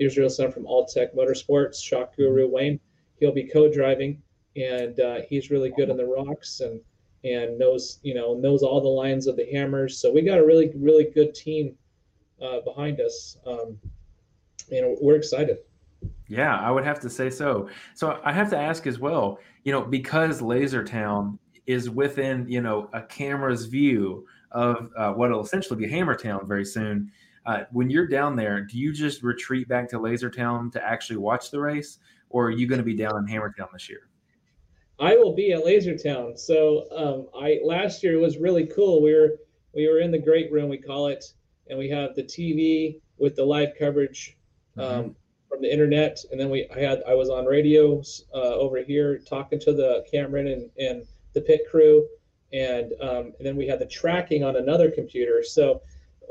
Israelsen 0.00 0.50
from 0.50 0.64
Alltech 0.64 1.14
Motorsports, 1.14 1.80
Shock 1.80 2.16
Guru 2.16 2.48
Wayne. 2.48 2.80
He'll 3.20 3.32
be 3.32 3.44
co-driving, 3.44 4.20
and 4.56 4.98
uh, 4.98 5.18
he's 5.28 5.52
really 5.52 5.70
good 5.70 5.88
on 5.88 5.96
the 5.96 6.04
rocks 6.04 6.58
and 6.58 6.80
and 7.22 7.56
knows 7.60 8.00
you 8.02 8.12
know 8.12 8.34
knows 8.34 8.64
all 8.64 8.80
the 8.80 8.88
lines 8.88 9.28
of 9.28 9.36
the 9.36 9.46
hammers. 9.52 9.96
So 10.00 10.10
we 10.10 10.22
got 10.22 10.38
a 10.38 10.44
really 10.44 10.72
really 10.74 11.04
good 11.04 11.32
team 11.32 11.76
uh, 12.42 12.60
behind 12.62 12.98
us. 12.98 13.36
Um, 13.46 13.78
you 14.68 14.82
know, 14.82 14.96
we're 15.00 15.14
excited. 15.14 15.58
Yeah, 16.26 16.58
I 16.58 16.72
would 16.72 16.84
have 16.84 16.98
to 17.00 17.08
say 17.08 17.30
so. 17.30 17.68
So 17.94 18.20
I 18.24 18.32
have 18.32 18.50
to 18.50 18.58
ask 18.58 18.88
as 18.88 18.98
well, 18.98 19.38
you 19.62 19.70
know, 19.70 19.82
because 19.82 20.42
Lasertown 20.42 21.38
is 21.68 21.90
within, 21.90 22.48
you 22.48 22.62
know, 22.62 22.88
a 22.94 23.02
camera's 23.02 23.66
view 23.66 24.26
of 24.52 24.90
uh, 24.96 25.12
what 25.12 25.30
will 25.30 25.44
essentially 25.44 25.78
be 25.78 25.92
Hammertown 25.92 26.48
very 26.48 26.64
soon. 26.64 27.12
Uh, 27.44 27.64
when 27.72 27.90
you're 27.90 28.06
down 28.06 28.34
there, 28.34 28.62
do 28.62 28.78
you 28.78 28.90
just 28.90 29.22
retreat 29.22 29.68
back 29.68 29.86
to 29.90 29.98
Lasertown 29.98 30.72
to 30.72 30.82
actually 30.82 31.18
watch 31.18 31.50
the 31.50 31.60
race, 31.60 31.98
or 32.30 32.46
are 32.46 32.50
you 32.50 32.66
going 32.66 32.78
to 32.78 32.84
be 32.84 32.96
down 32.96 33.16
in 33.18 33.26
Hammertown 33.26 33.70
this 33.70 33.88
year? 33.88 34.08
I 34.98 35.14
will 35.16 35.34
be 35.34 35.52
at 35.52 35.62
Lasertown. 35.62 36.38
So 36.38 36.86
um, 36.90 37.26
I 37.38 37.60
last 37.62 38.02
year 38.02 38.18
was 38.18 38.38
really 38.38 38.66
cool. 38.66 39.02
We 39.02 39.14
were 39.14 39.36
we 39.74 39.86
were 39.88 40.00
in 40.00 40.10
the 40.10 40.18
great 40.18 40.50
room 40.50 40.70
we 40.70 40.78
call 40.78 41.08
it, 41.08 41.24
and 41.68 41.78
we 41.78 41.90
have 41.90 42.14
the 42.14 42.24
TV 42.24 42.98
with 43.18 43.36
the 43.36 43.44
live 43.44 43.74
coverage 43.78 44.38
um, 44.78 45.14
from 45.50 45.60
the 45.60 45.70
internet, 45.70 46.18
and 46.32 46.40
then 46.40 46.48
we 46.48 46.66
I 46.74 46.80
had 46.80 47.02
I 47.06 47.12
was 47.12 47.28
on 47.28 47.44
radio 47.44 48.02
uh, 48.34 48.54
over 48.54 48.82
here 48.82 49.18
talking 49.18 49.60
to 49.60 49.74
the 49.74 50.06
Cameron 50.10 50.48
and 50.48 50.70
and 50.78 51.06
the 51.34 51.40
pit 51.40 51.62
crew, 51.70 52.06
and 52.52 52.92
um, 53.00 53.32
and 53.38 53.46
then 53.46 53.56
we 53.56 53.66
had 53.66 53.78
the 53.78 53.86
tracking 53.86 54.44
on 54.44 54.56
another 54.56 54.90
computer. 54.90 55.42
So 55.42 55.82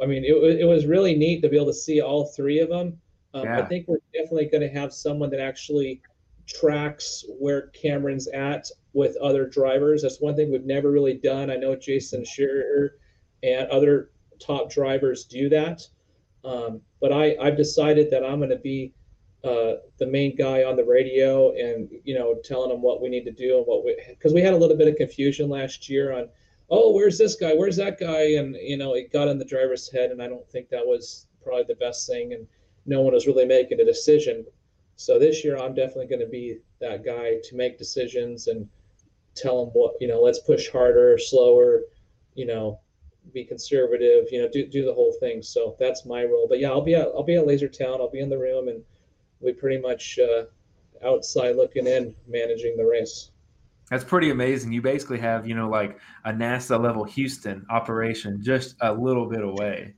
I 0.01 0.05
mean 0.05 0.23
it, 0.23 0.33
it 0.61 0.65
was 0.65 0.85
really 0.85 1.15
neat 1.15 1.41
to 1.41 1.49
be 1.49 1.55
able 1.55 1.67
to 1.67 1.73
see 1.73 2.01
all 2.01 2.25
three 2.25 2.59
of 2.59 2.69
them. 2.69 2.99
Um, 3.33 3.47
I 3.47 3.61
think 3.61 3.87
we're 3.87 3.97
definitely 4.13 4.45
going 4.45 4.61
to 4.61 4.79
have 4.79 4.93
someone 4.93 5.29
that 5.31 5.39
actually 5.39 6.01
tracks 6.47 7.25
where 7.39 7.67
Cameron's 7.67 8.27
at 8.29 8.69
with 8.93 9.15
other 9.17 9.47
drivers. 9.47 10.01
That's 10.01 10.21
one 10.21 10.35
thing 10.35 10.51
we've 10.51 10.65
never 10.65 10.91
really 10.91 11.15
done. 11.15 11.51
I 11.51 11.55
know 11.55 11.75
Jason 11.75 12.25
Scherer 12.25 12.95
and 13.43 13.67
other 13.69 14.11
top 14.39 14.71
drivers 14.71 15.25
do 15.25 15.49
that. 15.49 15.87
Um, 16.43 16.81
but 17.01 17.11
I, 17.11 17.35
I've 17.41 17.57
decided 17.57 18.09
that 18.11 18.23
I'm 18.25 18.39
going 18.39 18.49
to 18.49 18.55
be 18.55 18.93
uh, 19.47 19.77
the 19.97 20.05
main 20.05 20.35
guy 20.35 20.63
on 20.63 20.75
the 20.75 20.83
radio 20.83 21.51
and, 21.53 21.89
you 22.03 22.15
know, 22.17 22.35
telling 22.43 22.69
them 22.69 22.81
what 22.81 23.01
we 23.01 23.09
need 23.09 23.25
to 23.25 23.31
do 23.31 23.57
and 23.57 23.65
what 23.65 23.85
we, 23.85 23.95
because 24.09 24.33
we 24.33 24.41
had 24.41 24.53
a 24.53 24.57
little 24.57 24.77
bit 24.77 24.87
of 24.87 24.95
confusion 24.95 25.49
last 25.49 25.89
year 25.89 26.11
on, 26.11 26.27
oh, 26.69 26.93
where's 26.93 27.17
this 27.17 27.35
guy? 27.35 27.53
Where's 27.53 27.77
that 27.77 27.99
guy? 27.99 28.33
And, 28.33 28.55
you 28.55 28.77
know, 28.77 28.93
it 28.93 29.13
got 29.13 29.27
in 29.27 29.37
the 29.39 29.45
driver's 29.45 29.89
head. 29.91 30.11
And 30.11 30.21
I 30.21 30.27
don't 30.27 30.47
think 30.49 30.69
that 30.69 30.85
was 30.85 31.27
probably 31.43 31.63
the 31.63 31.75
best 31.75 32.07
thing. 32.07 32.33
And 32.33 32.45
no 32.85 33.01
one 33.01 33.13
was 33.13 33.27
really 33.27 33.45
making 33.45 33.79
a 33.79 33.85
decision. 33.85 34.45
So 34.95 35.19
this 35.19 35.43
year, 35.43 35.57
I'm 35.57 35.75
definitely 35.75 36.07
going 36.07 36.21
to 36.21 36.27
be 36.27 36.59
that 36.81 37.05
guy 37.05 37.35
to 37.43 37.55
make 37.55 37.77
decisions 37.77 38.47
and 38.47 38.67
tell 39.35 39.63
them 39.63 39.73
what 39.73 39.93
you 40.01 40.07
know. 40.07 40.21
Let's 40.21 40.39
push 40.39 40.69
harder, 40.69 41.17
slower, 41.19 41.83
you 42.33 42.47
know, 42.47 42.79
be 43.33 43.43
conservative, 43.43 44.25
you 44.31 44.41
know, 44.41 44.49
do 44.51 44.65
do 44.65 44.83
the 44.83 44.93
whole 44.93 45.13
thing. 45.19 45.43
So 45.43 45.75
that's 45.79 46.05
my 46.05 46.23
role. 46.23 46.47
But 46.49 46.59
yeah, 46.59 46.69
I'll 46.69 46.81
be 46.81 46.95
at 46.95 47.07
I'll 47.15 47.23
be 47.23 47.35
at 47.35 47.45
Laser 47.45 47.67
Town. 47.67 48.01
I'll 48.01 48.09
be 48.09 48.19
in 48.19 48.29
the 48.29 48.37
room, 48.37 48.67
and 48.69 48.81
we 49.39 49.53
pretty 49.53 49.79
much 49.79 50.19
uh, 50.19 50.43
outside 51.05 51.55
looking 51.55 51.88
in, 51.88 52.15
managing 52.27 52.75
the 52.77 52.85
race. 52.85 53.31
That's 53.89 54.03
pretty 54.03 54.31
amazing. 54.31 54.73
You 54.73 54.81
basically 54.81 55.19
have, 55.19 55.47
you 55.47 55.55
know, 55.55 55.69
like 55.69 55.97
a 56.25 56.31
NASA 56.31 56.81
level 56.81 57.05
Houston 57.05 57.65
operation 57.69 58.43
just 58.43 58.75
a 58.81 58.93
little 58.93 59.25
bit 59.25 59.43
away. 59.43 59.93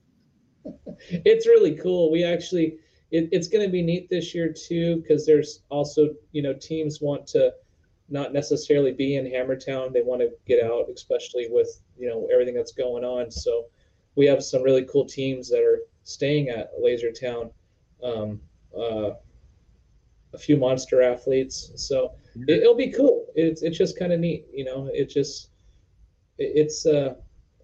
it's 1.09 1.47
really 1.47 1.75
cool. 1.75 2.11
We 2.11 2.23
actually, 2.23 2.77
it, 3.11 3.29
it's 3.31 3.47
going 3.47 3.65
to 3.65 3.71
be 3.71 3.81
neat 3.81 4.09
this 4.09 4.35
year 4.35 4.53
too, 4.53 4.97
because 4.97 5.25
there's 5.25 5.63
also, 5.69 6.09
you 6.31 6.43
know, 6.43 6.53
teams 6.53 7.01
want 7.01 7.25
to 7.27 7.51
not 8.09 8.31
necessarily 8.31 8.91
be 8.91 9.15
in 9.15 9.25
Hammertown. 9.25 9.91
They 9.91 10.01
want 10.01 10.21
to 10.21 10.29
get 10.45 10.63
out, 10.63 10.85
especially 10.93 11.47
with, 11.49 11.81
you 11.97 12.07
know, 12.07 12.27
everything 12.31 12.55
that's 12.55 12.71
going 12.71 13.03
on. 13.03 13.31
So 13.31 13.65
we 14.15 14.25
have 14.27 14.43
some 14.43 14.61
really 14.61 14.85
cool 14.85 15.05
teams 15.05 15.49
that 15.49 15.61
are 15.61 15.79
staying 16.03 16.49
at 16.49 16.71
Laser 16.79 17.11
Town. 17.11 17.49
Um, 18.03 18.41
uh, 18.77 19.11
a 20.33 20.37
few 20.37 20.57
monster 20.57 21.01
athletes, 21.01 21.71
so 21.75 22.13
it, 22.47 22.63
will 22.63 22.75
be 22.75 22.91
cool. 22.91 23.25
It's 23.35 23.61
it's 23.61 23.77
just 23.77 23.97
kind 23.97 24.13
of 24.13 24.19
neat, 24.19 24.45
you 24.53 24.63
know. 24.63 24.89
It 24.93 25.09
just 25.09 25.49
it, 26.37 26.51
it's 26.55 26.85
uh, 26.85 27.15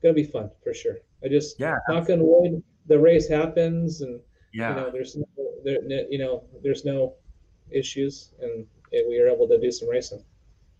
gonna 0.01 0.13
be 0.13 0.24
fun 0.24 0.49
for 0.63 0.74
sure. 0.74 0.97
I 1.24 1.28
just 1.28 1.59
yeah, 1.59 1.78
knock 1.89 2.09
on 2.09 2.20
wood, 2.22 2.63
the 2.88 2.99
race 2.99 3.28
happens, 3.28 4.01
and 4.01 4.20
yeah, 4.53 4.70
you 4.70 4.76
know, 4.76 4.91
there's 4.91 5.16
no, 5.16 5.26
there, 5.63 5.80
you 6.09 6.18
know, 6.18 6.43
there's 6.63 6.86
no 6.86 7.16
issues, 7.72 8.34
and 8.41 8.66
we 9.07 9.20
are 9.20 9.28
able 9.28 9.47
to 9.47 9.59
do 9.59 9.72
some 9.72 9.89
racing. 9.89 10.24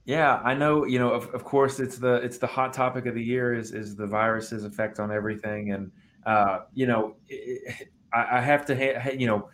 Yeah, 0.06 0.40
I 0.44 0.54
know. 0.54 0.86
You 0.86 1.00
know, 1.00 1.12
of, 1.12 1.34
of 1.34 1.44
course, 1.44 1.80
it's 1.80 1.98
the 1.98 2.16
it's 2.16 2.38
the 2.38 2.48
hot 2.48 2.74
topic 2.74 3.06
of 3.06 3.16
the 3.16 3.24
year 3.24 3.54
is 3.54 3.72
is 3.74 3.96
the 3.96 4.06
virus's 4.06 4.64
effect 4.64 5.00
on 5.00 5.12
everything, 5.12 5.72
and 5.72 5.92
uh, 6.26 6.62
you 6.74 6.88
know, 6.88 7.16
it, 7.28 7.90
I, 8.14 8.38
I, 8.38 8.42
have 8.42 8.66
to, 8.68 8.76
ha- 8.76 9.12
you 9.12 9.28
know, 9.28 9.50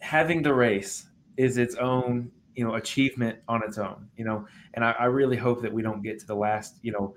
having 0.00 0.42
the 0.42 0.54
race 0.54 1.06
is 1.36 1.58
its 1.58 1.74
own 1.76 2.30
you 2.54 2.64
know 2.64 2.74
achievement 2.74 3.38
on 3.48 3.62
its 3.62 3.78
own. 3.78 4.08
You 4.16 4.24
know, 4.24 4.46
and 4.74 4.84
I, 4.84 4.92
I 4.92 5.04
really 5.06 5.36
hope 5.36 5.62
that 5.62 5.72
we 5.72 5.82
don't 5.82 6.02
get 6.02 6.18
to 6.20 6.26
the 6.26 6.36
last 6.36 6.76
you 6.82 6.92
know 6.92 7.14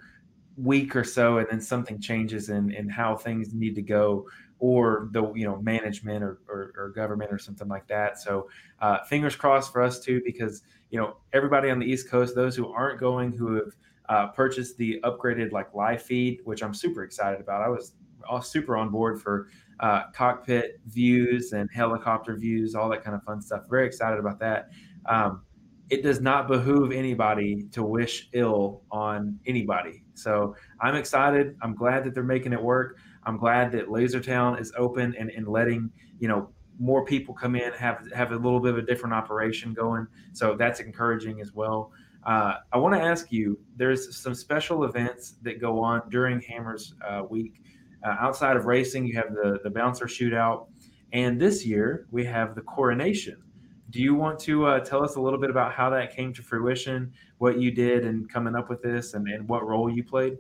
week 0.57 0.95
or 0.95 1.03
so, 1.03 1.37
and 1.37 1.47
then 1.49 1.61
something 1.61 1.99
changes 1.99 2.49
in 2.49 2.71
in 2.71 2.89
how 2.89 3.15
things 3.15 3.53
need 3.53 3.75
to 3.75 3.81
go 3.81 4.27
or 4.59 5.09
the 5.11 5.31
you 5.33 5.45
know 5.45 5.61
management 5.61 6.23
or, 6.23 6.39
or, 6.47 6.73
or 6.75 6.89
government 6.89 7.31
or 7.31 7.37
something 7.37 7.67
like 7.67 7.87
that. 7.87 8.19
So 8.19 8.49
uh, 8.81 9.03
fingers 9.03 9.35
crossed 9.35 9.71
for 9.71 9.81
us 9.81 9.99
too, 9.99 10.21
because 10.25 10.63
you 10.89 10.99
know 10.99 11.17
everybody 11.33 11.69
on 11.69 11.79
the 11.79 11.85
East 11.85 12.09
Coast, 12.09 12.35
those 12.35 12.55
who 12.55 12.71
aren't 12.71 12.99
going, 12.99 13.31
who 13.31 13.55
have 13.55 13.75
uh, 14.09 14.27
purchased 14.27 14.77
the 14.77 14.99
upgraded 15.03 15.51
like 15.51 15.73
live 15.73 16.01
feed, 16.01 16.39
which 16.43 16.63
I'm 16.63 16.73
super 16.73 17.03
excited 17.03 17.39
about. 17.39 17.61
I 17.61 17.69
was 17.69 17.93
all 18.27 18.41
super 18.41 18.75
on 18.75 18.89
board 18.89 19.21
for 19.21 19.49
uh, 19.79 20.03
cockpit 20.13 20.79
views 20.87 21.53
and 21.53 21.69
helicopter 21.73 22.35
views, 22.35 22.75
all 22.75 22.89
that 22.89 23.03
kind 23.03 23.15
of 23.15 23.23
fun 23.23 23.41
stuff. 23.41 23.63
Very 23.69 23.85
excited 23.85 24.19
about 24.19 24.39
that. 24.39 24.69
Um, 25.05 25.41
it 25.89 26.03
does 26.03 26.19
not 26.19 26.47
behoove 26.47 26.91
anybody 26.91 27.63
to 27.71 27.83
wish 27.83 28.29
ill 28.33 28.81
on 28.91 29.39
anybody. 29.45 30.03
So 30.15 30.55
I'm 30.81 30.95
excited. 30.95 31.55
I'm 31.61 31.75
glad 31.75 32.03
that 32.03 32.13
they're 32.13 32.23
making 32.23 32.53
it 32.53 32.61
work. 32.61 32.97
I'm 33.23 33.37
glad 33.37 33.71
that 33.73 33.87
Lasertown 33.87 34.59
is 34.59 34.73
open 34.77 35.15
and, 35.17 35.29
and 35.31 35.47
letting 35.47 35.89
you 36.19 36.27
know 36.27 36.49
more 36.79 37.05
people 37.05 37.33
come 37.33 37.55
in, 37.55 37.71
have 37.73 38.07
have 38.13 38.31
a 38.31 38.35
little 38.35 38.59
bit 38.59 38.71
of 38.71 38.77
a 38.77 38.81
different 38.81 39.13
operation 39.13 39.73
going. 39.73 40.07
So 40.33 40.55
that's 40.55 40.79
encouraging 40.79 41.41
as 41.41 41.53
well. 41.53 41.91
Uh, 42.25 42.55
I 42.73 42.77
want 42.77 42.95
to 42.95 43.01
ask 43.01 43.31
you: 43.31 43.59
there's 43.75 44.17
some 44.17 44.35
special 44.35 44.83
events 44.83 45.35
that 45.43 45.61
go 45.61 45.79
on 45.79 46.01
during 46.09 46.41
Hammers 46.41 46.93
uh, 47.07 47.23
Week. 47.29 47.61
Uh, 48.03 48.15
outside 48.19 48.55
of 48.55 48.65
racing, 48.65 49.05
you 49.05 49.15
have 49.15 49.33
the 49.33 49.59
the 49.63 49.69
bouncer 49.69 50.05
shootout, 50.05 50.67
and 51.13 51.39
this 51.39 51.65
year 51.65 52.07
we 52.11 52.23
have 52.25 52.55
the 52.55 52.61
coronation. 52.61 53.41
Do 53.89 54.01
you 54.01 54.15
want 54.15 54.39
to 54.41 54.65
uh, 54.65 54.79
tell 54.81 55.03
us 55.03 55.15
a 55.15 55.21
little 55.21 55.39
bit 55.39 55.49
about 55.49 55.73
how 55.73 55.89
that 55.91 56.15
came 56.15 56.33
to 56.33 56.43
fruition, 56.43 57.13
what 57.37 57.57
you 57.57 57.71
did 57.71 58.05
in 58.05 58.27
coming 58.27 58.55
up 58.55 58.69
with 58.69 58.81
this, 58.81 59.13
and, 59.13 59.27
and 59.27 59.47
what 59.47 59.65
role 59.65 59.89
you 59.89 60.03
played? 60.03 60.37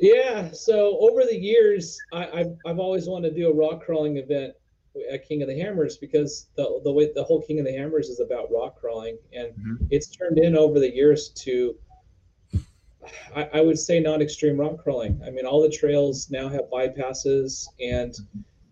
Yeah, 0.00 0.50
so 0.52 0.98
over 1.00 1.24
the 1.24 1.36
years, 1.36 1.98
I, 2.12 2.26
have 2.38 2.56
I've 2.66 2.78
always 2.78 3.06
wanted 3.08 3.30
to 3.30 3.36
do 3.36 3.50
a 3.50 3.54
rock 3.54 3.84
crawling 3.84 4.16
event 4.16 4.54
at 5.10 5.26
King 5.26 5.42
of 5.42 5.48
the 5.48 5.58
Hammers 5.58 5.96
because 5.96 6.48
the 6.56 6.80
the 6.84 6.92
way 6.92 7.10
the 7.14 7.24
whole 7.24 7.42
King 7.42 7.58
of 7.58 7.66
the 7.66 7.72
Hammers 7.72 8.08
is 8.08 8.20
about 8.20 8.50
rock 8.50 8.80
crawling, 8.80 9.18
and 9.32 9.48
mm-hmm. 9.48 9.86
it's 9.90 10.08
turned 10.08 10.38
in 10.38 10.56
over 10.56 10.78
the 10.78 10.92
years 10.92 11.30
to, 11.30 11.74
I, 13.34 13.48
I, 13.54 13.60
would 13.60 13.78
say, 13.78 14.00
non-extreme 14.00 14.58
rock 14.58 14.78
crawling. 14.78 15.20
I 15.26 15.30
mean, 15.30 15.46
all 15.46 15.62
the 15.62 15.68
trails 15.68 16.30
now 16.30 16.48
have 16.48 16.70
bypasses, 16.72 17.66
and 17.80 18.14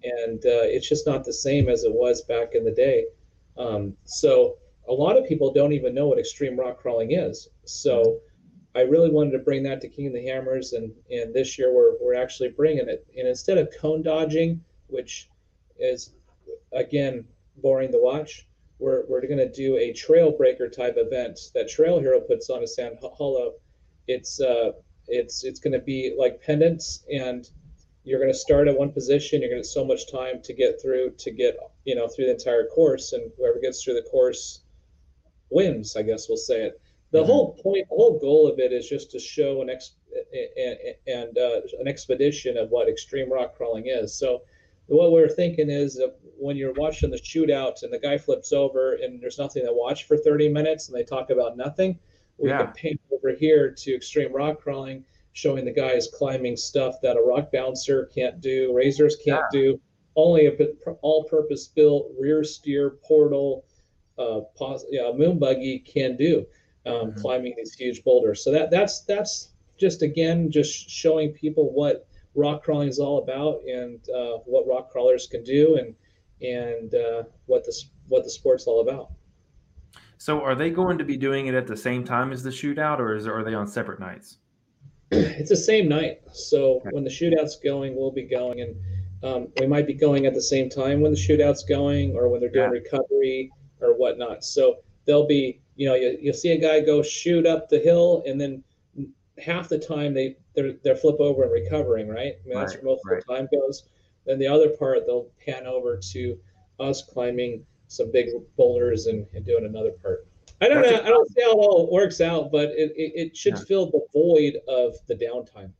and 0.02 0.44
uh, 0.46 0.64
it's 0.64 0.88
just 0.88 1.06
not 1.06 1.24
the 1.24 1.32
same 1.32 1.68
as 1.68 1.84
it 1.84 1.92
was 1.92 2.22
back 2.22 2.54
in 2.54 2.64
the 2.64 2.70
day. 2.70 3.06
Um, 3.58 3.96
so 4.04 4.56
a 4.88 4.92
lot 4.92 5.16
of 5.16 5.26
people 5.26 5.52
don't 5.52 5.72
even 5.72 5.94
know 5.94 6.06
what 6.06 6.18
extreme 6.18 6.58
rock 6.58 6.78
crawling 6.78 7.12
is. 7.12 7.48
So 7.64 8.20
I 8.74 8.82
really 8.82 9.10
wanted 9.10 9.32
to 9.32 9.38
bring 9.38 9.62
that 9.64 9.80
to 9.80 9.88
King 9.88 10.08
of 10.08 10.12
the 10.12 10.26
Hammers, 10.26 10.74
and 10.74 10.92
and 11.10 11.34
this 11.34 11.58
year 11.58 11.74
we're 11.74 11.94
we're 12.00 12.14
actually 12.14 12.50
bringing 12.50 12.88
it. 12.88 13.06
And 13.16 13.26
instead 13.26 13.58
of 13.58 13.70
cone 13.80 14.02
dodging, 14.02 14.62
which 14.88 15.28
is 15.78 16.12
again 16.72 17.24
boring 17.56 17.90
to 17.92 17.98
watch, 17.98 18.46
we're 18.78 19.04
we're 19.08 19.22
going 19.22 19.38
to 19.38 19.50
do 19.50 19.76
a 19.76 19.92
trail 19.92 20.30
breaker 20.30 20.68
type 20.68 20.94
event 20.96 21.38
that 21.54 21.68
Trail 21.68 21.98
Hero 21.98 22.20
puts 22.20 22.50
on 22.50 22.62
a 22.62 22.66
Sand 22.66 22.98
Hollow. 23.00 23.54
It's 24.08 24.40
uh 24.40 24.72
it's 25.08 25.44
it's 25.44 25.60
going 25.60 25.72
to 25.72 25.78
be 25.78 26.14
like 26.18 26.42
pendants, 26.42 27.04
and 27.12 27.48
you're 28.04 28.20
going 28.20 28.32
to 28.32 28.38
start 28.38 28.68
at 28.68 28.76
one 28.76 28.92
position. 28.92 29.40
You're 29.40 29.50
going 29.50 29.62
to 29.62 29.68
so 29.68 29.84
much 29.84 30.10
time 30.10 30.42
to 30.42 30.52
get 30.52 30.80
through 30.80 31.12
to 31.18 31.30
get 31.30 31.56
you 31.84 31.94
know 31.94 32.08
through 32.08 32.26
the 32.26 32.32
entire 32.32 32.66
course, 32.66 33.12
and 33.12 33.30
whoever 33.36 33.60
gets 33.60 33.82
through 33.82 33.94
the 33.94 34.08
course 34.10 34.62
wins. 35.50 35.96
I 35.96 36.02
guess 36.02 36.28
we'll 36.28 36.36
say 36.36 36.62
it 36.62 36.80
the 37.12 37.18
mm-hmm. 37.18 37.30
whole 37.30 37.54
point, 37.62 37.88
the 37.88 37.96
whole 37.96 38.18
goal 38.18 38.46
of 38.46 38.58
it 38.58 38.72
is 38.72 38.88
just 38.88 39.10
to 39.12 39.18
show 39.18 39.62
an 39.62 39.70
ex 39.70 39.92
and 41.06 41.38
uh, 41.38 41.60
an 41.78 41.86
expedition 41.86 42.56
of 42.56 42.70
what 42.70 42.88
extreme 42.88 43.30
rock 43.30 43.56
crawling 43.56 43.86
is. 43.86 44.14
So 44.14 44.42
what 44.86 45.12
we're 45.12 45.28
thinking 45.28 45.68
is 45.68 46.00
when 46.38 46.56
you're 46.56 46.72
watching 46.72 47.10
the 47.10 47.18
shootout 47.18 47.82
and 47.82 47.92
the 47.92 47.98
guy 47.98 48.18
flips 48.18 48.52
over 48.52 48.94
and 48.94 49.20
there's 49.20 49.38
nothing 49.38 49.64
to 49.66 49.72
watch 49.72 50.04
for 50.04 50.16
30 50.16 50.48
minutes 50.48 50.88
and 50.88 50.96
they 50.96 51.04
talk 51.04 51.30
about 51.30 51.56
nothing, 51.56 51.98
we 52.38 52.50
yeah. 52.50 52.64
can 52.64 52.72
paint 52.72 53.00
over 53.12 53.34
here 53.34 53.70
to 53.70 53.94
extreme 53.94 54.32
rock 54.32 54.60
crawling, 54.60 55.04
showing 55.32 55.64
the 55.64 55.72
guys 55.72 56.08
climbing 56.12 56.56
stuff 56.56 56.96
that 57.02 57.16
a 57.16 57.20
rock 57.20 57.50
bouncer 57.52 58.06
can't 58.14 58.40
do, 58.40 58.72
razors 58.74 59.16
can't 59.24 59.44
yeah. 59.52 59.60
do. 59.60 59.80
Only 60.14 60.46
a 60.46 60.56
all-purpose 61.02 61.68
built 61.68 62.10
rear 62.18 62.42
steer 62.42 62.98
portal 63.04 63.64
uh, 64.18 64.40
pos- 64.56 64.86
yeah, 64.90 65.12
moon 65.14 65.38
buggy 65.38 65.78
can 65.78 66.16
do 66.16 66.46
um, 66.86 66.92
mm-hmm. 66.92 67.20
climbing 67.20 67.54
these 67.56 67.74
huge 67.74 68.02
boulders. 68.02 68.42
So 68.42 68.50
that 68.52 68.70
that's 68.70 69.00
that's 69.02 69.50
just 69.78 70.02
again 70.02 70.50
just 70.50 70.88
showing 70.88 71.32
people 71.32 71.72
what 71.72 72.08
rock 72.34 72.62
crawling 72.62 72.88
is 72.88 72.98
all 72.98 73.18
about 73.18 73.60
and 73.66 73.98
uh, 74.10 74.38
what 74.44 74.66
rock 74.66 74.90
crawlers 74.90 75.26
can 75.26 75.42
do 75.42 75.76
and 75.76 75.94
and 76.40 76.94
uh, 76.94 77.24
what 77.46 77.64
this 77.64 77.90
what 78.08 78.24
the 78.24 78.30
sport's 78.30 78.66
all 78.66 78.80
about. 78.80 79.10
So 80.18 80.42
are 80.42 80.54
they 80.54 80.70
going 80.70 80.98
to 80.98 81.04
be 81.04 81.16
doing 81.16 81.46
it 81.46 81.54
at 81.54 81.66
the 81.66 81.76
same 81.76 82.04
time 82.04 82.32
as 82.32 82.42
the 82.42 82.50
shootout, 82.50 82.98
or 82.98 83.14
is 83.14 83.26
are 83.26 83.44
they 83.44 83.54
on 83.54 83.66
separate 83.66 84.00
nights? 84.00 84.38
it's 85.10 85.50
the 85.50 85.56
same 85.56 85.88
night. 85.88 86.20
So 86.32 86.76
okay. 86.76 86.88
when 86.92 87.04
the 87.04 87.10
shootout's 87.10 87.56
going, 87.56 87.94
we'll 87.94 88.10
be 88.10 88.24
going, 88.24 88.60
and 88.60 88.76
um, 89.22 89.48
we 89.60 89.66
might 89.66 89.86
be 89.86 89.94
going 89.94 90.26
at 90.26 90.34
the 90.34 90.42
same 90.42 90.68
time 90.68 91.00
when 91.00 91.12
the 91.12 91.18
shootout's 91.18 91.64
going, 91.64 92.16
or 92.16 92.28
when 92.28 92.40
they're 92.40 92.50
doing 92.50 92.72
yeah. 92.72 92.80
recovery 92.80 93.50
or 93.80 93.96
whatnot. 93.96 94.44
So 94.44 94.78
they'll 95.04 95.26
be 95.26 95.60
you 95.76 95.86
know, 95.86 95.94
you, 95.94 96.18
you'll 96.20 96.34
see 96.34 96.52
a 96.52 96.58
guy 96.58 96.80
go 96.80 97.02
shoot 97.02 97.46
up 97.46 97.68
the 97.68 97.78
hill, 97.78 98.22
and 98.26 98.40
then 98.40 98.64
half 99.38 99.68
the 99.68 99.78
time 99.78 100.14
they 100.14 100.36
they're, 100.54 100.72
they're 100.82 100.96
flip 100.96 101.20
over 101.20 101.44
and 101.44 101.52
recovering, 101.52 102.08
right? 102.08 102.34
I 102.44 102.48
mean, 102.48 102.58
that's 102.58 102.74
where 102.74 102.84
most 102.84 103.02
right. 103.04 103.18
of 103.18 103.26
the 103.26 103.34
time 103.34 103.48
goes. 103.52 103.84
Then 104.24 104.38
the 104.38 104.48
other 104.48 104.70
part, 104.70 105.06
they'll 105.06 105.28
pan 105.44 105.66
over 105.66 106.00
to 106.12 106.38
us 106.80 107.02
climbing 107.02 107.64
some 107.88 108.10
big 108.12 108.28
boulders 108.56 109.06
and, 109.06 109.26
and 109.34 109.44
doing 109.44 109.64
another 109.64 109.92
part. 110.02 110.26
I 110.60 110.68
don't 110.68 110.82
know. 110.82 110.88
I 110.88 111.08
don't 111.08 111.30
see 111.32 111.42
how 111.42 111.52
it 111.52 111.54
all 111.54 111.92
works 111.92 112.20
out, 112.20 112.50
but 112.50 112.70
it, 112.70 112.92
it, 112.96 113.12
it 113.14 113.36
should 113.36 113.56
yeah. 113.56 113.64
fill 113.68 113.90
the 113.90 114.00
void 114.12 114.58
of 114.68 114.94
the 115.06 115.14
downtime. 115.14 115.70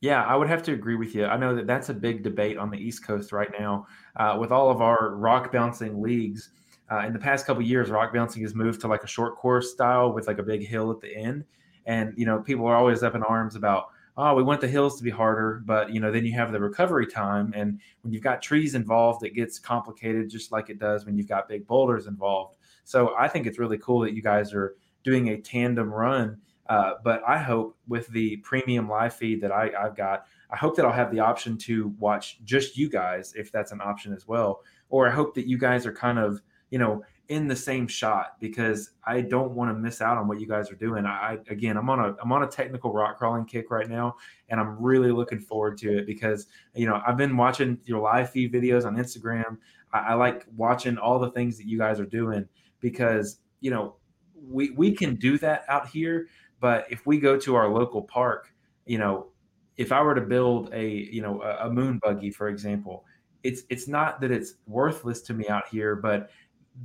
Yeah, 0.00 0.24
I 0.24 0.34
would 0.34 0.48
have 0.48 0.62
to 0.64 0.72
agree 0.72 0.96
with 0.96 1.14
you. 1.14 1.26
I 1.26 1.36
know 1.36 1.54
that 1.54 1.66
that's 1.66 1.88
a 1.88 1.94
big 1.94 2.22
debate 2.22 2.56
on 2.56 2.70
the 2.70 2.78
East 2.78 3.06
Coast 3.06 3.30
right 3.30 3.50
now 3.56 3.86
uh, 4.16 4.36
with 4.40 4.50
all 4.50 4.70
of 4.70 4.80
our 4.80 5.14
rock 5.14 5.52
bouncing 5.52 6.02
leagues. 6.02 6.50
Uh, 6.90 7.06
in 7.06 7.12
the 7.12 7.18
past 7.18 7.46
couple 7.46 7.62
years, 7.62 7.88
rock 7.88 8.12
bouncing 8.12 8.42
has 8.42 8.54
moved 8.54 8.80
to 8.80 8.88
like 8.88 9.04
a 9.04 9.06
short 9.06 9.36
course 9.36 9.70
style 9.70 10.12
with 10.12 10.26
like 10.26 10.38
a 10.38 10.42
big 10.42 10.66
hill 10.66 10.90
at 10.90 11.00
the 11.00 11.14
end. 11.14 11.44
And 11.86 12.12
you 12.16 12.26
know, 12.26 12.40
people 12.40 12.66
are 12.66 12.74
always 12.74 13.02
up 13.02 13.14
in 13.14 13.22
arms 13.22 13.54
about, 13.54 13.90
oh, 14.16 14.34
we 14.34 14.42
want 14.42 14.60
the 14.60 14.68
hills 14.68 14.98
to 14.98 15.04
be 15.04 15.10
harder, 15.10 15.62
but 15.64 15.92
you 15.92 16.00
know, 16.00 16.10
then 16.10 16.24
you 16.24 16.32
have 16.32 16.52
the 16.52 16.60
recovery 16.60 17.06
time, 17.06 17.52
and 17.56 17.80
when 18.02 18.12
you've 18.12 18.22
got 18.22 18.42
trees 18.42 18.74
involved, 18.74 19.24
it 19.24 19.34
gets 19.34 19.58
complicated, 19.58 20.28
just 20.28 20.52
like 20.52 20.70
it 20.70 20.78
does 20.78 21.06
when 21.06 21.16
you've 21.16 21.28
got 21.28 21.48
big 21.48 21.66
boulders 21.66 22.06
involved. 22.06 22.56
So 22.84 23.14
I 23.18 23.28
think 23.28 23.46
it's 23.46 23.58
really 23.58 23.78
cool 23.78 24.00
that 24.00 24.14
you 24.14 24.22
guys 24.22 24.52
are 24.52 24.74
doing 25.04 25.28
a 25.28 25.40
tandem 25.40 25.92
run. 25.92 26.38
Uh, 26.68 26.94
but 27.02 27.22
I 27.26 27.38
hope 27.38 27.76
with 27.88 28.06
the 28.08 28.36
premium 28.38 28.88
live 28.88 29.14
feed 29.14 29.40
that 29.42 29.52
I, 29.52 29.70
I've 29.78 29.96
got, 29.96 30.26
I 30.50 30.56
hope 30.56 30.76
that 30.76 30.86
I'll 30.86 30.92
have 30.92 31.10
the 31.10 31.20
option 31.20 31.58
to 31.58 31.92
watch 31.98 32.42
just 32.44 32.76
you 32.76 32.88
guys 32.88 33.34
if 33.36 33.50
that's 33.50 33.72
an 33.72 33.80
option 33.80 34.12
as 34.12 34.28
well. 34.28 34.62
Or 34.88 35.08
I 35.08 35.10
hope 35.10 35.34
that 35.34 35.46
you 35.46 35.58
guys 35.58 35.86
are 35.86 35.92
kind 35.92 36.18
of 36.18 36.40
you 36.72 36.78
know, 36.78 37.04
in 37.28 37.48
the 37.48 37.56
same 37.56 37.86
shot 37.86 38.36
because 38.40 38.90
I 39.04 39.20
don't 39.20 39.52
want 39.52 39.70
to 39.70 39.74
miss 39.74 40.00
out 40.00 40.18
on 40.18 40.28
what 40.28 40.40
you 40.40 40.46
guys 40.46 40.70
are 40.70 40.76
doing. 40.76 41.06
I 41.06 41.38
again, 41.48 41.76
I'm 41.76 41.88
on 41.88 42.00
a 42.00 42.16
I'm 42.22 42.32
on 42.32 42.42
a 42.42 42.46
technical 42.46 42.92
rock 42.92 43.18
crawling 43.18 43.44
kick 43.44 43.70
right 43.70 43.88
now, 43.88 44.16
and 44.48 44.60
I'm 44.60 44.80
really 44.80 45.12
looking 45.12 45.38
forward 45.38 45.78
to 45.78 45.98
it 45.98 46.06
because 46.06 46.46
you 46.74 46.86
know 46.86 47.00
I've 47.06 47.16
been 47.16 47.36
watching 47.36 47.78
your 47.84 48.00
live 48.00 48.30
feed 48.30 48.52
videos 48.52 48.84
on 48.84 48.96
Instagram. 48.96 49.58
I, 49.92 49.98
I 49.98 50.14
like 50.14 50.46
watching 50.56 50.98
all 50.98 51.18
the 51.18 51.30
things 51.30 51.56
that 51.58 51.66
you 51.66 51.78
guys 51.78 52.00
are 52.00 52.06
doing 52.06 52.48
because 52.80 53.38
you 53.60 53.70
know 53.70 53.96
we 54.34 54.70
we 54.70 54.92
can 54.92 55.14
do 55.16 55.38
that 55.38 55.64
out 55.68 55.88
here, 55.88 56.26
but 56.60 56.86
if 56.90 57.06
we 57.06 57.18
go 57.18 57.38
to 57.38 57.54
our 57.54 57.68
local 57.68 58.02
park, 58.02 58.52
you 58.84 58.98
know 58.98 59.28
if 59.76 59.90
I 59.90 60.02
were 60.02 60.14
to 60.14 60.20
build 60.20 60.72
a 60.72 60.86
you 60.86 61.22
know 61.22 61.42
a, 61.42 61.68
a 61.68 61.70
moon 61.70 61.98
buggy, 62.02 62.30
for 62.30 62.48
example, 62.48 63.04
it's 63.42 63.62
it's 63.68 63.88
not 63.88 64.20
that 64.20 64.30
it's 64.30 64.54
worthless 64.66 65.20
to 65.22 65.34
me 65.34 65.48
out 65.48 65.68
here, 65.68 65.96
but 65.96 66.30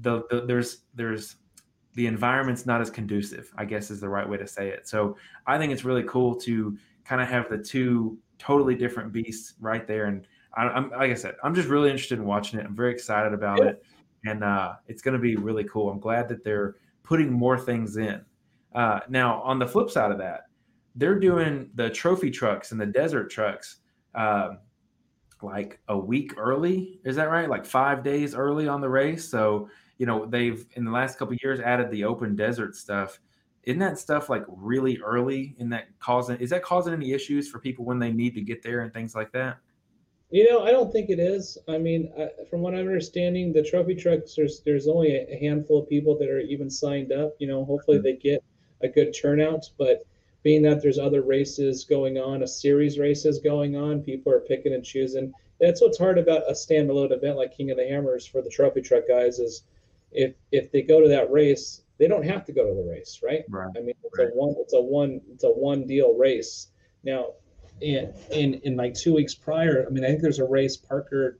the, 0.01 0.23
the 0.29 0.41
there's 0.41 0.79
there's 0.95 1.37
the 1.93 2.07
environment's 2.07 2.65
not 2.65 2.81
as 2.81 2.89
conducive. 2.89 3.51
I 3.57 3.65
guess 3.65 3.89
is 3.89 3.99
the 3.99 4.09
right 4.09 4.27
way 4.27 4.37
to 4.37 4.47
say 4.47 4.69
it. 4.69 4.87
So 4.87 5.17
I 5.45 5.57
think 5.57 5.73
it's 5.73 5.83
really 5.83 6.03
cool 6.03 6.35
to 6.41 6.77
kind 7.05 7.21
of 7.21 7.27
have 7.27 7.49
the 7.49 7.57
two 7.57 8.17
totally 8.37 8.75
different 8.75 9.11
beasts 9.11 9.53
right 9.59 9.87
there. 9.87 10.05
And 10.05 10.27
I, 10.55 10.77
am 10.77 10.89
like 10.91 11.11
I 11.11 11.15
said, 11.15 11.35
I'm 11.43 11.55
just 11.55 11.69
really 11.69 11.89
interested 11.89 12.19
in 12.19 12.25
watching 12.25 12.59
it. 12.59 12.65
I'm 12.65 12.75
very 12.75 12.91
excited 12.91 13.33
about 13.33 13.59
yeah. 13.59 13.69
it, 13.69 13.83
and 14.25 14.43
uh, 14.43 14.75
it's 14.87 15.01
going 15.01 15.13
to 15.13 15.19
be 15.19 15.35
really 15.35 15.63
cool. 15.63 15.89
I'm 15.89 15.99
glad 15.99 16.27
that 16.29 16.43
they're 16.43 16.75
putting 17.03 17.31
more 17.31 17.57
things 17.57 17.97
in. 17.97 18.21
Uh, 18.73 18.99
now, 19.09 19.41
on 19.41 19.59
the 19.59 19.67
flip 19.67 19.89
side 19.89 20.11
of 20.11 20.17
that, 20.17 20.47
they're 20.95 21.19
doing 21.19 21.69
the 21.75 21.89
trophy 21.89 22.29
trucks 22.29 22.71
and 22.71 22.81
the 22.81 22.85
desert 22.85 23.29
trucks 23.29 23.77
uh, 24.15 24.55
like 25.41 25.79
a 25.87 25.97
week 25.97 26.33
early. 26.37 26.99
Is 27.03 27.15
that 27.15 27.29
right? 27.29 27.49
Like 27.49 27.65
five 27.65 28.03
days 28.03 28.35
early 28.35 28.67
on 28.67 28.81
the 28.81 28.89
race. 28.89 29.29
So 29.29 29.69
you 29.97 30.05
know 30.05 30.25
they've 30.25 30.65
in 30.73 30.85
the 30.85 30.91
last 30.91 31.17
couple 31.17 31.35
years 31.41 31.59
added 31.59 31.91
the 31.91 32.03
open 32.03 32.35
desert 32.35 32.75
stuff. 32.75 33.19
Isn't 33.63 33.79
that 33.79 33.99
stuff 33.99 34.29
like 34.29 34.43
really 34.47 34.99
early? 34.99 35.55
In 35.59 35.69
that 35.69 35.87
causing 35.99 36.37
is 36.37 36.49
that 36.51 36.63
causing 36.63 36.93
any 36.93 37.11
issues 37.13 37.49
for 37.49 37.59
people 37.59 37.85
when 37.85 37.99
they 37.99 38.11
need 38.11 38.33
to 38.35 38.41
get 38.41 38.61
there 38.61 38.81
and 38.81 38.93
things 38.93 39.15
like 39.15 39.31
that? 39.33 39.57
You 40.29 40.49
know, 40.51 40.65
I 40.65 40.71
don't 40.71 40.91
think 40.91 41.09
it 41.09 41.19
is. 41.19 41.57
I 41.69 41.77
mean, 41.77 42.11
I, 42.19 42.29
from 42.49 42.61
what 42.61 42.73
I'm 42.73 42.81
understanding, 42.81 43.53
the 43.53 43.63
trophy 43.63 43.95
trucks 43.95 44.35
there's 44.35 44.61
there's 44.61 44.87
only 44.87 45.15
a 45.15 45.37
handful 45.39 45.79
of 45.83 45.89
people 45.89 46.17
that 46.19 46.29
are 46.29 46.39
even 46.39 46.69
signed 46.69 47.11
up. 47.11 47.33
You 47.39 47.47
know, 47.47 47.65
hopefully 47.65 47.97
mm-hmm. 47.97 48.03
they 48.03 48.13
get 48.13 48.43
a 48.81 48.87
good 48.87 49.13
turnout, 49.13 49.69
but 49.77 50.05
being 50.43 50.61
that 50.63 50.81
there's 50.81 50.99
other 50.99 51.21
races 51.21 51.83
going 51.83 52.17
on, 52.17 52.43
a 52.43 52.47
series 52.47 52.97
races 52.99 53.39
going 53.39 53.75
on, 53.75 54.01
people 54.01 54.31
are 54.31 54.39
picking 54.39 54.73
and 54.73 54.83
choosing. 54.83 55.33
That's 55.59 55.81
what's 55.81 55.97
hard 55.97 56.17
about 56.17 56.49
a 56.49 56.53
standalone 56.53 57.11
event 57.11 57.37
like 57.37 57.55
King 57.55 57.71
of 57.71 57.77
the 57.77 57.87
Hammers 57.87 58.25
for 58.25 58.41
the 58.41 58.49
trophy 58.49 58.81
truck 58.81 59.07
guys 59.07 59.39
is 59.39 59.63
if 60.11 60.35
if 60.51 60.71
they 60.71 60.81
go 60.81 61.01
to 61.01 61.09
that 61.09 61.31
race, 61.31 61.81
they 61.97 62.07
don't 62.07 62.23
have 62.23 62.45
to 62.45 62.53
go 62.53 62.67
to 62.67 62.73
the 62.73 62.89
race, 62.89 63.21
right? 63.23 63.43
Right. 63.49 63.69
I 63.75 63.79
mean, 63.79 63.95
it's 64.03 64.17
right. 64.17 64.29
a 64.29 64.35
one, 64.35 64.55
it's 64.59 64.73
a 64.73 64.81
one, 64.81 65.21
it's 65.31 65.43
a 65.43 65.49
one 65.49 65.87
deal 65.87 66.13
race. 66.13 66.67
Now, 67.03 67.33
in 67.81 68.13
in 68.31 68.55
in 68.63 68.75
like 68.75 68.93
two 68.93 69.13
weeks 69.13 69.35
prior, 69.35 69.85
I 69.87 69.89
mean, 69.89 70.03
I 70.03 70.07
think 70.07 70.21
there's 70.21 70.39
a 70.39 70.45
race 70.45 70.77
Parker. 70.77 71.39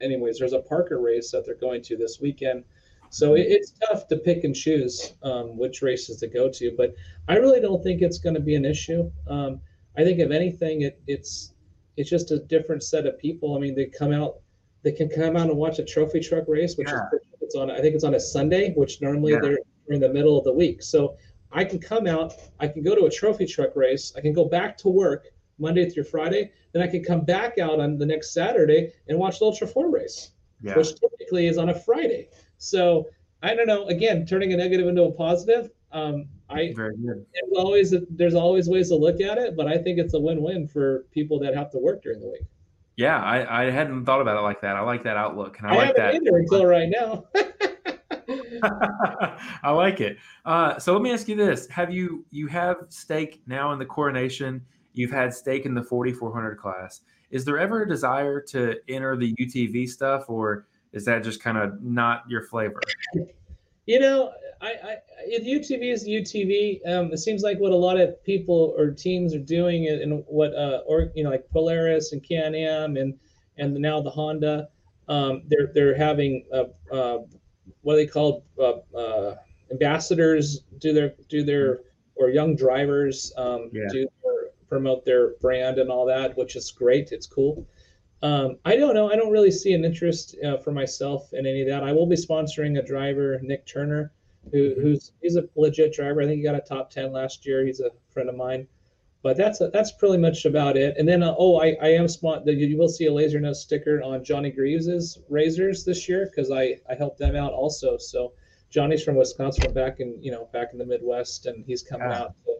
Anyways, 0.00 0.38
there's 0.38 0.54
a 0.54 0.60
Parker 0.60 0.98
race 0.98 1.30
that 1.30 1.44
they're 1.44 1.54
going 1.54 1.82
to 1.82 1.96
this 1.96 2.20
weekend 2.20 2.64
so 3.10 3.34
it, 3.34 3.46
it's 3.48 3.72
tough 3.72 4.08
to 4.08 4.16
pick 4.16 4.44
and 4.44 4.54
choose 4.54 5.14
um, 5.22 5.58
which 5.58 5.82
races 5.82 6.18
to 6.20 6.28
go 6.28 6.48
to, 6.48 6.74
but 6.76 6.94
I 7.28 7.36
really 7.36 7.60
don't 7.60 7.82
think 7.82 8.02
it's 8.02 8.18
going 8.18 8.34
to 8.34 8.40
be 8.40 8.54
an 8.54 8.64
issue. 8.64 9.10
Um, 9.28 9.60
I 9.96 10.04
think 10.04 10.20
if 10.20 10.30
anything, 10.30 10.82
it, 10.82 11.00
it's 11.06 11.52
it's 11.96 12.08
just 12.08 12.30
a 12.30 12.38
different 12.38 12.82
set 12.82 13.06
of 13.06 13.18
people. 13.18 13.56
I 13.56 13.60
mean, 13.60 13.74
they 13.74 13.86
come 13.86 14.12
out, 14.12 14.36
they 14.82 14.92
can 14.92 15.08
come 15.08 15.36
out 15.36 15.48
and 15.48 15.56
watch 15.56 15.78
a 15.78 15.84
trophy 15.84 16.20
truck 16.20 16.44
race, 16.48 16.76
which 16.76 16.88
yeah. 16.88 17.02
is 17.12 17.20
it's 17.40 17.54
on. 17.56 17.70
I 17.70 17.80
think 17.80 17.94
it's 17.94 18.04
on 18.04 18.14
a 18.14 18.20
Sunday, 18.20 18.72
which 18.74 19.00
normally 19.02 19.32
yeah. 19.32 19.40
they're 19.42 19.58
in 19.88 20.00
the 20.00 20.08
middle 20.08 20.38
of 20.38 20.44
the 20.44 20.52
week. 20.52 20.82
So 20.82 21.16
I 21.52 21.64
can 21.64 21.80
come 21.80 22.06
out, 22.06 22.34
I 22.60 22.68
can 22.68 22.82
go 22.82 22.94
to 22.94 23.06
a 23.06 23.10
trophy 23.10 23.46
truck 23.46 23.74
race, 23.74 24.12
I 24.16 24.20
can 24.20 24.32
go 24.32 24.44
back 24.44 24.78
to 24.78 24.88
work 24.88 25.26
Monday 25.58 25.90
through 25.90 26.04
Friday, 26.04 26.52
then 26.72 26.82
I 26.82 26.86
can 26.86 27.02
come 27.02 27.24
back 27.24 27.58
out 27.58 27.80
on 27.80 27.98
the 27.98 28.06
next 28.06 28.32
Saturday 28.32 28.92
and 29.08 29.18
watch 29.18 29.40
the 29.40 29.46
Ultra 29.46 29.66
Four 29.66 29.90
race, 29.90 30.30
yeah. 30.62 30.76
which 30.76 30.94
typically 30.94 31.48
is 31.48 31.58
on 31.58 31.70
a 31.70 31.74
Friday. 31.74 32.28
So 32.60 33.08
I 33.42 33.54
don't 33.54 33.66
know. 33.66 33.86
Again, 33.86 34.24
turning 34.24 34.52
a 34.52 34.56
negative 34.56 34.86
into 34.86 35.02
a 35.02 35.10
positive. 35.10 35.70
Um, 35.92 36.26
I 36.48 36.72
very 36.76 36.96
good. 36.96 37.26
There's 37.32 37.56
always 37.56 37.94
there's 38.10 38.34
always 38.34 38.68
ways 38.68 38.90
to 38.90 38.96
look 38.96 39.20
at 39.20 39.38
it, 39.38 39.56
but 39.56 39.66
I 39.66 39.78
think 39.78 39.98
it's 39.98 40.14
a 40.14 40.20
win-win 40.20 40.68
for 40.68 41.06
people 41.10 41.40
that 41.40 41.56
have 41.56 41.70
to 41.72 41.78
work 41.78 42.02
during 42.02 42.20
the 42.20 42.28
week. 42.28 42.44
Yeah, 42.96 43.20
I, 43.22 43.62
I 43.62 43.70
hadn't 43.70 44.04
thought 44.04 44.20
about 44.20 44.36
it 44.36 44.42
like 44.42 44.60
that. 44.60 44.76
I 44.76 44.80
like 44.80 45.02
that 45.04 45.16
outlook, 45.16 45.58
and 45.58 45.66
I, 45.66 45.72
I 45.72 45.76
like 45.76 45.96
that 45.96 46.14
until 46.14 46.66
right 46.66 46.88
now. 46.88 47.24
I 49.62 49.70
like 49.70 50.00
it. 50.00 50.18
Uh, 50.44 50.78
so 50.78 50.92
let 50.92 51.02
me 51.02 51.12
ask 51.12 51.26
you 51.28 51.36
this: 51.36 51.66
Have 51.68 51.92
you 51.92 52.26
you 52.30 52.46
have 52.48 52.76
stake 52.90 53.42
now 53.46 53.72
in 53.72 53.78
the 53.78 53.86
coronation? 53.86 54.64
You've 54.92 55.12
had 55.12 55.32
stake 55.32 55.66
in 55.66 55.74
the 55.74 55.82
4400 55.82 56.56
class. 56.56 57.00
Is 57.30 57.44
there 57.44 57.58
ever 57.58 57.82
a 57.82 57.88
desire 57.88 58.40
to 58.48 58.76
enter 58.88 59.16
the 59.16 59.34
UTV 59.34 59.88
stuff, 59.88 60.24
or 60.28 60.66
is 60.92 61.04
that 61.04 61.22
just 61.22 61.42
kind 61.42 61.58
of 61.58 61.82
not 61.82 62.24
your 62.28 62.42
flavor? 62.42 62.80
You 63.86 63.98
know, 63.98 64.32
I, 64.60 64.66
I 64.66 64.96
UTV 65.28 65.92
is 65.92 66.06
UTV, 66.06 66.80
um, 66.86 67.12
it 67.12 67.18
seems 67.18 67.42
like 67.42 67.58
what 67.58 67.72
a 67.72 67.76
lot 67.76 67.98
of 67.98 68.22
people 68.24 68.74
or 68.76 68.90
teams 68.90 69.34
are 69.34 69.38
doing, 69.38 69.88
and 69.88 70.22
what 70.26 70.54
uh, 70.54 70.82
or 70.86 71.10
you 71.14 71.24
know, 71.24 71.30
like 71.30 71.48
Polaris 71.50 72.12
and 72.12 72.22
Can-Am 72.22 72.96
and 72.96 73.18
and 73.56 73.74
now 73.74 74.00
the 74.00 74.10
Honda, 74.10 74.68
um, 75.08 75.42
they're 75.48 75.70
they're 75.74 75.96
having 75.96 76.44
uh, 76.52 76.64
uh, 76.92 77.18
what 77.82 77.96
they 77.96 78.06
call 78.06 78.44
uh, 78.58 78.96
uh, 78.96 79.36
ambassadors 79.70 80.60
do 80.78 80.92
their 80.92 81.14
do 81.28 81.42
their 81.42 81.80
or 82.16 82.28
young 82.28 82.54
drivers 82.54 83.32
um, 83.38 83.70
yeah. 83.72 83.86
do 83.90 84.06
their, 84.22 84.50
promote 84.68 85.04
their 85.04 85.30
brand 85.40 85.78
and 85.78 85.90
all 85.90 86.04
that, 86.06 86.36
which 86.36 86.54
is 86.54 86.70
great. 86.70 87.12
It's 87.12 87.26
cool. 87.26 87.66
Um, 88.22 88.58
I 88.64 88.76
don't 88.76 88.94
know. 88.94 89.10
I 89.10 89.16
don't 89.16 89.32
really 89.32 89.50
see 89.50 89.72
an 89.72 89.84
interest 89.84 90.36
uh, 90.44 90.58
for 90.58 90.72
myself 90.72 91.32
in 91.32 91.46
any 91.46 91.62
of 91.62 91.68
that. 91.68 91.82
I 91.82 91.92
will 91.92 92.06
be 92.06 92.16
sponsoring 92.16 92.78
a 92.78 92.82
driver, 92.82 93.40
Nick 93.42 93.66
Turner, 93.66 94.12
who, 94.52 94.70
mm-hmm. 94.70 94.80
who's 94.82 95.12
he's 95.22 95.36
a 95.36 95.48
legit 95.56 95.94
driver. 95.94 96.20
I 96.20 96.26
think 96.26 96.38
he 96.38 96.42
got 96.42 96.54
a 96.54 96.60
top 96.60 96.90
ten 96.90 97.12
last 97.12 97.46
year. 97.46 97.64
He's 97.64 97.80
a 97.80 97.90
friend 98.10 98.28
of 98.28 98.36
mine. 98.36 98.66
But 99.22 99.36
that's 99.36 99.60
a, 99.60 99.68
that's 99.68 99.92
pretty 99.92 100.16
much 100.16 100.46
about 100.46 100.76
it. 100.78 100.96
And 100.98 101.06
then 101.06 101.22
uh, 101.22 101.34
oh, 101.38 101.60
I, 101.60 101.76
I 101.82 101.88
am 101.88 102.08
spot. 102.08 102.46
You 102.46 102.78
will 102.78 102.88
see 102.88 103.06
a 103.06 103.12
laser 103.12 103.38
nose 103.38 103.60
sticker 103.60 104.02
on 104.02 104.24
Johnny 104.24 104.50
Greaves's 104.50 105.18
razors 105.28 105.84
this 105.84 106.08
year 106.08 106.26
because 106.26 106.50
I 106.50 106.78
I 106.88 106.94
helped 106.94 107.18
them 107.18 107.36
out 107.36 107.52
also. 107.52 107.98
So 107.98 108.32
Johnny's 108.70 109.02
from 109.02 109.16
Wisconsin, 109.16 109.64
from 109.64 109.74
back 109.74 110.00
in 110.00 110.16
you 110.22 110.30
know 110.30 110.48
back 110.52 110.68
in 110.72 110.78
the 110.78 110.86
Midwest, 110.86 111.46
and 111.46 111.64
he's 111.64 111.82
coming 111.82 112.08
ah. 112.10 112.22
out 112.22 112.34
to 112.46 112.56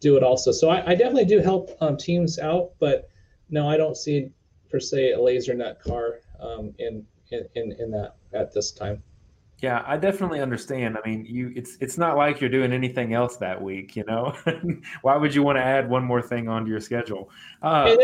do 0.00 0.16
it 0.16 0.22
also. 0.22 0.52
So 0.52 0.68
I, 0.68 0.90
I 0.90 0.94
definitely 0.94 1.26
do 1.26 1.38
help 1.38 1.70
um, 1.80 1.96
teams 1.96 2.38
out, 2.38 2.70
but 2.78 3.08
no, 3.50 3.68
I 3.68 3.76
don't 3.76 3.96
see 3.96 4.30
per 4.70 4.80
se 4.80 5.12
a 5.12 5.20
laser 5.20 5.54
nut 5.54 5.80
car 5.82 6.20
um, 6.40 6.72
in, 6.78 7.04
in 7.30 7.72
in 7.78 7.90
that 7.90 8.16
at 8.32 8.52
this 8.52 8.70
time. 8.72 9.02
Yeah, 9.62 9.84
I 9.86 9.98
definitely 9.98 10.40
understand. 10.40 10.96
I 10.96 11.06
mean, 11.06 11.26
you 11.26 11.52
it's 11.54 11.76
it's 11.80 11.98
not 11.98 12.16
like 12.16 12.40
you're 12.40 12.48
doing 12.48 12.72
anything 12.72 13.12
else 13.12 13.36
that 13.36 13.60
week, 13.60 13.94
you 13.94 14.04
know. 14.04 14.34
Why 15.02 15.16
would 15.16 15.34
you 15.34 15.42
want 15.42 15.58
to 15.58 15.62
add 15.62 15.88
one 15.88 16.02
more 16.02 16.22
thing 16.22 16.48
onto 16.48 16.70
your 16.70 16.80
schedule? 16.80 17.28
Uh, 17.62 17.94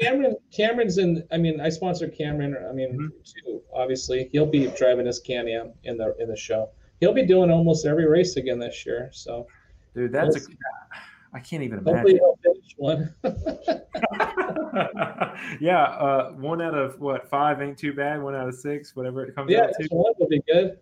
Cameron 0.00 0.36
Cameron's 0.52 0.98
in. 0.98 1.24
I 1.32 1.36
mean, 1.36 1.60
I 1.60 1.68
sponsor 1.68 2.08
Cameron. 2.08 2.56
I 2.68 2.72
mean, 2.72 2.92
mm-hmm. 2.92 3.08
too. 3.24 3.60
Obviously, 3.74 4.28
he'll 4.30 4.46
be 4.46 4.68
driving 4.68 5.06
his 5.06 5.18
Can-Am 5.18 5.72
in 5.82 5.96
the 5.96 6.14
in 6.20 6.28
the 6.28 6.36
show. 6.36 6.70
He'll 7.00 7.14
be 7.14 7.26
doing 7.26 7.50
almost 7.50 7.86
every 7.86 8.06
race 8.06 8.36
again 8.36 8.60
this 8.60 8.86
year. 8.86 9.10
So, 9.12 9.48
dude, 9.96 10.12
that's 10.12 10.36
a. 10.36 10.40
I 11.32 11.40
can't 11.40 11.64
even 11.64 11.80
imagine. 11.80 11.96
Hopefully, 11.96 12.20
one. 12.76 13.14
yeah, 15.60 15.82
uh, 15.82 16.30
one 16.32 16.60
out 16.60 16.74
of 16.74 17.00
what 17.00 17.28
five 17.28 17.62
ain't 17.62 17.78
too 17.78 17.92
bad. 17.92 18.22
One 18.22 18.34
out 18.34 18.48
of 18.48 18.54
six, 18.54 18.96
whatever 18.96 19.24
it 19.24 19.34
comes 19.34 19.50
yeah, 19.50 19.64
out 19.64 19.70
to. 19.80 19.88
one 19.90 20.12
would 20.18 20.28
be 20.28 20.42
good. 20.46 20.78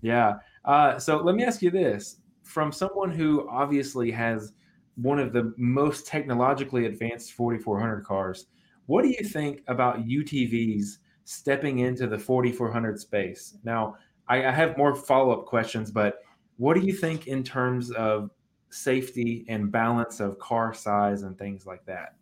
Yeah. 0.00 0.34
Uh, 0.64 0.98
so 0.98 1.18
let 1.18 1.34
me 1.34 1.44
ask 1.44 1.62
you 1.62 1.70
this: 1.70 2.18
from 2.42 2.72
someone 2.72 3.10
who 3.10 3.48
obviously 3.48 4.10
has 4.10 4.52
one 4.96 5.18
of 5.18 5.32
the 5.32 5.54
most 5.56 6.06
technologically 6.06 6.86
advanced 6.86 7.32
4400 7.32 8.04
cars, 8.04 8.46
what 8.86 9.02
do 9.02 9.08
you 9.08 9.24
think 9.24 9.62
about 9.68 10.06
UTVs 10.06 10.98
stepping 11.24 11.78
into 11.78 12.06
the 12.06 12.18
4400 12.18 12.98
space? 12.98 13.56
Now, 13.64 13.96
I, 14.28 14.46
I 14.46 14.50
have 14.50 14.76
more 14.76 14.94
follow 14.94 15.32
up 15.32 15.46
questions, 15.46 15.90
but 15.90 16.18
what 16.58 16.74
do 16.74 16.80
you 16.80 16.92
think 16.92 17.26
in 17.26 17.42
terms 17.42 17.90
of 17.92 18.30
safety 18.70 19.44
and 19.48 19.70
balance 19.70 20.20
of 20.20 20.38
car 20.38 20.72
size 20.72 21.22
and 21.22 21.38
things 21.38 21.66
like 21.66 21.84
that? 21.86 22.14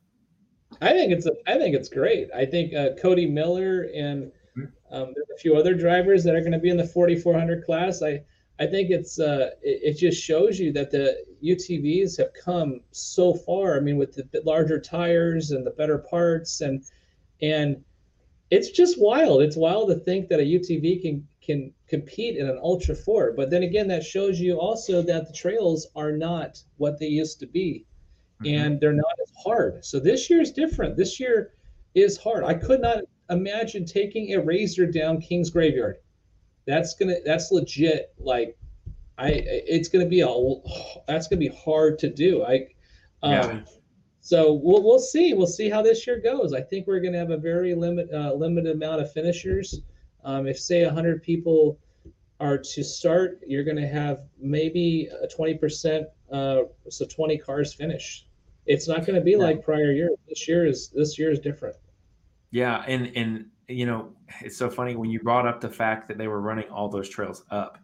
I 0.81 0.93
think 0.93 1.13
it's 1.13 1.27
a, 1.27 1.33
I 1.47 1.59
think 1.59 1.75
it's 1.75 1.89
great. 1.89 2.29
I 2.35 2.45
think 2.45 2.75
uh, 2.75 2.91
Cody 3.01 3.27
Miller 3.27 3.89
and 3.95 4.31
hmm. 4.55 4.65
um, 4.91 5.13
there's 5.15 5.31
a 5.35 5.39
few 5.39 5.57
other 5.57 5.75
drivers 5.75 6.25
that 6.25 6.35
are 6.35 6.41
going 6.41 6.53
to 6.53 6.59
be 6.59 6.71
in 6.71 6.77
the 6.77 6.87
4400 6.87 7.65
class. 7.65 8.03
I 8.03 8.23
I 8.61 8.67
think 8.67 8.91
it's 8.91 9.21
uh, 9.21 9.51
it, 9.63 9.95
it, 9.95 9.99
just 9.99 10.23
shows 10.23 10.59
you 10.59 10.73
that 10.73 10.91
the 10.91 11.25
UTVs 11.45 12.19
have 12.19 12.33
come 12.35 12.81
so 12.91 13.35
far. 13.35 13.77
I 13.77 13.81
mean, 13.81 13.97
with 13.97 14.15
the 14.15 14.43
larger 14.45 14.81
tires 14.81 15.53
and 15.53 15.65
the 15.65 15.71
better 15.71 15.99
parts, 15.99 16.61
and 16.61 16.83
and 17.41 17.83
it's 18.51 18.71
just 18.71 19.01
wild. 19.01 19.43
It's 19.43 19.57
wild 19.57 19.89
to 19.91 19.97
think 19.97 20.29
that 20.29 20.41
a 20.41 20.43
UTV 20.43 21.03
can 21.03 21.27
can 21.41 21.73
compete 21.89 22.37
in 22.37 22.49
an 22.49 22.59
Ultra 22.63 22.95
Four. 22.95 23.33
But 23.33 23.51
then 23.51 23.63
again, 23.63 23.89
that 23.89 24.05
shows 24.05 24.39
you 24.39 24.59
also 24.59 25.03
that 25.03 25.27
the 25.27 25.33
trails 25.33 25.87
are 25.97 26.13
not 26.13 26.63
what 26.77 26.99
they 26.99 27.07
used 27.07 27.41
to 27.41 27.47
be 27.47 27.87
mm-hmm. 28.43 28.55
and 28.55 28.81
they're 28.81 28.93
not 28.93 29.13
as 29.23 29.33
hard. 29.43 29.85
So 29.85 29.99
this 29.99 30.31
year 30.31 30.41
is 30.41 30.53
different. 30.53 30.97
This 30.97 31.19
year 31.19 31.53
is 31.95 32.17
hard. 32.17 32.45
I 32.45 32.55
could 32.55 32.81
not 32.81 32.99
imagine 33.31 33.85
taking 33.85 34.35
a 34.35 34.41
razor 34.41 34.87
down 34.87 35.21
King's 35.21 35.51
Graveyard. 35.51 35.97
That's 36.67 36.95
gonna 36.95 37.17
that's 37.25 37.51
legit. 37.51 38.13
Like 38.19 38.57
I 39.17 39.31
it's 39.31 39.89
gonna 39.89 40.07
be 40.07 40.21
a 40.21 40.29
that's 41.07 41.29
gonna 41.29 41.41
be 41.41 41.49
hard 41.49 41.99
to 42.01 42.11
do. 42.11 42.45
I 42.45 42.69
um, 43.23 43.33
yeah. 43.33 43.61
so 44.21 44.53
we'll 44.53 44.83
we'll 44.83 44.99
see. 44.99 45.35
We'll 45.35 45.47
see 45.47 45.69
how 45.71 45.83
this 45.83 46.07
year 46.07 46.21
goes. 46.21 46.53
I 46.53 46.61
think 46.61 46.87
we're 46.87 47.01
going 47.01 47.15
to 47.15 47.19
have 47.19 47.31
a 47.31 47.37
very 47.37 47.75
limit 47.75 48.13
uh, 48.13 48.33
limited 48.35 48.77
amount 48.77 49.01
of 49.01 49.13
finishers. 49.13 49.81
Um, 50.25 50.47
if 50.47 50.59
say 50.59 50.85
100 50.85 51.23
people 51.23 51.79
are 52.41 52.59
to 52.59 52.85
start, 52.85 53.41
you're 53.47 53.65
going 53.65 53.77
to 53.77 53.87
have 53.87 54.21
maybe 54.41 55.09
a 55.23 55.27
20%, 55.27 56.05
uh, 56.33 56.63
so 56.89 57.05
20 57.05 57.39
cars 57.39 57.73
finish. 57.75 58.27
It's 58.67 58.87
not 58.87 59.07
going 59.07 59.15
to 59.15 59.23
be 59.23 59.37
like 59.37 59.65
prior 59.65 59.93
years. 59.93 60.11
This 60.29 60.47
year 60.47 60.67
is 60.67 60.91
this 60.91 61.19
year 61.19 61.31
is 61.31 61.39
different. 61.39 61.77
Yeah, 62.51 62.85
and 62.87 63.11
and 63.17 63.47
you 63.67 63.87
know 63.87 64.13
it's 64.43 64.59
so 64.59 64.69
funny 64.69 64.95
when 64.95 65.09
you 65.09 65.21
brought 65.21 65.47
up 65.47 65.63
the 65.63 65.71
fact 65.71 66.07
that 66.09 66.19
they 66.19 66.29
were 66.29 66.43
running 66.43 66.69
all 66.69 66.91
those 66.91 67.09
trails 67.09 67.45
up. 67.51 67.79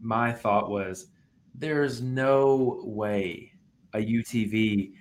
My 0.00 0.32
thought 0.32 0.70
was, 0.70 1.08
there's 1.54 2.00
no 2.00 2.80
way 2.84 3.52
a 3.92 3.98
UTV. 3.98 4.92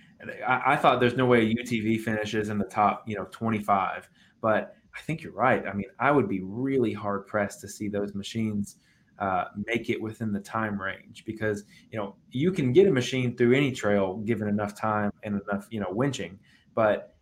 I, 0.45 0.73
I 0.73 0.75
thought 0.75 0.99
there's 0.99 1.15
no 1.15 1.25
way 1.25 1.39
a 1.39 1.55
UTV 1.55 2.01
finishes 2.01 2.49
in 2.49 2.57
the 2.57 2.65
top, 2.65 3.03
you 3.07 3.15
know, 3.15 3.27
25. 3.31 4.09
But 4.41 4.75
I 4.95 5.01
think 5.01 5.21
you're 5.21 5.33
right. 5.33 5.65
I 5.67 5.73
mean, 5.73 5.87
I 5.99 6.11
would 6.11 6.27
be 6.27 6.41
really 6.41 6.93
hard 6.93 7.27
pressed 7.27 7.61
to 7.61 7.67
see 7.67 7.87
those 7.87 8.13
machines 8.15 8.77
uh, 9.19 9.45
make 9.67 9.89
it 9.89 10.01
within 10.01 10.31
the 10.31 10.39
time 10.39 10.79
range 10.81 11.23
because 11.25 11.65
you 11.91 11.99
know 11.99 12.15
you 12.31 12.51
can 12.51 12.71
get 12.71 12.87
a 12.87 12.91
machine 12.91 13.35
through 13.35 13.53
any 13.53 13.71
trail 13.71 14.17
given 14.17 14.47
enough 14.47 14.79
time 14.79 15.11
and 15.23 15.41
enough 15.41 15.67
you 15.69 15.79
know 15.79 15.91
winching, 15.91 16.37
but 16.73 17.15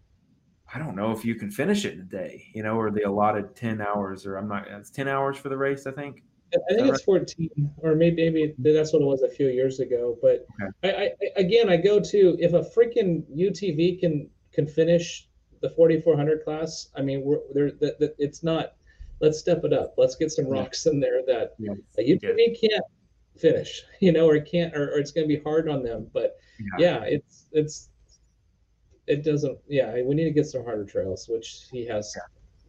I 0.74 0.80
don't 0.80 0.96
know 0.96 1.12
if 1.12 1.24
you 1.24 1.36
can 1.36 1.50
finish 1.50 1.86
it 1.86 1.94
in 1.94 2.02
a 2.02 2.04
day, 2.04 2.46
you 2.54 2.62
know, 2.62 2.76
or 2.76 2.92
the 2.92 3.04
allotted 3.04 3.56
ten 3.56 3.82
hours, 3.82 4.26
or 4.26 4.38
I'm 4.38 4.48
not. 4.48 4.68
It's 4.68 4.90
ten 4.90 5.08
hours 5.08 5.38
for 5.38 5.50
the 5.50 5.58
race, 5.58 5.88
I 5.88 5.92
think. 5.92 6.24
I 6.54 6.76
think 6.76 6.88
it's 6.88 7.04
14, 7.04 7.50
or 7.78 7.96
maybe 7.96 8.30
maybe 8.30 8.54
that's 8.74 8.94
what 8.94 9.02
it 9.02 9.06
was 9.06 9.22
a 9.22 9.30
few 9.30 9.48
years 9.48 9.80
ago. 9.80 10.18
But 10.22 10.46
okay. 10.64 10.98
I, 10.98 11.06
I, 11.06 11.12
again, 11.36 11.70
I 11.70 11.78
go 11.78 12.00
to 12.00 12.38
if 12.40 12.54
a 12.54 12.62
freaking 12.62 13.24
UTV 13.36 14.00
can 14.00 14.30
can 14.54 14.68
finish 14.68 15.27
the 15.62 15.70
4400 15.72 16.44
class. 16.44 16.90
I 16.96 17.02
mean, 17.02 17.22
we're 17.24 17.40
there. 17.54 17.72
That, 17.72 18.00
that 18.00 18.16
it's 18.18 18.44
not 18.44 18.74
let's 19.20 19.40
step 19.40 19.64
it 19.64 19.74
up. 19.74 19.96
Let's 19.98 20.16
get 20.16 20.32
some 20.32 20.48
rocks 20.48 20.86
in 20.86 21.00
there 21.00 21.22
that 21.26 21.56
yes. 21.58 21.78
a 21.98 22.02
UTV 22.02 22.60
can't 22.60 22.84
finish, 23.38 23.84
you 24.00 24.12
know, 24.12 24.28
or 24.28 24.40
can't, 24.40 24.76
or, 24.76 24.94
or 24.94 25.00
it's 25.00 25.12
going 25.12 25.28
to 25.28 25.36
be 25.36 25.42
hard 25.42 25.70
on 25.70 25.84
them. 25.84 26.08
But 26.14 26.38
yeah. 26.78 26.98
yeah, 27.00 27.04
it's 27.04 27.48
it's 27.52 27.90
it 29.08 29.24
doesn't. 29.24 29.58
Yeah, 29.68 29.94
we 30.04 30.16
need 30.16 30.26
to 30.26 30.32
get 30.32 30.46
some 30.46 30.64
harder 30.64 30.86
trails, 30.86 31.28
which 31.28 31.66
he 31.72 31.86
has 31.88 32.14
yeah. 32.16 32.24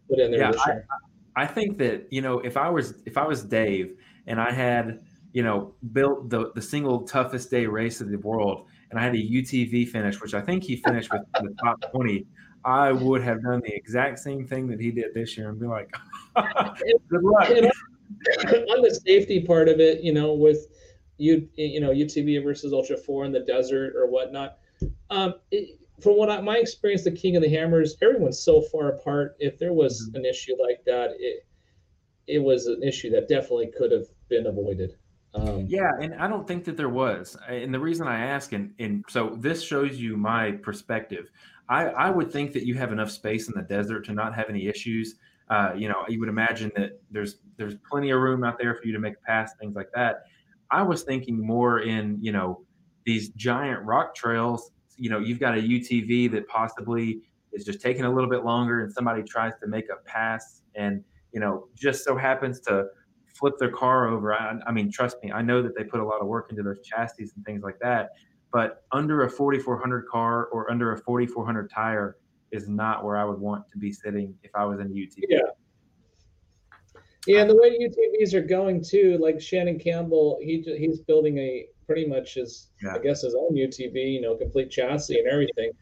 put 0.08 0.18
in 0.20 0.30
there 0.30 0.40
yeah, 0.40 0.52
this. 0.52 0.60
I, 0.66 1.42
I 1.42 1.46
think 1.46 1.78
that 1.78 2.06
you 2.10 2.22
know 2.22 2.40
if 2.40 2.56
I 2.56 2.68
was 2.70 2.94
if 3.06 3.16
I 3.16 3.26
was 3.26 3.42
Dave 3.42 3.96
and 4.26 4.40
I 4.40 4.52
had 4.52 5.00
you 5.32 5.42
know 5.42 5.74
built 5.92 6.30
the 6.30 6.52
the 6.54 6.62
single 6.62 7.02
toughest 7.02 7.50
day 7.50 7.66
race 7.66 8.00
of 8.00 8.08
the 8.08 8.18
world 8.18 8.66
and 8.90 8.98
I 8.98 9.02
had 9.02 9.14
a 9.14 9.18
UTV 9.18 9.88
finish, 9.88 10.20
which 10.20 10.34
I 10.34 10.40
think 10.40 10.64
he 10.64 10.76
finished 10.76 11.12
with 11.12 11.22
the 11.34 11.54
top 11.62 11.92
twenty. 11.92 12.26
I 12.64 12.92
would 12.92 13.22
have 13.22 13.42
done 13.42 13.60
the 13.64 13.74
exact 13.74 14.18
same 14.18 14.46
thing 14.46 14.66
that 14.68 14.80
he 14.80 14.90
did 14.90 15.14
this 15.14 15.36
year 15.36 15.50
and 15.50 15.58
be 15.58 15.66
like, 15.66 15.90
good 16.36 17.22
luck. 17.22 17.48
on 18.38 18.82
the 18.82 19.00
safety 19.06 19.40
part 19.40 19.68
of 19.68 19.80
it, 19.80 20.02
you 20.02 20.12
know, 20.12 20.32
with 20.32 20.66
you, 21.18 21.48
you 21.56 21.80
know, 21.80 21.90
UTV 21.90 22.42
versus 22.42 22.72
Ultra 22.72 22.96
Four 22.96 23.24
in 23.24 23.32
the 23.32 23.40
desert 23.40 23.94
or 23.96 24.06
whatnot. 24.06 24.58
Um, 25.10 25.34
it, 25.50 25.78
from 26.00 26.16
what 26.16 26.30
I, 26.30 26.40
my 26.40 26.56
experience, 26.56 27.04
the 27.04 27.10
King 27.10 27.36
of 27.36 27.42
the 27.42 27.48
Hammers, 27.48 27.96
everyone's 28.02 28.40
so 28.40 28.60
far 28.60 28.88
apart. 28.90 29.36
If 29.40 29.58
there 29.58 29.72
was 29.72 30.08
mm-hmm. 30.08 30.16
an 30.16 30.24
issue 30.24 30.54
like 30.60 30.84
that, 30.86 31.10
it 31.18 31.44
it 32.26 32.38
was 32.38 32.66
an 32.66 32.82
issue 32.82 33.10
that 33.10 33.28
definitely 33.28 33.70
could 33.76 33.90
have 33.90 34.06
been 34.28 34.46
avoided. 34.46 34.96
Um, 35.34 35.66
yeah, 35.68 35.90
and 36.00 36.14
I 36.14 36.28
don't 36.28 36.46
think 36.46 36.64
that 36.64 36.76
there 36.76 36.88
was. 36.88 37.36
And 37.48 37.72
the 37.72 37.80
reason 37.80 38.06
I 38.06 38.20
ask, 38.20 38.52
and, 38.52 38.72
and 38.78 39.04
so 39.08 39.36
this 39.38 39.62
shows 39.62 39.96
you 39.96 40.16
my 40.16 40.52
perspective. 40.52 41.30
I, 41.68 41.86
I 41.86 42.10
would 42.10 42.32
think 42.32 42.52
that 42.52 42.64
you 42.64 42.74
have 42.74 42.92
enough 42.92 43.10
space 43.10 43.48
in 43.48 43.54
the 43.54 43.62
desert 43.62 44.04
to 44.06 44.12
not 44.12 44.34
have 44.34 44.48
any 44.48 44.66
issues. 44.66 45.16
Uh, 45.50 45.72
you 45.76 45.88
know, 45.88 46.04
you 46.08 46.20
would 46.20 46.28
imagine 46.28 46.70
that 46.76 47.00
there's 47.10 47.36
there's 47.56 47.74
plenty 47.88 48.10
of 48.10 48.20
room 48.20 48.44
out 48.44 48.58
there 48.58 48.74
for 48.74 48.86
you 48.86 48.92
to 48.92 48.98
make 48.98 49.14
a 49.14 49.26
pass, 49.26 49.52
things 49.60 49.74
like 49.74 49.88
that. 49.94 50.24
I 50.70 50.82
was 50.82 51.02
thinking 51.02 51.44
more 51.44 51.80
in 51.80 52.18
you 52.20 52.32
know 52.32 52.62
these 53.04 53.30
giant 53.30 53.82
rock 53.84 54.14
trails. 54.14 54.70
You 54.96 55.10
know, 55.10 55.18
you've 55.18 55.40
got 55.40 55.56
a 55.56 55.60
UTV 55.60 56.30
that 56.32 56.48
possibly 56.48 57.20
is 57.52 57.64
just 57.64 57.80
taking 57.80 58.04
a 58.04 58.12
little 58.12 58.28
bit 58.28 58.44
longer, 58.44 58.82
and 58.82 58.92
somebody 58.92 59.22
tries 59.22 59.52
to 59.62 59.66
make 59.66 59.86
a 59.90 59.96
pass, 60.04 60.62
and 60.74 61.02
you 61.32 61.40
know, 61.40 61.68
just 61.74 62.04
so 62.04 62.16
happens 62.16 62.60
to 62.60 62.86
flip 63.34 63.54
their 63.58 63.70
car 63.70 64.08
over. 64.08 64.34
I, 64.34 64.58
I 64.66 64.72
mean, 64.72 64.90
trust 64.90 65.16
me, 65.22 65.32
I 65.32 65.42
know 65.42 65.62
that 65.62 65.76
they 65.76 65.84
put 65.84 66.00
a 66.00 66.04
lot 66.04 66.20
of 66.20 66.26
work 66.26 66.50
into 66.50 66.62
those 66.62 66.80
chassis 66.82 67.30
and 67.36 67.44
things 67.44 67.62
like 67.62 67.78
that. 67.80 68.10
But 68.52 68.84
under 68.92 69.24
a 69.24 69.30
4400 69.30 70.06
car 70.08 70.46
or 70.46 70.70
under 70.70 70.92
a 70.92 70.98
4400 70.98 71.70
tire 71.70 72.16
is 72.50 72.68
not 72.68 73.04
where 73.04 73.16
I 73.16 73.24
would 73.24 73.38
want 73.38 73.68
to 73.70 73.78
be 73.78 73.92
sitting 73.92 74.34
if 74.42 74.50
I 74.54 74.64
was 74.64 74.80
in 74.80 74.86
a 74.86 74.90
UTV. 74.90 75.24
Yeah. 75.28 75.40
Yeah, 77.26 77.42
and 77.42 77.50
the 77.50 77.56
way 77.56 77.78
UTVs 77.78 78.32
are 78.32 78.40
going 78.40 78.82
too, 78.82 79.18
like 79.20 79.38
Shannon 79.38 79.78
Campbell, 79.78 80.38
he 80.40 80.62
he's 80.62 81.00
building 81.00 81.36
a 81.36 81.66
pretty 81.84 82.06
much 82.06 82.34
his, 82.34 82.68
yeah. 82.82 82.94
I 82.94 82.98
guess, 83.00 83.20
his 83.20 83.34
own 83.34 83.54
UTV, 83.54 84.14
you 84.14 84.22
know, 84.22 84.34
complete 84.34 84.70
chassis 84.70 85.18
and 85.18 85.28
everything. 85.28 85.72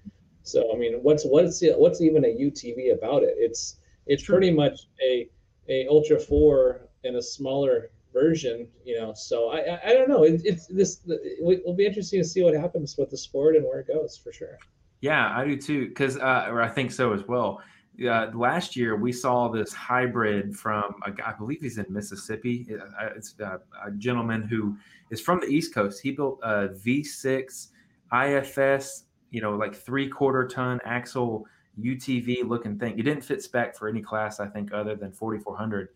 So 0.42 0.72
I 0.72 0.76
mean, 0.76 0.94
what's 1.02 1.24
what's 1.24 1.62
what's 1.62 2.00
even 2.00 2.24
a 2.24 2.28
UTV 2.28 2.94
about 2.94 3.22
it? 3.22 3.34
It's 3.36 3.76
it's 4.06 4.24
pretty 4.24 4.50
much 4.50 4.88
a 5.00 5.28
a 5.68 5.86
Ultra 5.88 6.18
Four 6.18 6.88
in 7.04 7.14
a 7.16 7.22
smaller 7.22 7.90
version, 8.16 8.68
you 8.84 8.98
know. 8.98 9.12
So 9.14 9.50
I 9.50 9.58
I, 9.58 9.80
I 9.88 9.92
don't 9.92 10.08
know. 10.08 10.22
It, 10.22 10.40
it's 10.44 10.66
this. 10.66 11.00
It 11.06 11.64
will 11.64 11.74
be 11.74 11.86
interesting 11.86 12.20
to 12.22 12.28
see 12.28 12.42
what 12.42 12.54
happens 12.54 12.96
with 12.96 13.10
the 13.10 13.16
sport 13.16 13.56
and 13.56 13.64
where 13.64 13.80
it 13.80 13.88
goes 13.88 14.16
for 14.16 14.32
sure. 14.32 14.58
Yeah, 15.00 15.36
I 15.36 15.44
do 15.44 15.56
too. 15.56 15.88
Because 15.88 16.16
uh, 16.16 16.46
or 16.48 16.62
I 16.62 16.68
think 16.68 16.90
so 16.92 17.12
as 17.12 17.22
well. 17.28 17.60
Uh, 17.98 18.26
last 18.34 18.76
year 18.76 18.96
we 18.96 19.10
saw 19.10 19.48
this 19.48 19.72
hybrid 19.72 20.54
from 20.54 20.94
a 21.06 21.10
guy, 21.10 21.30
I 21.30 21.32
believe 21.32 21.62
he's 21.62 21.78
in 21.78 21.86
Mississippi. 21.88 22.66
Uh, 22.70 23.08
it's 23.16 23.34
uh, 23.42 23.58
a 23.86 23.90
gentleman 23.92 24.42
who 24.42 24.76
is 25.10 25.20
from 25.20 25.40
the 25.40 25.46
East 25.46 25.74
Coast. 25.74 26.02
He 26.02 26.10
built 26.10 26.38
a 26.42 26.68
V6 26.68 27.68
IFS, 28.12 29.04
you 29.30 29.40
know, 29.40 29.56
like 29.56 29.74
three 29.74 30.08
quarter 30.08 30.46
ton 30.46 30.78
axle 30.84 31.46
UTV 31.80 32.46
looking 32.46 32.78
thing. 32.78 32.98
It 32.98 33.02
didn't 33.02 33.24
fit 33.24 33.42
spec 33.42 33.76
for 33.76 33.88
any 33.88 34.02
class, 34.02 34.40
I 34.40 34.46
think, 34.46 34.72
other 34.72 34.94
than 34.94 35.12
4400. 35.12 35.88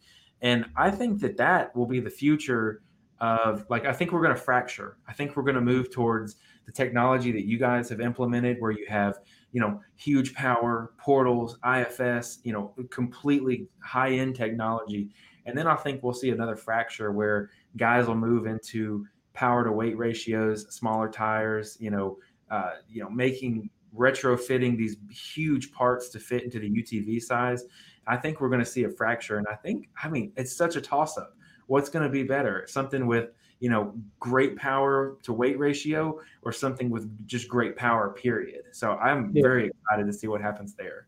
And 0.42 0.66
I 0.76 0.90
think 0.90 1.20
that 1.20 1.36
that 1.36 1.74
will 1.76 1.86
be 1.86 2.00
the 2.00 2.10
future 2.10 2.82
of 3.20 3.66
like, 3.68 3.84
I 3.84 3.92
think 3.92 4.12
we're 4.12 4.22
going 4.22 4.34
to 4.34 4.40
fracture. 4.40 4.96
I 5.06 5.12
think 5.12 5.36
we're 5.36 5.42
going 5.42 5.56
to 5.56 5.60
move 5.60 5.90
towards 5.90 6.36
the 6.64 6.72
technology 6.72 7.32
that 7.32 7.44
you 7.44 7.58
guys 7.58 7.88
have 7.90 8.00
implemented 8.00 8.56
where 8.60 8.70
you 8.70 8.86
have, 8.88 9.18
you 9.52 9.60
know, 9.60 9.80
huge 9.96 10.34
power, 10.34 10.92
portals, 10.98 11.58
IFS, 11.64 12.38
you 12.44 12.52
know, 12.52 12.74
completely 12.90 13.68
high 13.82 14.12
end 14.12 14.36
technology. 14.36 15.10
And 15.44 15.56
then 15.56 15.66
I 15.66 15.74
think 15.76 16.02
we'll 16.02 16.14
see 16.14 16.30
another 16.30 16.56
fracture 16.56 17.12
where 17.12 17.50
guys 17.76 18.06
will 18.06 18.14
move 18.14 18.46
into 18.46 19.06
power 19.34 19.64
to 19.64 19.72
weight 19.72 19.98
ratios, 19.98 20.74
smaller 20.74 21.08
tires, 21.08 21.76
you 21.80 21.90
know, 21.90 22.18
uh, 22.50 22.72
you 22.88 23.02
know, 23.02 23.10
making 23.10 23.68
retrofitting 23.96 24.76
these 24.76 24.96
huge 25.10 25.72
parts 25.72 26.08
to 26.10 26.20
fit 26.20 26.42
into 26.42 26.58
the 26.58 26.70
UTV 26.70 27.20
size 27.20 27.64
I 28.06 28.16
think 28.16 28.40
we're 28.40 28.48
going 28.48 28.60
to 28.60 28.66
see 28.66 28.84
a 28.84 28.90
fracture. 28.90 29.38
And 29.38 29.46
I 29.46 29.54
think, 29.54 29.88
I 30.02 30.08
mean, 30.08 30.32
it's 30.36 30.54
such 30.54 30.76
a 30.76 30.80
toss 30.80 31.16
up. 31.18 31.36
What's 31.66 31.88
going 31.88 32.02
to 32.02 32.08
be 32.08 32.22
better? 32.22 32.64
Something 32.68 33.06
with, 33.06 33.30
you 33.60 33.70
know, 33.70 33.94
great 34.18 34.56
power 34.56 35.16
to 35.22 35.32
weight 35.32 35.58
ratio 35.58 36.18
or 36.42 36.52
something 36.52 36.90
with 36.90 37.26
just 37.26 37.48
great 37.48 37.76
power, 37.76 38.10
period. 38.10 38.62
So 38.72 38.92
I'm 38.92 39.30
yeah. 39.34 39.42
very 39.42 39.68
excited 39.68 40.06
to 40.06 40.12
see 40.12 40.26
what 40.26 40.40
happens 40.40 40.74
there. 40.74 41.06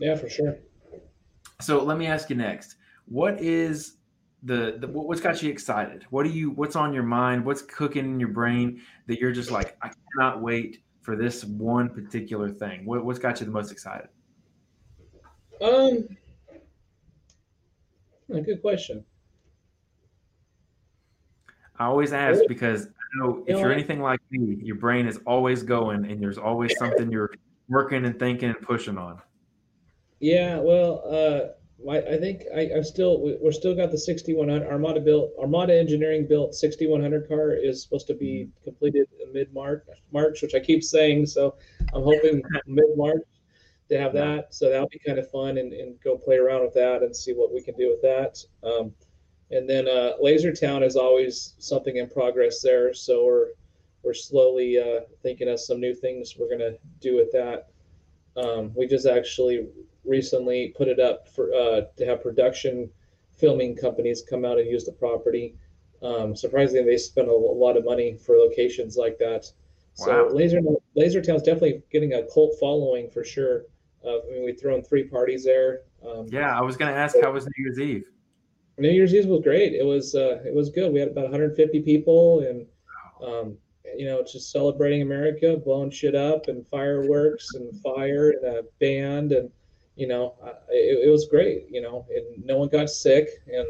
Yeah, 0.00 0.16
for 0.16 0.28
sure. 0.28 0.58
So 1.60 1.82
let 1.82 1.96
me 1.96 2.06
ask 2.06 2.28
you 2.28 2.36
next. 2.36 2.76
What 3.06 3.40
is 3.40 3.96
the, 4.42 4.76
the 4.78 4.88
what's 4.88 5.20
got 5.20 5.42
you 5.42 5.50
excited? 5.50 6.04
What 6.10 6.24
do 6.24 6.30
you 6.30 6.50
what's 6.50 6.76
on 6.76 6.92
your 6.92 7.02
mind? 7.02 7.44
What's 7.44 7.62
cooking 7.62 8.04
in 8.04 8.20
your 8.20 8.28
brain 8.30 8.82
that 9.06 9.18
you're 9.18 9.32
just 9.32 9.50
like, 9.50 9.76
I 9.80 9.90
cannot 10.12 10.42
wait 10.42 10.82
for 11.00 11.16
this 11.16 11.44
one 11.44 11.88
particular 11.88 12.50
thing? 12.50 12.84
What, 12.84 13.04
what's 13.04 13.18
got 13.18 13.40
you 13.40 13.46
the 13.46 13.52
most 13.52 13.72
excited? 13.72 14.08
Um, 15.60 16.08
a 18.30 18.40
good 18.40 18.60
question. 18.60 19.04
I 21.78 21.86
always 21.86 22.12
ask 22.12 22.40
because 22.48 22.86
I 22.86 23.18
know 23.18 23.44
if 23.46 23.58
you're 23.58 23.72
anything 23.72 24.00
like 24.00 24.20
me, 24.30 24.58
your 24.62 24.76
brain 24.76 25.06
is 25.06 25.18
always 25.26 25.62
going 25.62 26.10
and 26.10 26.22
there's 26.22 26.38
always 26.38 26.76
something 26.78 27.10
you're 27.10 27.32
working 27.68 28.04
and 28.04 28.18
thinking 28.18 28.48
and 28.48 28.60
pushing 28.62 28.96
on. 28.96 29.20
Yeah, 30.20 30.58
well, 30.58 31.02
uh, 31.06 31.90
I, 31.90 31.98
I 31.98 32.18
think 32.18 32.44
I, 32.54 32.70
I'm 32.74 32.84
still 32.84 33.36
we're 33.40 33.52
still 33.52 33.74
got 33.74 33.90
the 33.90 33.98
6100 33.98 34.66
Armada 34.66 35.00
built 35.00 35.32
Armada 35.38 35.78
Engineering 35.78 36.26
built 36.26 36.54
6100 36.54 37.28
car 37.28 37.52
is 37.52 37.82
supposed 37.82 38.06
to 38.06 38.14
be 38.14 38.48
completed 38.64 39.06
mid 39.32 39.52
March 39.52 39.84
March, 40.12 40.40
which 40.40 40.54
I 40.54 40.60
keep 40.60 40.82
saying. 40.82 41.26
So 41.26 41.56
I'm 41.92 42.02
hoping 42.02 42.42
mid 42.66 42.96
March 42.96 43.22
to 43.88 43.98
have 43.98 44.12
that. 44.14 44.54
So 44.54 44.70
that'll 44.70 44.88
be 44.88 44.98
kind 44.98 45.18
of 45.18 45.30
fun 45.30 45.58
and, 45.58 45.72
and 45.72 46.00
go 46.02 46.16
play 46.16 46.36
around 46.36 46.62
with 46.62 46.74
that 46.74 47.02
and 47.02 47.14
see 47.14 47.32
what 47.32 47.52
we 47.52 47.62
can 47.62 47.76
do 47.76 47.88
with 47.88 48.02
that. 48.02 48.38
Um, 48.66 48.92
and 49.50 49.68
then 49.68 49.88
uh, 49.88 50.12
Laser 50.20 50.52
Town 50.52 50.82
is 50.82 50.96
always 50.96 51.54
something 51.58 51.96
in 51.96 52.08
progress 52.08 52.60
there. 52.62 52.92
So 52.92 53.24
we're 53.24 53.48
we're 54.02 54.14
slowly 54.14 54.78
uh, 54.78 55.00
thinking 55.22 55.48
of 55.48 55.58
some 55.58 55.80
new 55.80 55.92
things 55.92 56.36
we're 56.38 56.48
going 56.48 56.60
to 56.60 56.78
do 57.00 57.16
with 57.16 57.32
that. 57.32 57.68
Um, 58.36 58.72
we 58.76 58.86
just 58.86 59.06
actually 59.06 59.66
recently 60.04 60.72
put 60.76 60.86
it 60.86 61.00
up 61.00 61.26
for 61.28 61.52
uh, 61.52 61.82
to 61.96 62.06
have 62.06 62.22
production 62.22 62.88
filming 63.36 63.74
companies 63.76 64.22
come 64.28 64.44
out 64.44 64.58
and 64.58 64.70
use 64.70 64.84
the 64.84 64.92
property. 64.92 65.56
Um, 66.02 66.36
surprisingly, 66.36 66.84
they 66.84 66.98
spend 66.98 67.28
a, 67.28 67.32
lot 67.32 67.76
of 67.76 67.84
money 67.84 68.16
for 68.16 68.36
locations 68.36 68.96
like 68.96 69.18
that. 69.18 69.50
So 69.94 70.26
wow. 70.26 70.30
Laser 70.30 70.60
Laser 70.94 71.22
Town's 71.22 71.42
definitely 71.42 71.82
getting 71.90 72.14
a 72.14 72.22
cult 72.32 72.54
following 72.60 73.10
for 73.10 73.24
sure. 73.24 73.64
Uh, 74.06 74.18
I 74.18 74.30
mean, 74.30 74.44
we've 74.44 74.60
thrown 74.60 74.82
three 74.82 75.04
parties 75.04 75.44
there. 75.44 75.80
Um, 76.06 76.26
yeah, 76.30 76.56
I 76.56 76.62
was 76.62 76.76
going 76.76 76.92
to 76.92 76.96
ask 76.98 77.16
how 77.20 77.32
was 77.32 77.44
New 77.44 77.64
Year's 77.64 77.78
Eve. 77.78 78.04
New 78.78 78.90
Year's 78.90 79.14
Eve 79.14 79.26
was 79.26 79.42
great. 79.42 79.72
It 79.72 79.84
was 79.84 80.14
uh, 80.14 80.42
it 80.44 80.54
was 80.54 80.70
good. 80.70 80.92
We 80.92 81.00
had 81.00 81.08
about 81.08 81.24
150 81.24 81.80
people, 81.80 82.40
and 82.40 82.66
um, 83.26 83.56
you 83.96 84.04
know, 84.04 84.22
just 84.22 84.52
celebrating 84.52 85.02
America, 85.02 85.56
blowing 85.56 85.90
shit 85.90 86.14
up, 86.14 86.48
and 86.48 86.66
fireworks, 86.68 87.54
and 87.54 87.74
fire, 87.80 88.30
and 88.30 88.44
a 88.44 88.62
band, 88.78 89.32
and 89.32 89.50
you 89.96 90.06
know, 90.06 90.34
it, 90.68 91.06
it 91.08 91.10
was 91.10 91.26
great. 91.26 91.66
You 91.70 91.80
know, 91.80 92.06
and 92.14 92.44
no 92.44 92.58
one 92.58 92.68
got 92.68 92.90
sick, 92.90 93.28
and 93.46 93.66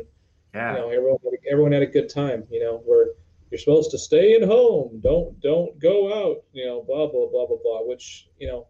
yeah. 0.55 0.73
you 0.73 0.79
know, 0.79 0.89
everyone 0.89 1.19
had 1.23 1.33
a, 1.33 1.53
everyone 1.53 1.73
had 1.73 1.83
a 1.83 1.87
good 1.87 2.09
time. 2.09 2.45
You 2.51 2.61
know, 2.61 2.83
where 2.85 3.11
you're 3.51 3.59
supposed 3.59 3.93
to 3.93 3.99
stay 3.99 4.35
at 4.35 4.43
home, 4.43 5.01
don't 5.03 5.41
don't 5.41 5.79
go 5.79 6.13
out. 6.13 6.43
You 6.53 6.67
know, 6.67 6.83
blah 6.83 7.07
blah 7.07 7.29
blah 7.29 7.47
blah 7.47 7.59
blah, 7.63 7.83
which 7.85 8.29
you 8.41 8.49
know 8.49 8.67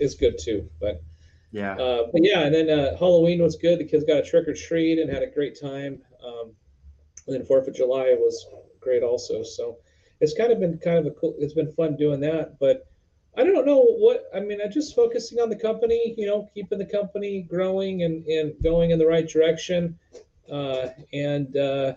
is 0.00 0.14
good 0.14 0.38
too, 0.38 0.68
but. 0.80 1.02
Yeah. 1.52 1.74
Uh, 1.74 2.06
but 2.12 2.22
yeah, 2.22 2.42
and 2.42 2.54
then 2.54 2.70
uh, 2.70 2.96
Halloween 2.96 3.42
was 3.42 3.56
good. 3.56 3.80
The 3.80 3.84
kids 3.84 4.04
got 4.04 4.18
a 4.18 4.22
trick 4.22 4.46
or 4.46 4.54
treat 4.54 5.00
and 5.00 5.10
had 5.10 5.24
a 5.24 5.26
great 5.26 5.60
time. 5.60 6.00
Um, 6.24 6.52
and 7.26 7.34
then 7.34 7.44
Fourth 7.44 7.66
of 7.66 7.74
July 7.74 8.14
was 8.16 8.46
great 8.80 9.02
also. 9.02 9.42
So 9.42 9.78
it's 10.20 10.34
kind 10.34 10.52
of 10.52 10.60
been 10.60 10.78
kind 10.78 10.98
of 10.98 11.06
a 11.06 11.10
cool. 11.12 11.34
It's 11.38 11.54
been 11.54 11.72
fun 11.72 11.96
doing 11.96 12.20
that, 12.20 12.58
but 12.58 12.86
I 13.36 13.44
don't 13.44 13.66
know 13.66 13.82
what 13.82 14.24
I 14.34 14.40
mean. 14.40 14.60
I'm 14.62 14.72
just 14.72 14.94
focusing 14.94 15.38
on 15.38 15.48
the 15.48 15.56
company, 15.56 16.14
you 16.16 16.26
know, 16.26 16.48
keeping 16.54 16.78
the 16.78 16.86
company 16.86 17.42
growing 17.42 18.02
and 18.02 18.24
and 18.26 18.54
going 18.62 18.90
in 18.90 18.98
the 18.98 19.06
right 19.06 19.28
direction, 19.28 19.98
uh, 20.50 20.88
and 21.12 21.56
uh, 21.56 21.94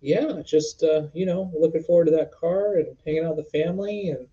yeah, 0.00 0.42
just 0.44 0.82
uh, 0.82 1.02
you 1.14 1.26
know, 1.26 1.50
looking 1.58 1.82
forward 1.82 2.06
to 2.06 2.10
that 2.12 2.32
car 2.32 2.76
and 2.76 2.96
hanging 3.06 3.24
out 3.24 3.36
with 3.36 3.50
the 3.50 3.58
family 3.64 4.08
and 4.08 4.28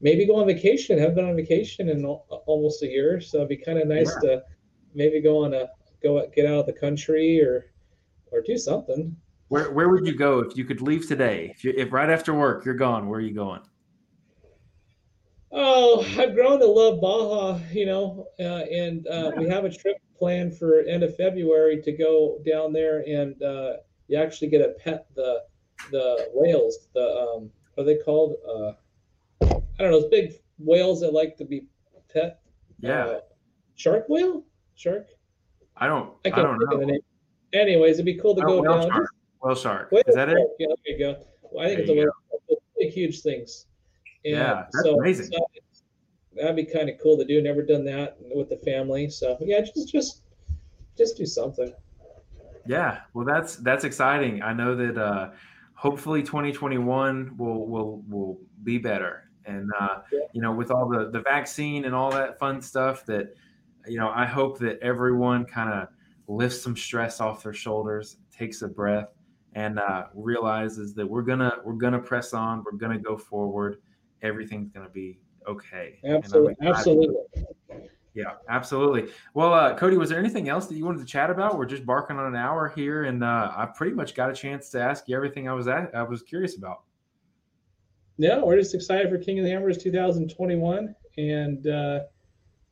maybe 0.00 0.26
go 0.26 0.36
on 0.36 0.46
vacation. 0.46 0.98
I 0.98 1.00
haven't 1.00 1.16
been 1.16 1.28
on 1.28 1.36
vacation 1.36 1.88
in 1.88 2.04
almost 2.04 2.82
a 2.82 2.86
year, 2.86 3.20
so 3.20 3.38
it'd 3.38 3.48
be 3.48 3.56
kind 3.56 3.78
of 3.78 3.88
nice 3.88 4.12
yeah. 4.22 4.30
to 4.30 4.42
maybe 4.94 5.20
go 5.20 5.44
on 5.44 5.54
a 5.54 5.68
go 6.02 6.24
get 6.34 6.46
out 6.46 6.60
of 6.60 6.66
the 6.66 6.72
country 6.72 7.40
or 7.42 7.72
or 8.30 8.42
do 8.42 8.56
something. 8.56 9.16
Where 9.48 9.70
where 9.70 9.88
would 9.88 10.06
you 10.06 10.14
go 10.14 10.40
if 10.40 10.56
you 10.56 10.64
could 10.64 10.80
leave 10.80 11.08
today? 11.08 11.52
If 11.54 11.64
you 11.64 11.72
if 11.76 11.92
right 11.92 12.10
after 12.10 12.34
work 12.34 12.64
you're 12.64 12.74
gone, 12.74 13.08
where 13.08 13.18
are 13.18 13.22
you 13.22 13.34
going? 13.34 13.60
Oh, 15.50 16.04
I've 16.18 16.34
grown 16.34 16.60
to 16.60 16.66
love 16.66 17.00
Baja, 17.00 17.58
you 17.72 17.86
know, 17.86 18.26
uh, 18.38 18.64
and 18.70 19.06
uh, 19.08 19.32
yeah. 19.34 19.40
we 19.40 19.48
have 19.48 19.64
a 19.64 19.70
trip 19.70 19.96
planned 20.18 20.58
for 20.58 20.80
end 20.80 21.02
of 21.02 21.16
February 21.16 21.80
to 21.82 21.92
go 21.92 22.38
down 22.44 22.72
there, 22.72 23.02
and 23.08 23.42
uh, 23.42 23.74
you 24.08 24.18
actually 24.18 24.48
get 24.48 24.58
to 24.58 24.74
pet 24.84 25.06
the 25.14 25.42
the 25.90 26.28
whales. 26.34 26.88
The 26.94 27.00
um, 27.00 27.50
are 27.78 27.84
they 27.84 27.96
called? 27.96 28.34
I 29.78 29.82
don't 29.82 29.92
know. 29.92 30.00
Those 30.00 30.10
big 30.10 30.32
whales 30.58 31.00
that 31.00 31.12
like 31.12 31.36
to 31.36 31.44
be 31.44 31.66
pet. 32.12 32.40
Yeah. 32.80 33.04
Uh, 33.04 33.20
shark 33.76 34.06
whale? 34.08 34.44
Shark? 34.74 35.08
I 35.76 35.86
don't. 35.86 36.12
I, 36.24 36.30
can't 36.30 36.40
I 36.40 36.42
don't 36.42 36.86
know. 36.86 36.98
Anyways, 37.52 37.94
it'd 37.94 38.06
be 38.06 38.18
cool 38.18 38.34
to 38.34 38.42
go 38.42 38.62
down. 38.62 38.88
Shark. 38.88 39.10
Whale 39.42 39.54
shark. 39.54 39.92
Whale 39.92 40.02
Is 40.06 40.14
that 40.14 40.28
shark. 40.28 40.38
it? 40.40 40.48
Yeah, 40.58 40.66
there 40.84 40.96
you 40.96 40.98
go. 40.98 41.24
Well, 41.42 41.64
I 41.64 41.74
think 41.74 41.86
there 41.86 41.96
it's 41.96 42.08
a 42.08 42.10
whale. 42.48 42.60
Big, 42.78 42.92
huge 42.92 43.20
things. 43.22 43.66
And 44.24 44.34
yeah, 44.34 44.66
that's 44.72 44.84
so, 44.84 44.98
amazing. 44.98 45.26
So 45.26 45.38
that'd 46.36 46.56
be 46.56 46.64
kind 46.64 46.88
of 46.88 46.96
cool 47.02 47.16
to 47.18 47.24
do. 47.24 47.40
Never 47.40 47.62
done 47.62 47.84
that 47.84 48.16
with 48.20 48.48
the 48.48 48.56
family. 48.58 49.10
So 49.10 49.36
yeah, 49.40 49.60
just 49.60 49.90
just 49.90 50.22
just 50.96 51.16
do 51.16 51.26
something. 51.26 51.72
Yeah, 52.66 53.00
well, 53.14 53.24
that's 53.24 53.56
that's 53.56 53.84
exciting. 53.84 54.42
I 54.42 54.52
know 54.52 54.76
that 54.76 54.98
uh, 54.98 55.30
hopefully 55.74 56.22
2021 56.22 57.36
will 57.36 57.66
will 57.66 58.02
will 58.08 58.38
be 58.62 58.78
better. 58.78 59.27
And 59.48 59.70
uh, 59.80 60.00
yeah. 60.12 60.20
you 60.32 60.42
know, 60.42 60.52
with 60.52 60.70
all 60.70 60.88
the 60.88 61.10
the 61.10 61.20
vaccine 61.20 61.84
and 61.86 61.94
all 61.94 62.10
that 62.10 62.38
fun 62.38 62.60
stuff, 62.60 63.04
that 63.06 63.34
you 63.86 63.98
know, 63.98 64.10
I 64.14 64.26
hope 64.26 64.58
that 64.58 64.78
everyone 64.80 65.44
kind 65.44 65.72
of 65.72 65.88
lifts 66.28 66.60
some 66.60 66.76
stress 66.76 67.20
off 67.20 67.42
their 67.42 67.54
shoulders, 67.54 68.18
takes 68.30 68.62
a 68.62 68.68
breath, 68.68 69.08
and 69.54 69.78
uh, 69.78 70.04
realizes 70.14 70.94
that 70.94 71.06
we're 71.06 71.22
gonna 71.22 71.56
we're 71.64 71.72
gonna 71.72 71.98
press 71.98 72.34
on, 72.34 72.62
we're 72.64 72.78
gonna 72.78 72.98
go 72.98 73.16
forward. 73.16 73.78
Everything's 74.22 74.68
gonna 74.70 74.90
be 74.90 75.18
okay. 75.46 75.98
Absolutely, 76.04 76.54
absolutely. 76.62 77.16
Yeah, 78.14 78.32
absolutely. 78.48 79.12
Well, 79.34 79.54
uh, 79.54 79.76
Cody, 79.76 79.96
was 79.96 80.10
there 80.10 80.18
anything 80.18 80.48
else 80.48 80.66
that 80.66 80.74
you 80.74 80.84
wanted 80.84 80.98
to 80.98 81.04
chat 81.04 81.30
about? 81.30 81.56
We're 81.56 81.66
just 81.66 81.86
barking 81.86 82.16
on 82.16 82.26
an 82.26 82.34
hour 82.34 82.68
here, 82.68 83.04
and 83.04 83.22
uh, 83.22 83.52
I 83.56 83.66
pretty 83.66 83.94
much 83.94 84.14
got 84.14 84.28
a 84.28 84.34
chance 84.34 84.70
to 84.70 84.80
ask 84.80 85.08
you 85.08 85.14
everything 85.14 85.48
I 85.48 85.52
was 85.52 85.68
at, 85.68 85.94
I 85.94 86.02
was 86.02 86.22
curious 86.22 86.56
about. 86.56 86.82
Yeah, 88.18 88.42
we're 88.42 88.56
just 88.56 88.74
excited 88.74 89.10
for 89.10 89.18
King 89.18 89.38
of 89.38 89.44
the 89.44 89.50
Hammers 89.50 89.78
2021, 89.78 90.94
and 91.16 91.66
uh, 91.66 92.00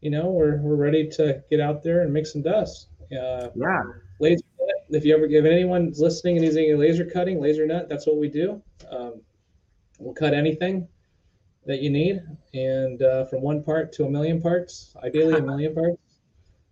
you 0.00 0.10
know 0.10 0.26
we're 0.26 0.56
we're 0.58 0.76
ready 0.76 1.08
to 1.10 1.42
get 1.48 1.60
out 1.60 1.82
there 1.82 2.02
and 2.02 2.12
make 2.12 2.26
some 2.26 2.42
dust. 2.42 2.88
Uh, 3.12 3.48
yeah. 3.54 3.82
Laser 4.18 4.42
if 4.90 5.04
you 5.04 5.14
ever, 5.14 5.24
if 5.24 5.44
anyone's 5.44 6.00
listening 6.00 6.36
and 6.36 6.44
using 6.44 6.78
laser 6.78 7.04
cutting, 7.04 7.40
laser 7.40 7.66
nut, 7.66 7.88
that's 7.88 8.06
what 8.06 8.16
we 8.16 8.28
do. 8.28 8.62
Um, 8.90 9.20
we'll 9.98 10.14
cut 10.14 10.34
anything 10.34 10.88
that 11.66 11.80
you 11.80 11.90
need, 11.90 12.22
and 12.54 13.02
uh, 13.02 13.24
from 13.26 13.42
one 13.42 13.62
part 13.62 13.92
to 13.94 14.04
a 14.04 14.10
million 14.10 14.40
parts, 14.40 14.94
ideally 15.02 15.38
a 15.38 15.42
million 15.42 15.74
parts. 15.74 15.98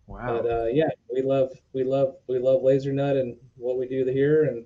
Wow. 0.07 0.43
But 0.43 0.51
uh, 0.51 0.67
yeah, 0.67 0.91
we 1.13 1.23
love 1.23 1.53
we 1.73 1.83
love 1.83 2.17
we 2.29 2.39
love 2.39 2.63
laser 2.63 2.93
nut 2.93 3.17
and 3.17 3.37
what 3.57 3.79
we 3.79 3.89
do 3.89 4.05
here, 4.05 4.45
and 4.45 4.65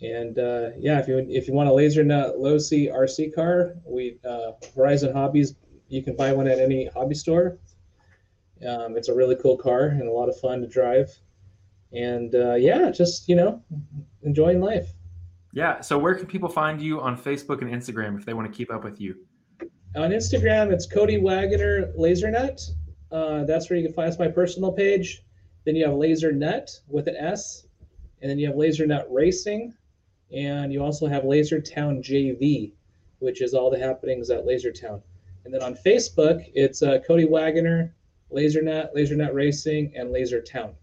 and 0.00 0.38
uh, 0.38 0.70
yeah, 0.78 0.98
if 0.98 1.08
you 1.08 1.18
if 1.28 1.46
you 1.46 1.54
want 1.54 1.68
a 1.68 1.72
laser 1.72 2.02
nut 2.02 2.36
Losi 2.36 2.92
RC 2.92 3.34
car, 3.34 3.74
we 3.84 4.18
uh, 4.28 4.52
Horizon 4.74 5.12
Hobbies, 5.12 5.54
you 5.88 6.02
can 6.02 6.16
buy 6.16 6.32
one 6.32 6.48
at 6.48 6.58
any 6.58 6.86
hobby 6.86 7.14
store. 7.14 7.58
Um, 8.66 8.96
it's 8.96 9.08
a 9.08 9.14
really 9.14 9.36
cool 9.36 9.56
car 9.56 9.86
and 9.86 10.08
a 10.08 10.12
lot 10.12 10.28
of 10.28 10.38
fun 10.38 10.60
to 10.60 10.66
drive 10.66 11.08
and 11.92 12.34
uh, 12.34 12.54
yeah, 12.54 12.90
just 12.90 13.28
you 13.28 13.36
know, 13.36 13.62
enjoying 14.22 14.60
life. 14.60 14.88
Yeah. 15.52 15.80
So 15.80 15.98
where 15.98 16.14
can 16.14 16.26
people 16.26 16.48
find 16.48 16.80
you 16.80 17.00
on 17.00 17.16
Facebook 17.16 17.60
and 17.62 17.70
Instagram 17.70 18.16
if 18.18 18.24
they 18.24 18.34
want 18.34 18.50
to 18.50 18.56
keep 18.56 18.72
up 18.72 18.84
with 18.84 19.00
you? 19.00 19.16
On 19.96 20.10
Instagram, 20.10 20.72
it's 20.72 20.86
Cody 20.86 21.18
Waggoner 21.18 21.92
LaserNut. 21.98 22.60
Uh, 23.10 23.44
that's 23.44 23.68
where 23.68 23.78
you 23.78 23.84
can 23.84 23.92
find. 23.92 24.08
That's 24.08 24.20
my 24.20 24.28
personal 24.28 24.70
page. 24.72 25.22
Then 25.64 25.74
you 25.74 25.84
have 25.84 25.94
Laser 25.94 26.32
Nut 26.32 26.70
with 26.86 27.08
an 27.08 27.16
S, 27.16 27.66
and 28.22 28.30
then 28.30 28.38
you 28.38 28.46
have 28.46 28.56
Laser 28.56 28.86
Nut 28.86 29.06
Racing, 29.10 29.74
and 30.34 30.72
you 30.72 30.82
also 30.82 31.06
have 31.06 31.24
Laser 31.24 31.60
Town 31.60 32.02
JV, 32.02 32.72
which 33.18 33.42
is 33.42 33.54
all 33.54 33.70
the 33.70 33.78
happenings 33.78 34.30
at 34.30 34.46
Laser 34.46 34.72
Town. 34.72 35.02
And 35.44 35.52
then 35.52 35.62
on 35.62 35.74
Facebook, 35.74 36.50
it's 36.54 36.82
uh, 36.82 36.98
Cody 37.06 37.24
Waggoner, 37.24 37.94
Laser 38.30 38.62
Nut, 38.62 38.92
Laser 38.94 39.16
Nut 39.16 39.34
Racing, 39.34 39.92
and 39.96 40.12
Laser 40.12 40.40
Town. 40.40 40.74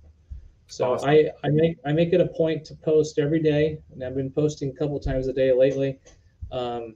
So 0.68 0.94
awesome. 0.94 1.10
I, 1.10 1.32
I 1.44 1.50
make 1.50 1.78
I 1.86 1.94
make 1.94 2.12
it 2.12 2.20
a 2.20 2.28
point 2.28 2.66
to 2.66 2.76
post 2.76 3.20
every 3.20 3.42
day, 3.42 3.80
and 3.94 4.04
I've 4.04 4.16
been 4.16 4.32
posting 4.32 4.70
a 4.70 4.74
couple 4.74 5.00
times 5.00 5.28
a 5.28 5.34
day 5.34 5.54
lately. 5.54 6.00
Um, 6.52 6.96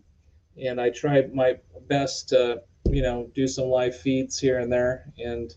and 0.61 0.79
I 0.79 0.89
try 0.89 1.23
my 1.33 1.57
best 1.87 2.29
to 2.29 2.61
you 2.89 3.01
know 3.01 3.29
do 3.33 3.47
some 3.47 3.65
live 3.65 3.97
feeds 3.97 4.37
here 4.37 4.59
and 4.59 4.71
there, 4.71 5.11
and 5.17 5.55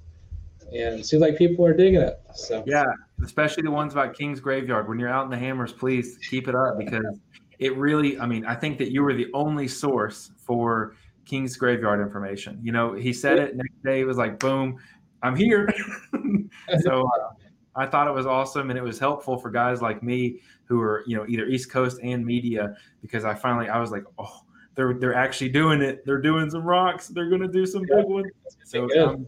and 0.66 1.00
it 1.00 1.06
seems 1.06 1.20
like 1.20 1.36
people 1.36 1.66
are 1.66 1.74
digging 1.74 2.00
it. 2.00 2.20
So 2.34 2.62
yeah, 2.66 2.84
especially 3.22 3.62
the 3.62 3.70
ones 3.70 3.92
about 3.92 4.14
King's 4.14 4.40
Graveyard. 4.40 4.88
When 4.88 4.98
you're 4.98 5.08
out 5.08 5.24
in 5.24 5.30
the 5.30 5.38
hammers, 5.38 5.72
please 5.72 6.18
keep 6.28 6.48
it 6.48 6.54
up 6.54 6.78
because 6.78 7.18
it 7.58 7.76
really. 7.76 8.18
I 8.18 8.26
mean, 8.26 8.44
I 8.44 8.54
think 8.54 8.78
that 8.78 8.92
you 8.92 9.02
were 9.02 9.14
the 9.14 9.28
only 9.34 9.68
source 9.68 10.30
for 10.36 10.96
King's 11.24 11.56
Graveyard 11.56 12.00
information. 12.00 12.58
You 12.62 12.72
know, 12.72 12.92
he 12.92 13.12
said 13.12 13.38
it 13.38 13.56
next 13.56 13.82
day. 13.84 14.00
It 14.00 14.04
was 14.04 14.18
like, 14.18 14.38
boom, 14.38 14.78
I'm 15.22 15.36
here. 15.36 15.72
so. 16.82 17.02
Uh, 17.02 17.32
I 17.76 17.86
thought 17.86 18.06
it 18.06 18.14
was 18.14 18.26
awesome 18.26 18.70
and 18.70 18.78
it 18.78 18.82
was 18.82 18.98
helpful 18.98 19.36
for 19.36 19.50
guys 19.50 19.82
like 19.82 20.02
me 20.02 20.40
who 20.66 20.80
are, 20.80 21.02
you 21.06 21.16
know, 21.16 21.26
either 21.28 21.46
East 21.46 21.70
Coast 21.70 21.98
and 22.02 22.24
media 22.24 22.74
because 23.02 23.24
I 23.24 23.34
finally 23.34 23.68
I 23.68 23.80
was 23.80 23.90
like, 23.90 24.04
oh, 24.18 24.42
they're 24.74 24.94
they're 24.94 25.14
actually 25.14 25.50
doing 25.50 25.82
it. 25.82 26.04
They're 26.04 26.20
doing 26.20 26.50
some 26.50 26.62
rocks. 26.62 27.08
They're 27.08 27.28
going 27.28 27.42
to 27.42 27.48
do 27.48 27.66
some 27.66 27.82
big 27.82 28.06
ones. 28.06 28.30
So 28.64 28.88
um, 29.00 29.26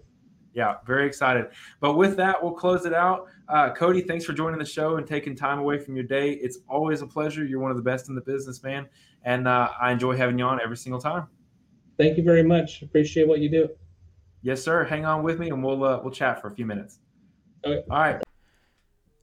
yeah, 0.56 0.76
very 0.86 1.06
excited. 1.06 1.48
But 1.80 1.98
with 1.98 2.16
that, 2.16 2.42
we'll 2.42 2.54
close 2.54 2.86
it 2.86 2.94
out. 2.94 3.28
Uh, 3.46 3.74
Cody, 3.74 4.00
thanks 4.00 4.24
for 4.24 4.32
joining 4.32 4.58
the 4.58 4.64
show 4.64 4.96
and 4.96 5.06
taking 5.06 5.36
time 5.36 5.58
away 5.58 5.78
from 5.78 5.94
your 5.94 6.04
day. 6.04 6.32
It's 6.32 6.58
always 6.66 7.02
a 7.02 7.06
pleasure. 7.06 7.44
You're 7.44 7.60
one 7.60 7.70
of 7.70 7.76
the 7.76 7.82
best 7.82 8.08
in 8.08 8.14
the 8.14 8.22
business, 8.22 8.62
man, 8.62 8.88
and 9.22 9.46
uh, 9.46 9.68
I 9.78 9.92
enjoy 9.92 10.16
having 10.16 10.38
you 10.38 10.46
on 10.46 10.58
every 10.62 10.78
single 10.78 11.00
time. 11.00 11.26
Thank 11.98 12.16
you 12.16 12.24
very 12.24 12.42
much. 12.42 12.80
Appreciate 12.80 13.28
what 13.28 13.40
you 13.40 13.50
do. 13.50 13.68
Yes, 14.40 14.62
sir. 14.62 14.84
Hang 14.84 15.04
on 15.04 15.22
with 15.22 15.38
me, 15.38 15.50
and 15.50 15.62
we'll 15.62 15.84
uh, 15.84 16.00
we'll 16.02 16.12
chat 16.12 16.40
for 16.40 16.48
a 16.48 16.54
few 16.54 16.64
minutes. 16.64 17.00
Okay. 17.64 17.84
All 17.90 17.98
right. 17.98 18.22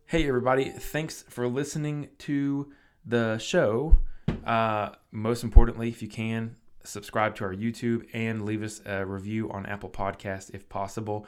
Hey, 0.05 0.27
everybody. 0.27 0.69
Thanks 0.69 1.23
for 1.29 1.47
listening 1.47 2.09
to 2.19 2.71
the 3.03 3.39
show. 3.39 3.97
Uh, 4.45 4.89
most 5.11 5.43
importantly, 5.43 5.89
if 5.89 6.03
you 6.03 6.07
can, 6.07 6.57
subscribe 6.83 7.35
to 7.35 7.45
our 7.45 7.53
YouTube 7.53 8.07
and 8.13 8.45
leave 8.45 8.63
us 8.63 8.81
a 8.85 9.05
review 9.05 9.49
on 9.51 9.65
Apple 9.65 9.89
Podcast 9.89 10.53
if 10.53 10.67
possible. 10.69 11.25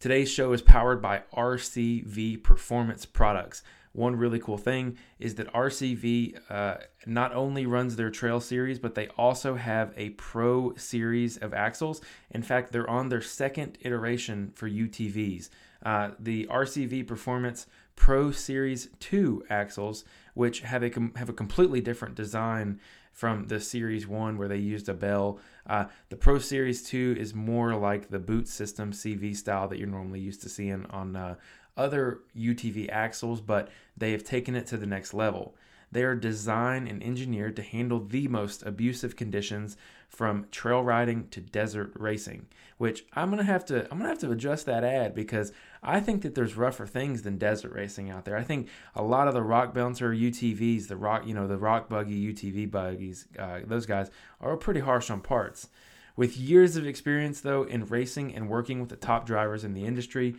Today's 0.00 0.30
show 0.30 0.52
is 0.52 0.62
powered 0.62 1.00
by 1.00 1.22
RCV 1.34 2.42
Performance 2.42 3.06
Products. 3.06 3.62
One 3.92 4.16
really 4.16 4.40
cool 4.40 4.58
thing 4.58 4.98
is 5.20 5.36
that 5.36 5.52
RCV 5.52 6.38
uh, 6.50 6.78
not 7.06 7.32
only 7.32 7.64
runs 7.64 7.94
their 7.94 8.10
trail 8.10 8.40
series, 8.40 8.80
but 8.80 8.96
they 8.96 9.06
also 9.16 9.54
have 9.54 9.94
a 9.96 10.10
pro 10.10 10.74
series 10.74 11.36
of 11.36 11.54
axles. 11.54 12.00
In 12.32 12.42
fact, 12.42 12.72
they're 12.72 12.90
on 12.90 13.08
their 13.08 13.22
second 13.22 13.78
iteration 13.82 14.50
for 14.56 14.68
UTVs. 14.68 15.48
Uh, 15.84 16.10
the 16.18 16.46
RCV 16.48 17.06
Performance 17.06 17.66
Pro 17.94 18.32
Series 18.32 18.88
2 18.98 19.44
axles, 19.48 20.04
which 20.34 20.60
have 20.60 20.82
a, 20.82 20.90
com- 20.90 21.14
have 21.14 21.28
a 21.28 21.32
completely 21.34 21.80
different 21.80 22.16
design 22.16 22.80
from 23.14 23.46
the 23.46 23.60
Series 23.60 24.06
1 24.06 24.36
where 24.36 24.48
they 24.48 24.58
used 24.58 24.88
a 24.88 24.94
bell. 24.94 25.38
Uh, 25.66 25.86
the 26.10 26.16
Pro 26.16 26.38
Series 26.38 26.82
2 26.82 27.16
is 27.18 27.32
more 27.32 27.74
like 27.76 28.10
the 28.10 28.18
boot 28.18 28.48
system 28.48 28.92
CV 28.92 29.34
style 29.34 29.68
that 29.68 29.78
you're 29.78 29.88
normally 29.88 30.20
used 30.20 30.42
to 30.42 30.48
seeing 30.48 30.84
on 30.90 31.16
uh, 31.16 31.36
other 31.76 32.18
UTV 32.36 32.90
axles, 32.90 33.40
but 33.40 33.70
they 33.96 34.12
have 34.12 34.24
taken 34.24 34.54
it 34.54 34.66
to 34.66 34.76
the 34.76 34.86
next 34.86 35.14
level. 35.14 35.54
They 35.92 36.02
are 36.02 36.16
designed 36.16 36.88
and 36.88 37.00
engineered 37.04 37.54
to 37.54 37.62
handle 37.62 38.00
the 38.00 38.26
most 38.26 38.64
abusive 38.66 39.14
conditions 39.14 39.76
from 40.08 40.46
trail 40.50 40.82
riding 40.82 41.28
to 41.28 41.40
desert 41.40 41.92
racing, 41.94 42.46
which 42.78 43.06
I'm 43.12 43.30
gonna 43.30 43.44
have 43.44 43.64
to 43.66 43.84
I'm 43.90 43.98
gonna 43.98 44.08
have 44.08 44.18
to 44.20 44.32
adjust 44.32 44.66
that 44.66 44.82
ad 44.82 45.14
because 45.14 45.52
I 45.84 46.00
think 46.00 46.22
that 46.22 46.34
there's 46.34 46.56
rougher 46.56 46.86
things 46.86 47.22
than 47.22 47.36
desert 47.36 47.72
racing 47.72 48.10
out 48.10 48.24
there. 48.24 48.36
I 48.36 48.42
think 48.42 48.68
a 48.94 49.02
lot 49.02 49.28
of 49.28 49.34
the 49.34 49.42
rock 49.42 49.74
bouncer 49.74 50.12
UTVs, 50.12 50.88
the 50.88 50.96
rock 50.96 51.26
you 51.26 51.34
know 51.34 51.46
the 51.46 51.58
rock 51.58 51.88
buggy 51.88 52.32
UTV 52.32 52.70
buggies, 52.70 53.26
uh, 53.38 53.60
those 53.64 53.86
guys 53.86 54.10
are 54.40 54.56
pretty 54.56 54.80
harsh 54.80 55.10
on 55.10 55.20
parts. 55.20 55.68
With 56.16 56.36
years 56.36 56.76
of 56.76 56.86
experience 56.86 57.40
though 57.40 57.64
in 57.64 57.84
racing 57.86 58.34
and 58.34 58.48
working 58.48 58.80
with 58.80 58.88
the 58.88 58.96
top 58.96 59.26
drivers 59.26 59.62
in 59.62 59.74
the 59.74 59.84
industry, 59.84 60.36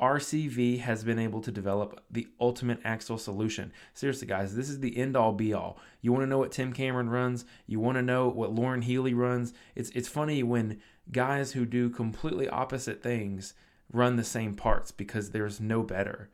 RCV 0.00 0.80
has 0.80 1.04
been 1.04 1.18
able 1.18 1.40
to 1.40 1.50
develop 1.50 2.02
the 2.10 2.28
ultimate 2.40 2.80
axle 2.84 3.18
solution. 3.18 3.72
Seriously, 3.94 4.26
guys, 4.26 4.54
this 4.54 4.68
is 4.68 4.80
the 4.80 4.96
end 4.96 5.16
all 5.16 5.32
be 5.32 5.52
all. 5.52 5.78
You 6.00 6.12
want 6.12 6.22
to 6.22 6.28
know 6.28 6.38
what 6.38 6.52
Tim 6.52 6.72
Cameron 6.72 7.08
runs? 7.08 7.44
You 7.66 7.80
want 7.80 7.96
to 7.96 8.02
know 8.02 8.28
what 8.28 8.54
Loren 8.54 8.82
Healy 8.82 9.14
runs? 9.14 9.52
It's 9.74 9.90
it's 9.90 10.08
funny 10.08 10.42
when 10.42 10.80
guys 11.12 11.52
who 11.52 11.64
do 11.66 11.90
completely 11.90 12.48
opposite 12.48 13.02
things 13.02 13.54
run 13.92 14.16
the 14.16 14.24
same 14.24 14.54
parts 14.54 14.90
because 14.90 15.30
there's 15.30 15.60
no 15.60 15.82
better. 15.82 16.30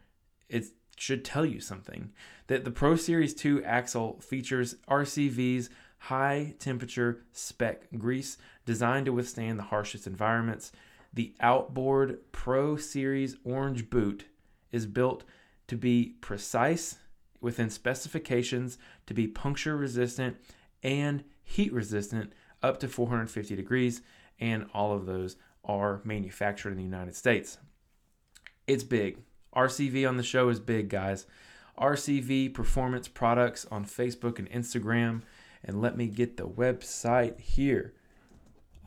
It 0.48 0.66
should 0.96 1.24
tell 1.24 1.44
you 1.44 1.61
something. 1.61 2.12
That 2.46 2.64
the 2.64 2.70
Pro 2.70 2.96
Series 2.96 3.34
2 3.34 3.64
axle 3.64 4.20
features 4.20 4.76
RCV's 4.88 5.70
high 5.98 6.55
temperature 6.59 7.22
spec 7.32 7.86
grease 7.96 8.36
designed 8.64 9.07
to 9.07 9.12
withstand 9.12 9.59
the 9.59 9.64
harshest 9.64 10.07
environments. 10.07 10.72
The 11.12 11.34
outboard 11.40 12.18
Pro 12.32 12.76
Series 12.76 13.36
orange 13.44 13.90
boot 13.90 14.26
is 14.70 14.86
built 14.86 15.24
to 15.68 15.76
be 15.76 16.14
precise 16.20 16.96
within 17.40 17.70
specifications 17.70 18.78
to 19.07 19.14
be 19.14 19.26
puncture 19.26 19.76
resistant 19.76 20.36
and 20.82 21.24
heat 21.44 21.72
resistant 21.72 22.32
up 22.62 22.78
to 22.80 22.88
450 22.88 23.57
degrees, 23.57 24.03
and 24.38 24.66
all 24.72 24.92
of 24.92 25.07
those 25.07 25.36
are 25.64 26.00
manufactured 26.04 26.70
in 26.70 26.76
the 26.76 26.82
United 26.82 27.14
States. 27.14 27.58
It's 28.66 28.84
big. 28.84 29.18
RCV 29.54 30.08
on 30.08 30.16
the 30.16 30.22
show 30.22 30.48
is 30.48 30.60
big, 30.60 30.88
guys. 30.88 31.26
RCV 31.78 32.54
Performance 32.54 33.08
Products 33.08 33.66
on 33.70 33.84
Facebook 33.84 34.38
and 34.38 34.50
Instagram. 34.50 35.20
And 35.64 35.80
let 35.80 35.96
me 35.96 36.06
get 36.06 36.36
the 36.36 36.48
website 36.48 37.40
here. 37.40 37.94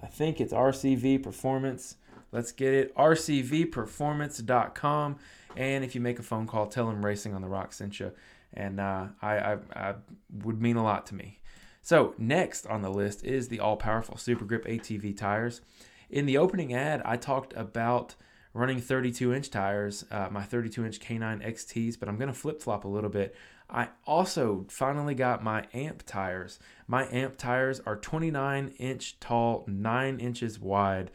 I 0.01 0.07
think 0.07 0.41
it's 0.41 0.53
RCV 0.53 1.23
Performance. 1.23 1.97
Let's 2.31 2.51
get 2.51 2.73
it. 2.73 2.95
RCVperformance.com. 2.95 5.15
And 5.55 5.85
if 5.85 5.95
you 5.95 6.01
make 6.01 6.19
a 6.19 6.23
phone 6.23 6.47
call, 6.47 6.67
tell 6.67 6.87
them 6.87 7.05
Racing 7.05 7.33
on 7.33 7.41
the 7.41 7.47
Rock 7.47 7.73
sent 7.73 7.99
you. 7.99 8.11
And 8.53 8.79
uh, 8.79 9.07
I, 9.21 9.37
I, 9.37 9.57
I 9.73 9.95
would 10.43 10.61
mean 10.61 10.75
a 10.75 10.83
lot 10.83 11.07
to 11.07 11.15
me. 11.15 11.39
So, 11.81 12.13
next 12.17 12.65
on 12.65 12.81
the 12.81 12.89
list 12.89 13.23
is 13.23 13.47
the 13.47 13.59
all 13.59 13.77
powerful 13.77 14.17
Super 14.17 14.43
Grip 14.43 14.65
ATV 14.65 15.15
tires. 15.15 15.61
In 16.09 16.25
the 16.25 16.37
opening 16.37 16.73
ad, 16.73 17.01
I 17.05 17.17
talked 17.17 17.53
about 17.55 18.15
running 18.53 18.79
32 18.79 19.33
inch 19.33 19.49
tires, 19.49 20.05
uh, 20.09 20.29
my 20.31 20.41
32 20.41 20.85
inch 20.85 20.99
K9 20.99 21.45
XTs, 21.45 21.99
but 21.99 22.07
I'm 22.07 22.17
going 22.17 22.29
to 22.29 22.33
flip 22.33 22.61
flop 22.61 22.85
a 22.85 22.87
little 22.87 23.09
bit. 23.09 23.35
I 23.69 23.89
also 24.05 24.65
finally 24.69 25.15
got 25.15 25.43
my 25.43 25.65
amp 25.73 26.03
tires. 26.05 26.59
My 26.87 27.07
amp 27.11 27.37
tires 27.37 27.81
are 27.85 27.97
29 27.97 28.73
inch 28.77 29.19
tall, 29.19 29.65
9 29.67 30.19
inches 30.19 30.59
wide. 30.59 31.11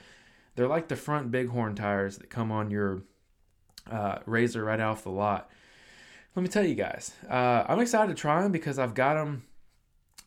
They're 0.55 0.69
like 0.69 0.89
the 0.89 0.97
front 0.97 1.31
bighorn 1.31 1.75
tires 1.77 2.19
that 2.19 2.29
come 2.29 2.53
on 2.53 2.71
your 2.71 3.03
uh, 3.91 4.19
RZR 4.27 4.65
right 4.65 4.81
off 4.81 5.05
the 5.05 5.11
lot. 5.11 5.51
Let 6.37 6.43
me 6.43 6.49
tell 6.49 6.65
you 6.65 6.75
guys, 6.75 7.13
uh, 7.29 7.65
I'm 7.67 7.81
excited 7.81 8.15
to 8.15 8.21
try 8.21 8.43
them 8.43 8.53
because 8.53 8.79
I've 8.79 8.95
got 8.95 9.15
them. 9.15 9.45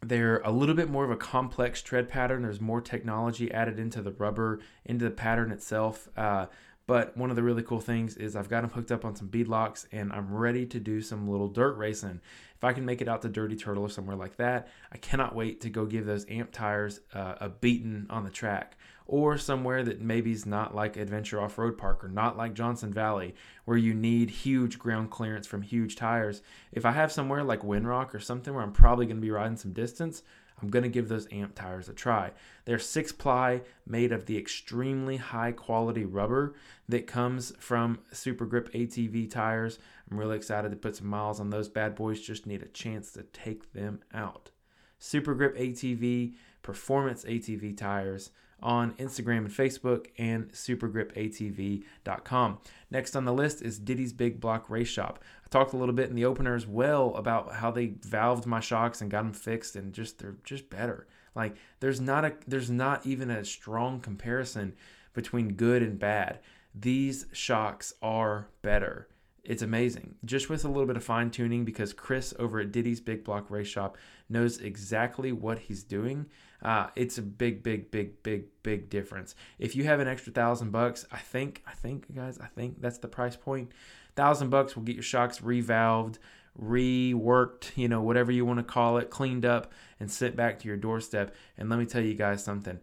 They're 0.04 0.40
a 0.40 0.52
little 0.52 0.76
bit 0.76 0.90
more 0.90 1.06
of 1.06 1.12
a 1.12 1.16
complex 1.16 1.82
tread 1.82 2.10
pattern. 2.10 2.44
There's 2.44 2.62
more 2.62 2.82
technology 2.82 3.52
added 3.52 3.80
into 3.80 4.02
the 4.02 4.12
rubber, 4.12 4.60
into 4.86 5.06
the 5.06 5.12
pattern 5.12 5.52
itself. 5.52 6.10
Uh, 6.18 6.48
but 6.86 7.16
one 7.16 7.30
of 7.30 7.36
the 7.36 7.44
really 7.44 7.64
cool 7.64 7.80
things 7.80 8.18
is 8.18 8.36
I've 8.36 8.50
got 8.50 8.62
them 8.62 8.72
hooked 8.72 8.92
up 8.92 9.06
on 9.06 9.16
some 9.16 9.28
bead 9.28 9.48
locks 9.48 9.88
and 9.92 10.12
I'm 10.12 10.34
ready 10.34 10.66
to 10.66 10.80
do 10.80 11.02
some 11.02 11.30
little 11.30 11.48
dirt 11.48 11.78
racing. 11.78 12.20
If 12.64 12.68
I 12.68 12.72
can 12.72 12.86
make 12.86 13.02
it 13.02 13.10
out 13.10 13.22
to 13.24 13.28
Dirty 13.28 13.58
Turtle 13.58 13.84
or 13.84 13.90
somewhere 13.90 14.16
like 14.16 14.38
that, 14.38 14.70
I 14.90 14.96
cannot 14.96 15.36
wait 15.36 15.60
to 15.62 15.70
go 15.70 15.86
give 15.86 16.06
those 16.06 16.26
amp 16.30 16.54
tires 16.54 17.02
uh, 17.14 17.36
a 17.42 17.50
beating 17.50 18.06
on 18.10 18.24
the 18.24 18.30
track 18.30 18.78
or 19.06 19.38
somewhere 19.38 19.84
that 19.84 20.00
maybe 20.00 20.32
is 20.32 20.46
not 20.46 20.74
like 20.74 20.96
Adventure 20.96 21.42
Off 21.42 21.58
Road 21.58 21.78
Park 21.78 22.06
or 22.06 22.08
not 22.08 22.38
like 22.38 22.54
Johnson 22.54 22.94
Valley, 22.94 23.36
where 23.66 23.76
you 23.76 23.94
need 23.94 24.30
huge 24.30 24.80
ground 24.80 25.12
clearance 25.12 25.46
from 25.46 25.62
huge 25.62 25.98
tires. 25.98 26.42
If 26.72 26.86
I 26.86 26.92
have 26.92 27.12
somewhere 27.12 27.44
like 27.44 27.64
Windrock 27.64 28.14
or 28.14 28.22
something 28.22 28.54
where 28.54 28.64
I'm 28.64 28.72
probably 28.72 29.08
going 29.08 29.18
to 29.18 29.22
be 29.22 29.30
riding 29.30 29.58
some 29.58 29.74
distance, 29.74 30.24
I'm 30.62 30.70
going 30.70 30.84
to 30.84 30.90
give 30.90 31.10
those 31.10 31.28
amp 31.32 31.56
tires 31.56 31.90
a 31.90 31.94
try. 31.94 32.32
They're 32.64 32.80
six 32.80 33.12
ply 33.12 33.64
made 33.86 34.14
of 34.14 34.26
the 34.26 34.38
extremely 34.38 35.18
high 35.18 35.52
quality 35.52 36.06
rubber 36.06 36.54
that 36.88 37.08
comes 37.08 37.52
from 37.60 38.00
Super 38.14 38.46
Grip 38.46 38.72
ATV 38.72 39.30
tires. 39.30 39.80
I'm 40.14 40.20
really 40.20 40.38
excited 40.38 40.70
to 40.70 40.78
put 40.78 40.96
some 40.96 41.08
miles 41.08 41.40
on 41.40 41.50
those 41.50 41.68
bad 41.68 41.96
boys, 41.96 42.22
just 42.22 42.46
need 42.46 42.62
a 42.62 42.68
chance 42.68 43.12
to 43.14 43.24
take 43.24 43.74
them 43.74 44.02
out. 44.14 44.52
Super 45.00 45.34
Grip 45.34 45.58
ATV, 45.58 46.36
Performance 46.62 47.26
ATV 47.26 47.76
tires 47.76 48.30
on 48.62 48.92
Instagram 48.94 49.40
and 49.40 49.50
Facebook 49.50 50.06
and 50.20 50.52
supergripatv.com. 50.52 52.60
Next 52.92 53.16
on 53.16 53.26
the 53.26 53.34
list 53.34 53.64
is 53.64 53.80
Diddy's 53.80 54.14
Big 54.14 54.40
Block 54.40 54.70
Race 54.70 54.88
Shop. 54.88 55.24
I 55.44 55.50
talked 55.50 55.74
a 55.74 55.78
little 55.78 55.96
bit 55.96 56.12
in 56.12 56.16
the 56.16 56.26
opener 56.26 56.54
as 56.54 56.68
well 56.68 57.16
about 57.16 57.56
how 57.56 57.72
they 57.72 57.88
valved 57.88 58.46
my 58.46 58.60
shocks 58.60 59.02
and 59.02 59.10
got 59.10 59.24
them 59.24 59.34
fixed 59.34 59.76
and 59.76 59.94
just 59.94 60.20
they're 60.20 60.36
just 60.44 60.70
better. 60.70 61.08
Like 61.34 61.56
there's 61.80 62.00
not 62.00 62.24
a 62.24 62.36
there's 62.48 62.70
not 62.70 63.04
even 63.04 63.32
a 63.32 63.44
strong 63.44 64.00
comparison 64.00 64.76
between 65.14 65.56
good 65.56 65.82
and 65.82 65.98
bad. 65.98 66.38
These 66.76 67.26
shocks 67.34 67.96
are 68.04 68.50
better. 68.62 69.08
It's 69.44 69.62
amazing. 69.62 70.16
Just 70.24 70.50
with 70.50 70.64
a 70.64 70.70
little 70.70 70.86
bit 70.86 70.96
of 70.96 71.04
fine 71.04 71.30
tuning 71.30 71.66
because 71.66 71.92
Chris 71.92 72.34
over 72.40 72.60
at 72.60 72.72
Diddy's 72.72 73.02
Big 73.02 73.26
Block 73.26 73.50
Race 73.52 73.68
Shop 73.68 73.98
knows 74.30 74.58
exactly 74.60 75.32
what 75.34 75.60
he's 75.60 75.84
doing 75.84 76.28
uh, 76.64 76.88
it's 76.96 77.18
a 77.18 77.22
big, 77.22 77.62
big, 77.62 77.92
big, 77.92 78.24
big, 78.24 78.46
big 78.64 78.90
difference. 78.90 79.36
If 79.60 79.76
you 79.76 79.84
have 79.84 80.00
an 80.00 80.08
extra 80.08 80.32
thousand 80.32 80.72
bucks, 80.72 81.06
I 81.12 81.18
think, 81.18 81.62
I 81.68 81.74
think, 81.74 82.14
guys, 82.16 82.40
I 82.40 82.48
think 82.48 82.82
that's 82.82 83.00
the 83.00 83.10
price 83.10 83.36
point. 83.36 83.72
Thousand 84.16 84.50
bucks 84.50 84.76
will 84.76 84.84
get 84.84 84.96
your 84.96 85.04
shocks 85.04 85.40
revalved, 85.40 86.20
reworked, 86.60 87.76
you 87.76 87.90
know, 87.90 88.02
whatever 88.02 88.32
you 88.32 88.46
want 88.46 88.60
to 88.60 88.64
call 88.64 88.98
it, 88.98 89.10
cleaned 89.10 89.46
up, 89.46 89.74
and 90.00 90.10
sent 90.10 90.38
back 90.38 90.60
to 90.60 90.68
your 90.68 90.78
doorstep. 90.78 91.36
And 91.58 91.70
let 91.70 91.80
me 91.80 91.86
tell 91.86 92.02
you 92.02 92.14
guys 92.14 92.44
something 92.44 92.80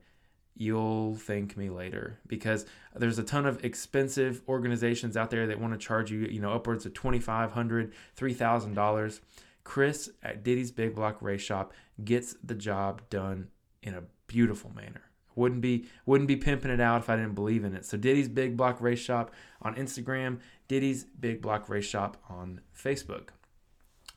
you'll 0.55 1.15
thank 1.15 1.57
me 1.57 1.71
later 1.71 2.19
because 2.27 2.67
there's 2.95 3.19
a 3.19 3.23
ton 3.23 3.47
of 3.47 3.65
expensive 3.65 4.43
organizations 4.49 5.17
out 5.17 5.31
there 5.31 5.47
that 5.47 5.61
want 5.61 5.73
to 5.73 5.79
charge 5.79 6.11
you, 6.11 6.21
you 6.21 6.41
know, 6.41 6.53
upwards 6.53 6.85
of 6.87 6.93
$2,500, 6.93 7.93
$3,000. 8.17 9.21
Chris 9.65 10.11
at 10.23 10.43
Diddy's 10.43 10.71
Big 10.71 10.95
Block 10.95 11.21
Race 11.21 11.43
Shop 11.43 11.73
gets 12.05 12.35
the 12.43 12.55
job 12.55 13.03
done 13.11 13.49
in 13.83 13.95
a 13.95 14.03
beautiful 14.27 14.71
manner. 14.75 15.03
Wouldn't 15.37 15.61
be 15.61 15.87
wouldn't 16.07 16.29
be 16.29 16.37
pimping 16.37 16.71
it 16.71 16.81
out 16.81 17.03
if 17.03 17.09
I 17.09 17.17
didn't 17.17 17.35
believe 17.35 17.65
in 17.65 17.75
it. 17.75 17.87
So 17.87 17.97
Diddy's 17.97 18.29
Big 18.29 18.57
Block 18.57 18.81
Race 18.81 18.99
Shop 18.99 19.31
on 19.63 19.75
Instagram, 19.77 20.41
Diddy's 20.69 21.05
Big 21.05 21.41
Block 21.41 21.69
Race 21.69 21.85
Shop 21.85 22.17
on 22.29 22.61
Facebook. 22.77 23.29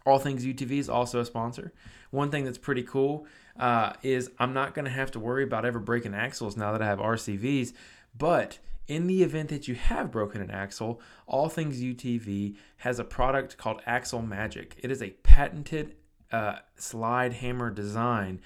All 0.05 0.19
Things 0.19 0.45
UTV 0.45 0.71
is 0.71 0.89
also 0.89 1.19
a 1.19 1.25
sponsor. 1.25 1.73
One 2.11 2.29
thing 2.29 2.43
that's 2.43 2.57
pretty 2.57 2.83
cool 2.83 3.25
uh, 3.59 3.93
is 4.03 4.31
I'm 4.37 4.53
not 4.53 4.73
going 4.73 4.85
to 4.85 4.91
have 4.91 5.11
to 5.11 5.19
worry 5.19 5.43
about 5.43 5.65
ever 5.65 5.79
breaking 5.79 6.13
axles 6.13 6.57
now 6.57 6.71
that 6.71 6.81
I 6.81 6.85
have 6.85 6.99
RCVs. 6.99 7.73
But 8.17 8.59
in 8.87 9.07
the 9.07 9.23
event 9.23 9.49
that 9.49 9.67
you 9.67 9.75
have 9.75 10.11
broken 10.11 10.41
an 10.41 10.51
axle, 10.51 11.01
All 11.25 11.49
Things 11.49 11.81
UTV 11.81 12.55
has 12.77 12.99
a 12.99 13.03
product 13.03 13.57
called 13.57 13.81
Axle 13.85 14.21
Magic. 14.21 14.77
It 14.83 14.91
is 14.91 15.01
a 15.01 15.11
patented 15.23 15.95
uh, 16.31 16.57
slide 16.75 17.33
hammer 17.33 17.69
design 17.69 18.41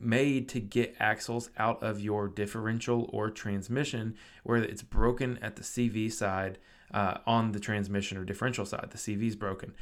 made 0.00 0.48
to 0.48 0.60
get 0.60 0.96
axles 0.98 1.50
out 1.56 1.80
of 1.82 2.00
your 2.00 2.26
differential 2.26 3.08
or 3.12 3.30
transmission 3.30 4.16
where 4.42 4.56
it's 4.56 4.82
broken 4.82 5.38
at 5.40 5.54
the 5.56 5.62
CV 5.62 6.10
side 6.10 6.58
uh, 6.92 7.18
on 7.26 7.52
the 7.52 7.60
transmission 7.60 8.18
or 8.18 8.24
differential 8.24 8.66
side. 8.66 8.88
The 8.90 8.98
CV 8.98 9.28
is 9.28 9.36
broken. 9.36 9.74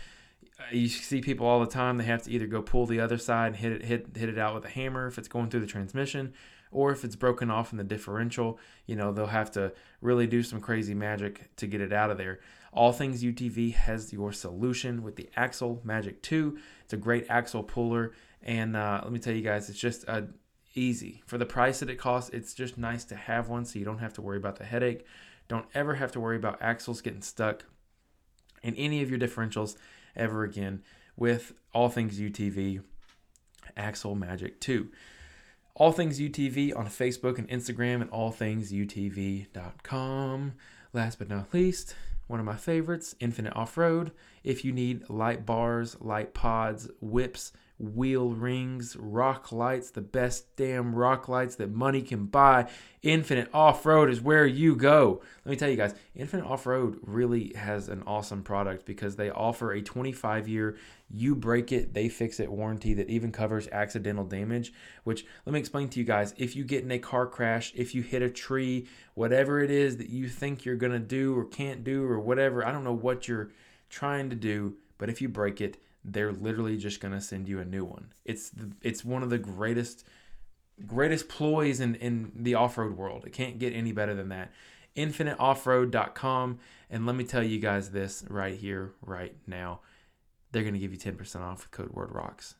Uh, 0.59 0.65
you 0.73 0.89
see 0.89 1.21
people 1.21 1.47
all 1.47 1.61
the 1.61 1.67
time. 1.67 1.99
They 1.99 2.05
have 2.05 2.23
to 2.23 2.31
either 2.31 2.47
go 2.47 2.63
pull 2.63 2.87
the 2.87 3.01
other 3.01 3.19
side 3.19 3.49
and 3.49 3.57
hit 3.57 3.73
it 3.73 3.85
hit 3.85 4.17
hit 4.17 4.29
it 4.29 4.39
out 4.39 4.55
with 4.55 4.65
a 4.65 4.71
hammer 4.71 5.07
if 5.07 5.19
it's 5.19 5.29
going 5.29 5.51
through 5.51 5.61
the 5.61 5.67
transmission, 5.67 6.33
or 6.71 6.93
if 6.93 7.05
it's 7.05 7.17
broken 7.17 7.51
off 7.51 7.73
in 7.73 7.79
the 7.79 7.85
differential. 7.85 8.59
You 8.87 8.97
know 8.97 9.13
they'll 9.13 9.27
have 9.27 9.51
to 9.53 9.73
really 10.01 10.27
do 10.27 10.43
some 10.43 10.61
crazy 10.61 10.95
magic 10.95 11.55
to 11.57 11.67
get 11.67 11.81
it 11.81 11.93
out 11.93 12.11
of 12.11 12.19
there. 12.19 12.41
All 12.73 12.93
Things 12.93 13.25
UTV 13.25 13.75
has 13.75 14.13
your 14.13 14.33
solution 14.33 15.03
with 15.03 15.17
the 15.17 15.31
Axle 15.35 15.81
Magic 15.83 16.23
2. 16.23 16.59
It's 16.85 16.93
a 16.93 16.99
great 16.99 17.25
axle 17.31 17.63
puller 17.63 18.13
and 18.43 18.77
uh, 18.77 19.01
let 19.03 19.13
me 19.13 19.19
tell 19.19 19.35
you 19.35 19.43
guys, 19.43 19.71
it's 19.71 19.79
just 19.79 20.05
uh, 20.07 20.23
easy. 20.75 21.23
For 21.27 21.39
the 21.39 21.47
price 21.47 21.81
that 21.81 21.91
it 21.91 21.97
costs, 21.97 22.31
it's 22.31 22.55
just 22.55 22.77
nice 22.77 23.05
to 23.07 23.17
have 23.17 23.49
one 23.49 23.65
so 23.65 23.79
you 23.79 23.85
don't 23.85 23.99
have 23.99 24.13
to 24.15 24.23
worry 24.23 24.37
about 24.37 24.57
the 24.57 24.65
headache. 24.65 25.07
Don't 25.49 25.67
ever 25.75 25.95
have 25.95 26.13
to 26.13 26.21
worry 26.21 26.37
about 26.37 26.61
axles 26.61 27.01
getting 27.01 27.23
stuck 27.23 27.65
in 28.63 28.75
any 28.77 29.03
of 29.03 29.11
your 29.11 29.19
differentials 29.19 29.77
ever 30.17 30.45
again 30.45 30.83
with 31.17 31.55
All 31.73 31.89
Things 31.89 32.21
UTV 32.21 32.83
Axle 33.77 34.15
Magic 34.15 34.61
2. 34.61 34.89
All 35.75 35.93
Things 35.93 36.19
UTV 36.19 36.75
on 36.77 36.87
Facebook 36.87 37.39
and 37.39 37.49
Instagram 37.49 38.01
and 38.01 38.11
allthingsutv.com. 38.11 40.53
Last 40.93 41.19
but 41.19 41.29
not 41.29 41.53
least, 41.53 41.95
one 42.27 42.41
of 42.41 42.47
my 42.47 42.57
favorites, 42.57 43.15
Infinite 43.21 43.55
Off 43.55 43.77
Road. 43.77 44.13
If 44.43 44.65
you 44.65 44.73
need 44.73 45.11
light 45.11 45.45
bars, 45.45 46.01
light 46.01 46.33
pods, 46.33 46.89
whips, 47.01 47.53
wheel 47.79 48.31
rings, 48.31 48.97
rock 48.97 49.53
lights, 49.53 49.91
the 49.91 50.01
best 50.01 50.57
damn 50.57 50.95
rock 50.95 51.29
lights 51.29 51.57
that 51.57 51.71
money 51.71 52.03
can 52.03 52.27
buy. 52.27 52.69
Infinite 53.03 53.49
Off 53.53 53.85
Road 53.85 54.11
is 54.11 54.21
where 54.21 54.47
you 54.47 54.75
go. 54.75 55.21
Let 55.45 55.51
me 55.51 55.57
tell 55.57 55.69
you 55.69 55.77
guys, 55.77 55.95
Infinite 56.15 56.47
Off 56.47 56.67
Road 56.67 56.99
really 57.03 57.53
has 57.55 57.89
an 57.89 58.03
awesome 58.07 58.43
product 58.43 58.87
because 58.87 59.17
they 59.17 59.31
offer 59.31 59.73
a 59.73 59.83
25 59.83 60.49
year 60.49 60.77
you 61.09 61.37
break 61.37 61.71
it, 61.71 61.95
they 61.95 62.09
fix 62.09 62.41
it 62.41 62.51
warranty 62.51 62.95
that 62.95 63.09
even 63.09 63.31
covers 63.31 63.69
accidental 63.71 64.25
damage. 64.25 64.73
Which, 65.05 65.25
let 65.45 65.53
me 65.53 65.61
explain 65.61 65.89
to 65.91 66.01
you 66.01 66.05
guys 66.05 66.35
if 66.37 66.57
you 66.57 66.65
get 66.65 66.83
in 66.83 66.91
a 66.91 66.99
car 66.99 67.27
crash, 67.27 67.73
if 67.77 67.95
you 67.95 68.03
hit 68.03 68.23
a 68.23 68.31
tree, 68.31 68.89
whatever 69.15 69.61
it 69.61 69.71
is 69.71 69.99
that 69.99 70.09
you 70.09 70.29
think 70.29 70.65
you're 70.65 70.77
to 70.77 70.99
do 70.99 71.39
or 71.39 71.45
can't 71.45 71.85
do 71.85 72.05
or 72.05 72.19
whatever, 72.19 72.67
I 72.67 72.73
don't 72.73 72.85
know 72.85 72.93
what 72.93 73.29
you're 73.29 73.51
trying 73.89 74.31
to 74.31 74.37
do, 74.37 74.77
but 74.99 75.09
if 75.09 75.21
you 75.21 75.29
break 75.29 75.61
it, 75.61 75.77
they're 76.07 76.33
literally 76.33 76.77
just 76.77 77.01
going 77.01 77.15
to 77.15 77.21
send 77.21 77.49
you 77.49 77.59
a 77.59 77.65
new 77.65 77.85
one. 77.85 78.13
It's 78.25 78.51
the, 78.51 78.73
it's 78.83 79.05
one 79.05 79.23
of 79.23 79.31
the 79.31 79.39
greatest 79.39 80.05
greatest 80.87 81.29
ploys 81.29 81.81
in, 81.81 81.95
in 81.97 82.33
the 82.35 82.55
off-road 82.55 82.97
world. 82.97 83.25
It 83.27 83.33
can't 83.33 83.59
get 83.59 83.73
any 83.73 83.93
better 83.93 84.15
than 84.15 84.29
that. 84.29 84.53
InfiniteOffroad.com. 84.97 86.59
And 86.91 87.07
let 87.07 87.17
me 87.17 87.25
tell 87.25 87.43
you 87.43 87.59
guys 87.59 87.91
this 87.91 88.25
right 88.29 88.57
here, 88.57 88.93
right 89.01 89.35
now. 89.47 89.81
They're 90.53 90.63
going 90.63 90.75
to 90.75 90.81
give 90.81 90.93
you 90.93 90.99
10% 90.99 91.41
off 91.41 91.63
with 91.63 91.71
code 91.71 91.93
word 91.93 92.13
rocks. 92.13 92.57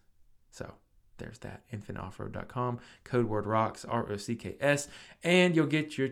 So 0.51 0.75
there's 1.19 1.39
that. 1.41 1.63
InfiniteOffroad.com. 1.73 2.81
Code 3.05 3.27
word 3.27 3.47
rocks, 3.47 3.85
R 3.85 4.11
O 4.11 4.17
C 4.17 4.35
K 4.35 4.57
S. 4.61 4.89
And 5.23 5.55
you'll 5.55 5.67
get 5.67 5.99
your 5.99 6.11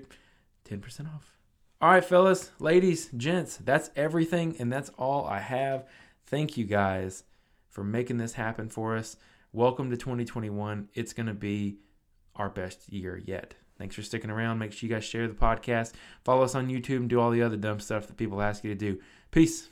10% 0.69 1.15
off. 1.15 1.31
All 1.81 1.91
right, 1.91 2.05
fellas, 2.05 2.51
ladies, 2.59 3.11
gents, 3.17 3.57
that's 3.59 3.91
everything. 3.97 4.57
And 4.59 4.73
that's 4.73 4.91
all 4.91 5.27
I 5.27 5.41
have. 5.41 5.87
Thank 6.27 6.57
you 6.57 6.65
guys 6.65 7.25
for 7.69 7.85
making 7.85 8.17
this 8.17 8.33
happen 8.33 8.69
for 8.69 8.97
us. 8.97 9.17
Welcome 9.53 9.91
to 9.91 9.97
2021. 9.97 10.89
It's 10.95 11.13
going 11.13 11.27
to 11.27 11.35
be 11.35 11.77
our 12.35 12.49
best 12.49 12.91
year 12.91 13.21
yet. 13.25 13.55
Thanks 13.79 13.95
for 13.95 14.03
sticking 14.03 14.31
around. 14.31 14.59
Make 14.59 14.73
sure 14.73 14.89
you 14.89 14.95
guys 14.95 15.05
share 15.05 15.29
the 15.29 15.35
podcast, 15.35 15.93
follow 16.25 16.43
us 16.43 16.55
on 16.55 16.69
YouTube, 16.69 16.97
and 16.97 17.11
do 17.11 17.21
all 17.21 17.31
the 17.31 17.43
other 17.43 17.57
dumb 17.57 17.81
stuff 17.81 18.07
that 18.07 18.17
people 18.17 18.41
ask 18.41 18.65
you 18.65 18.71
to 18.71 18.77
do. 18.77 19.01
Peace. 19.31 19.69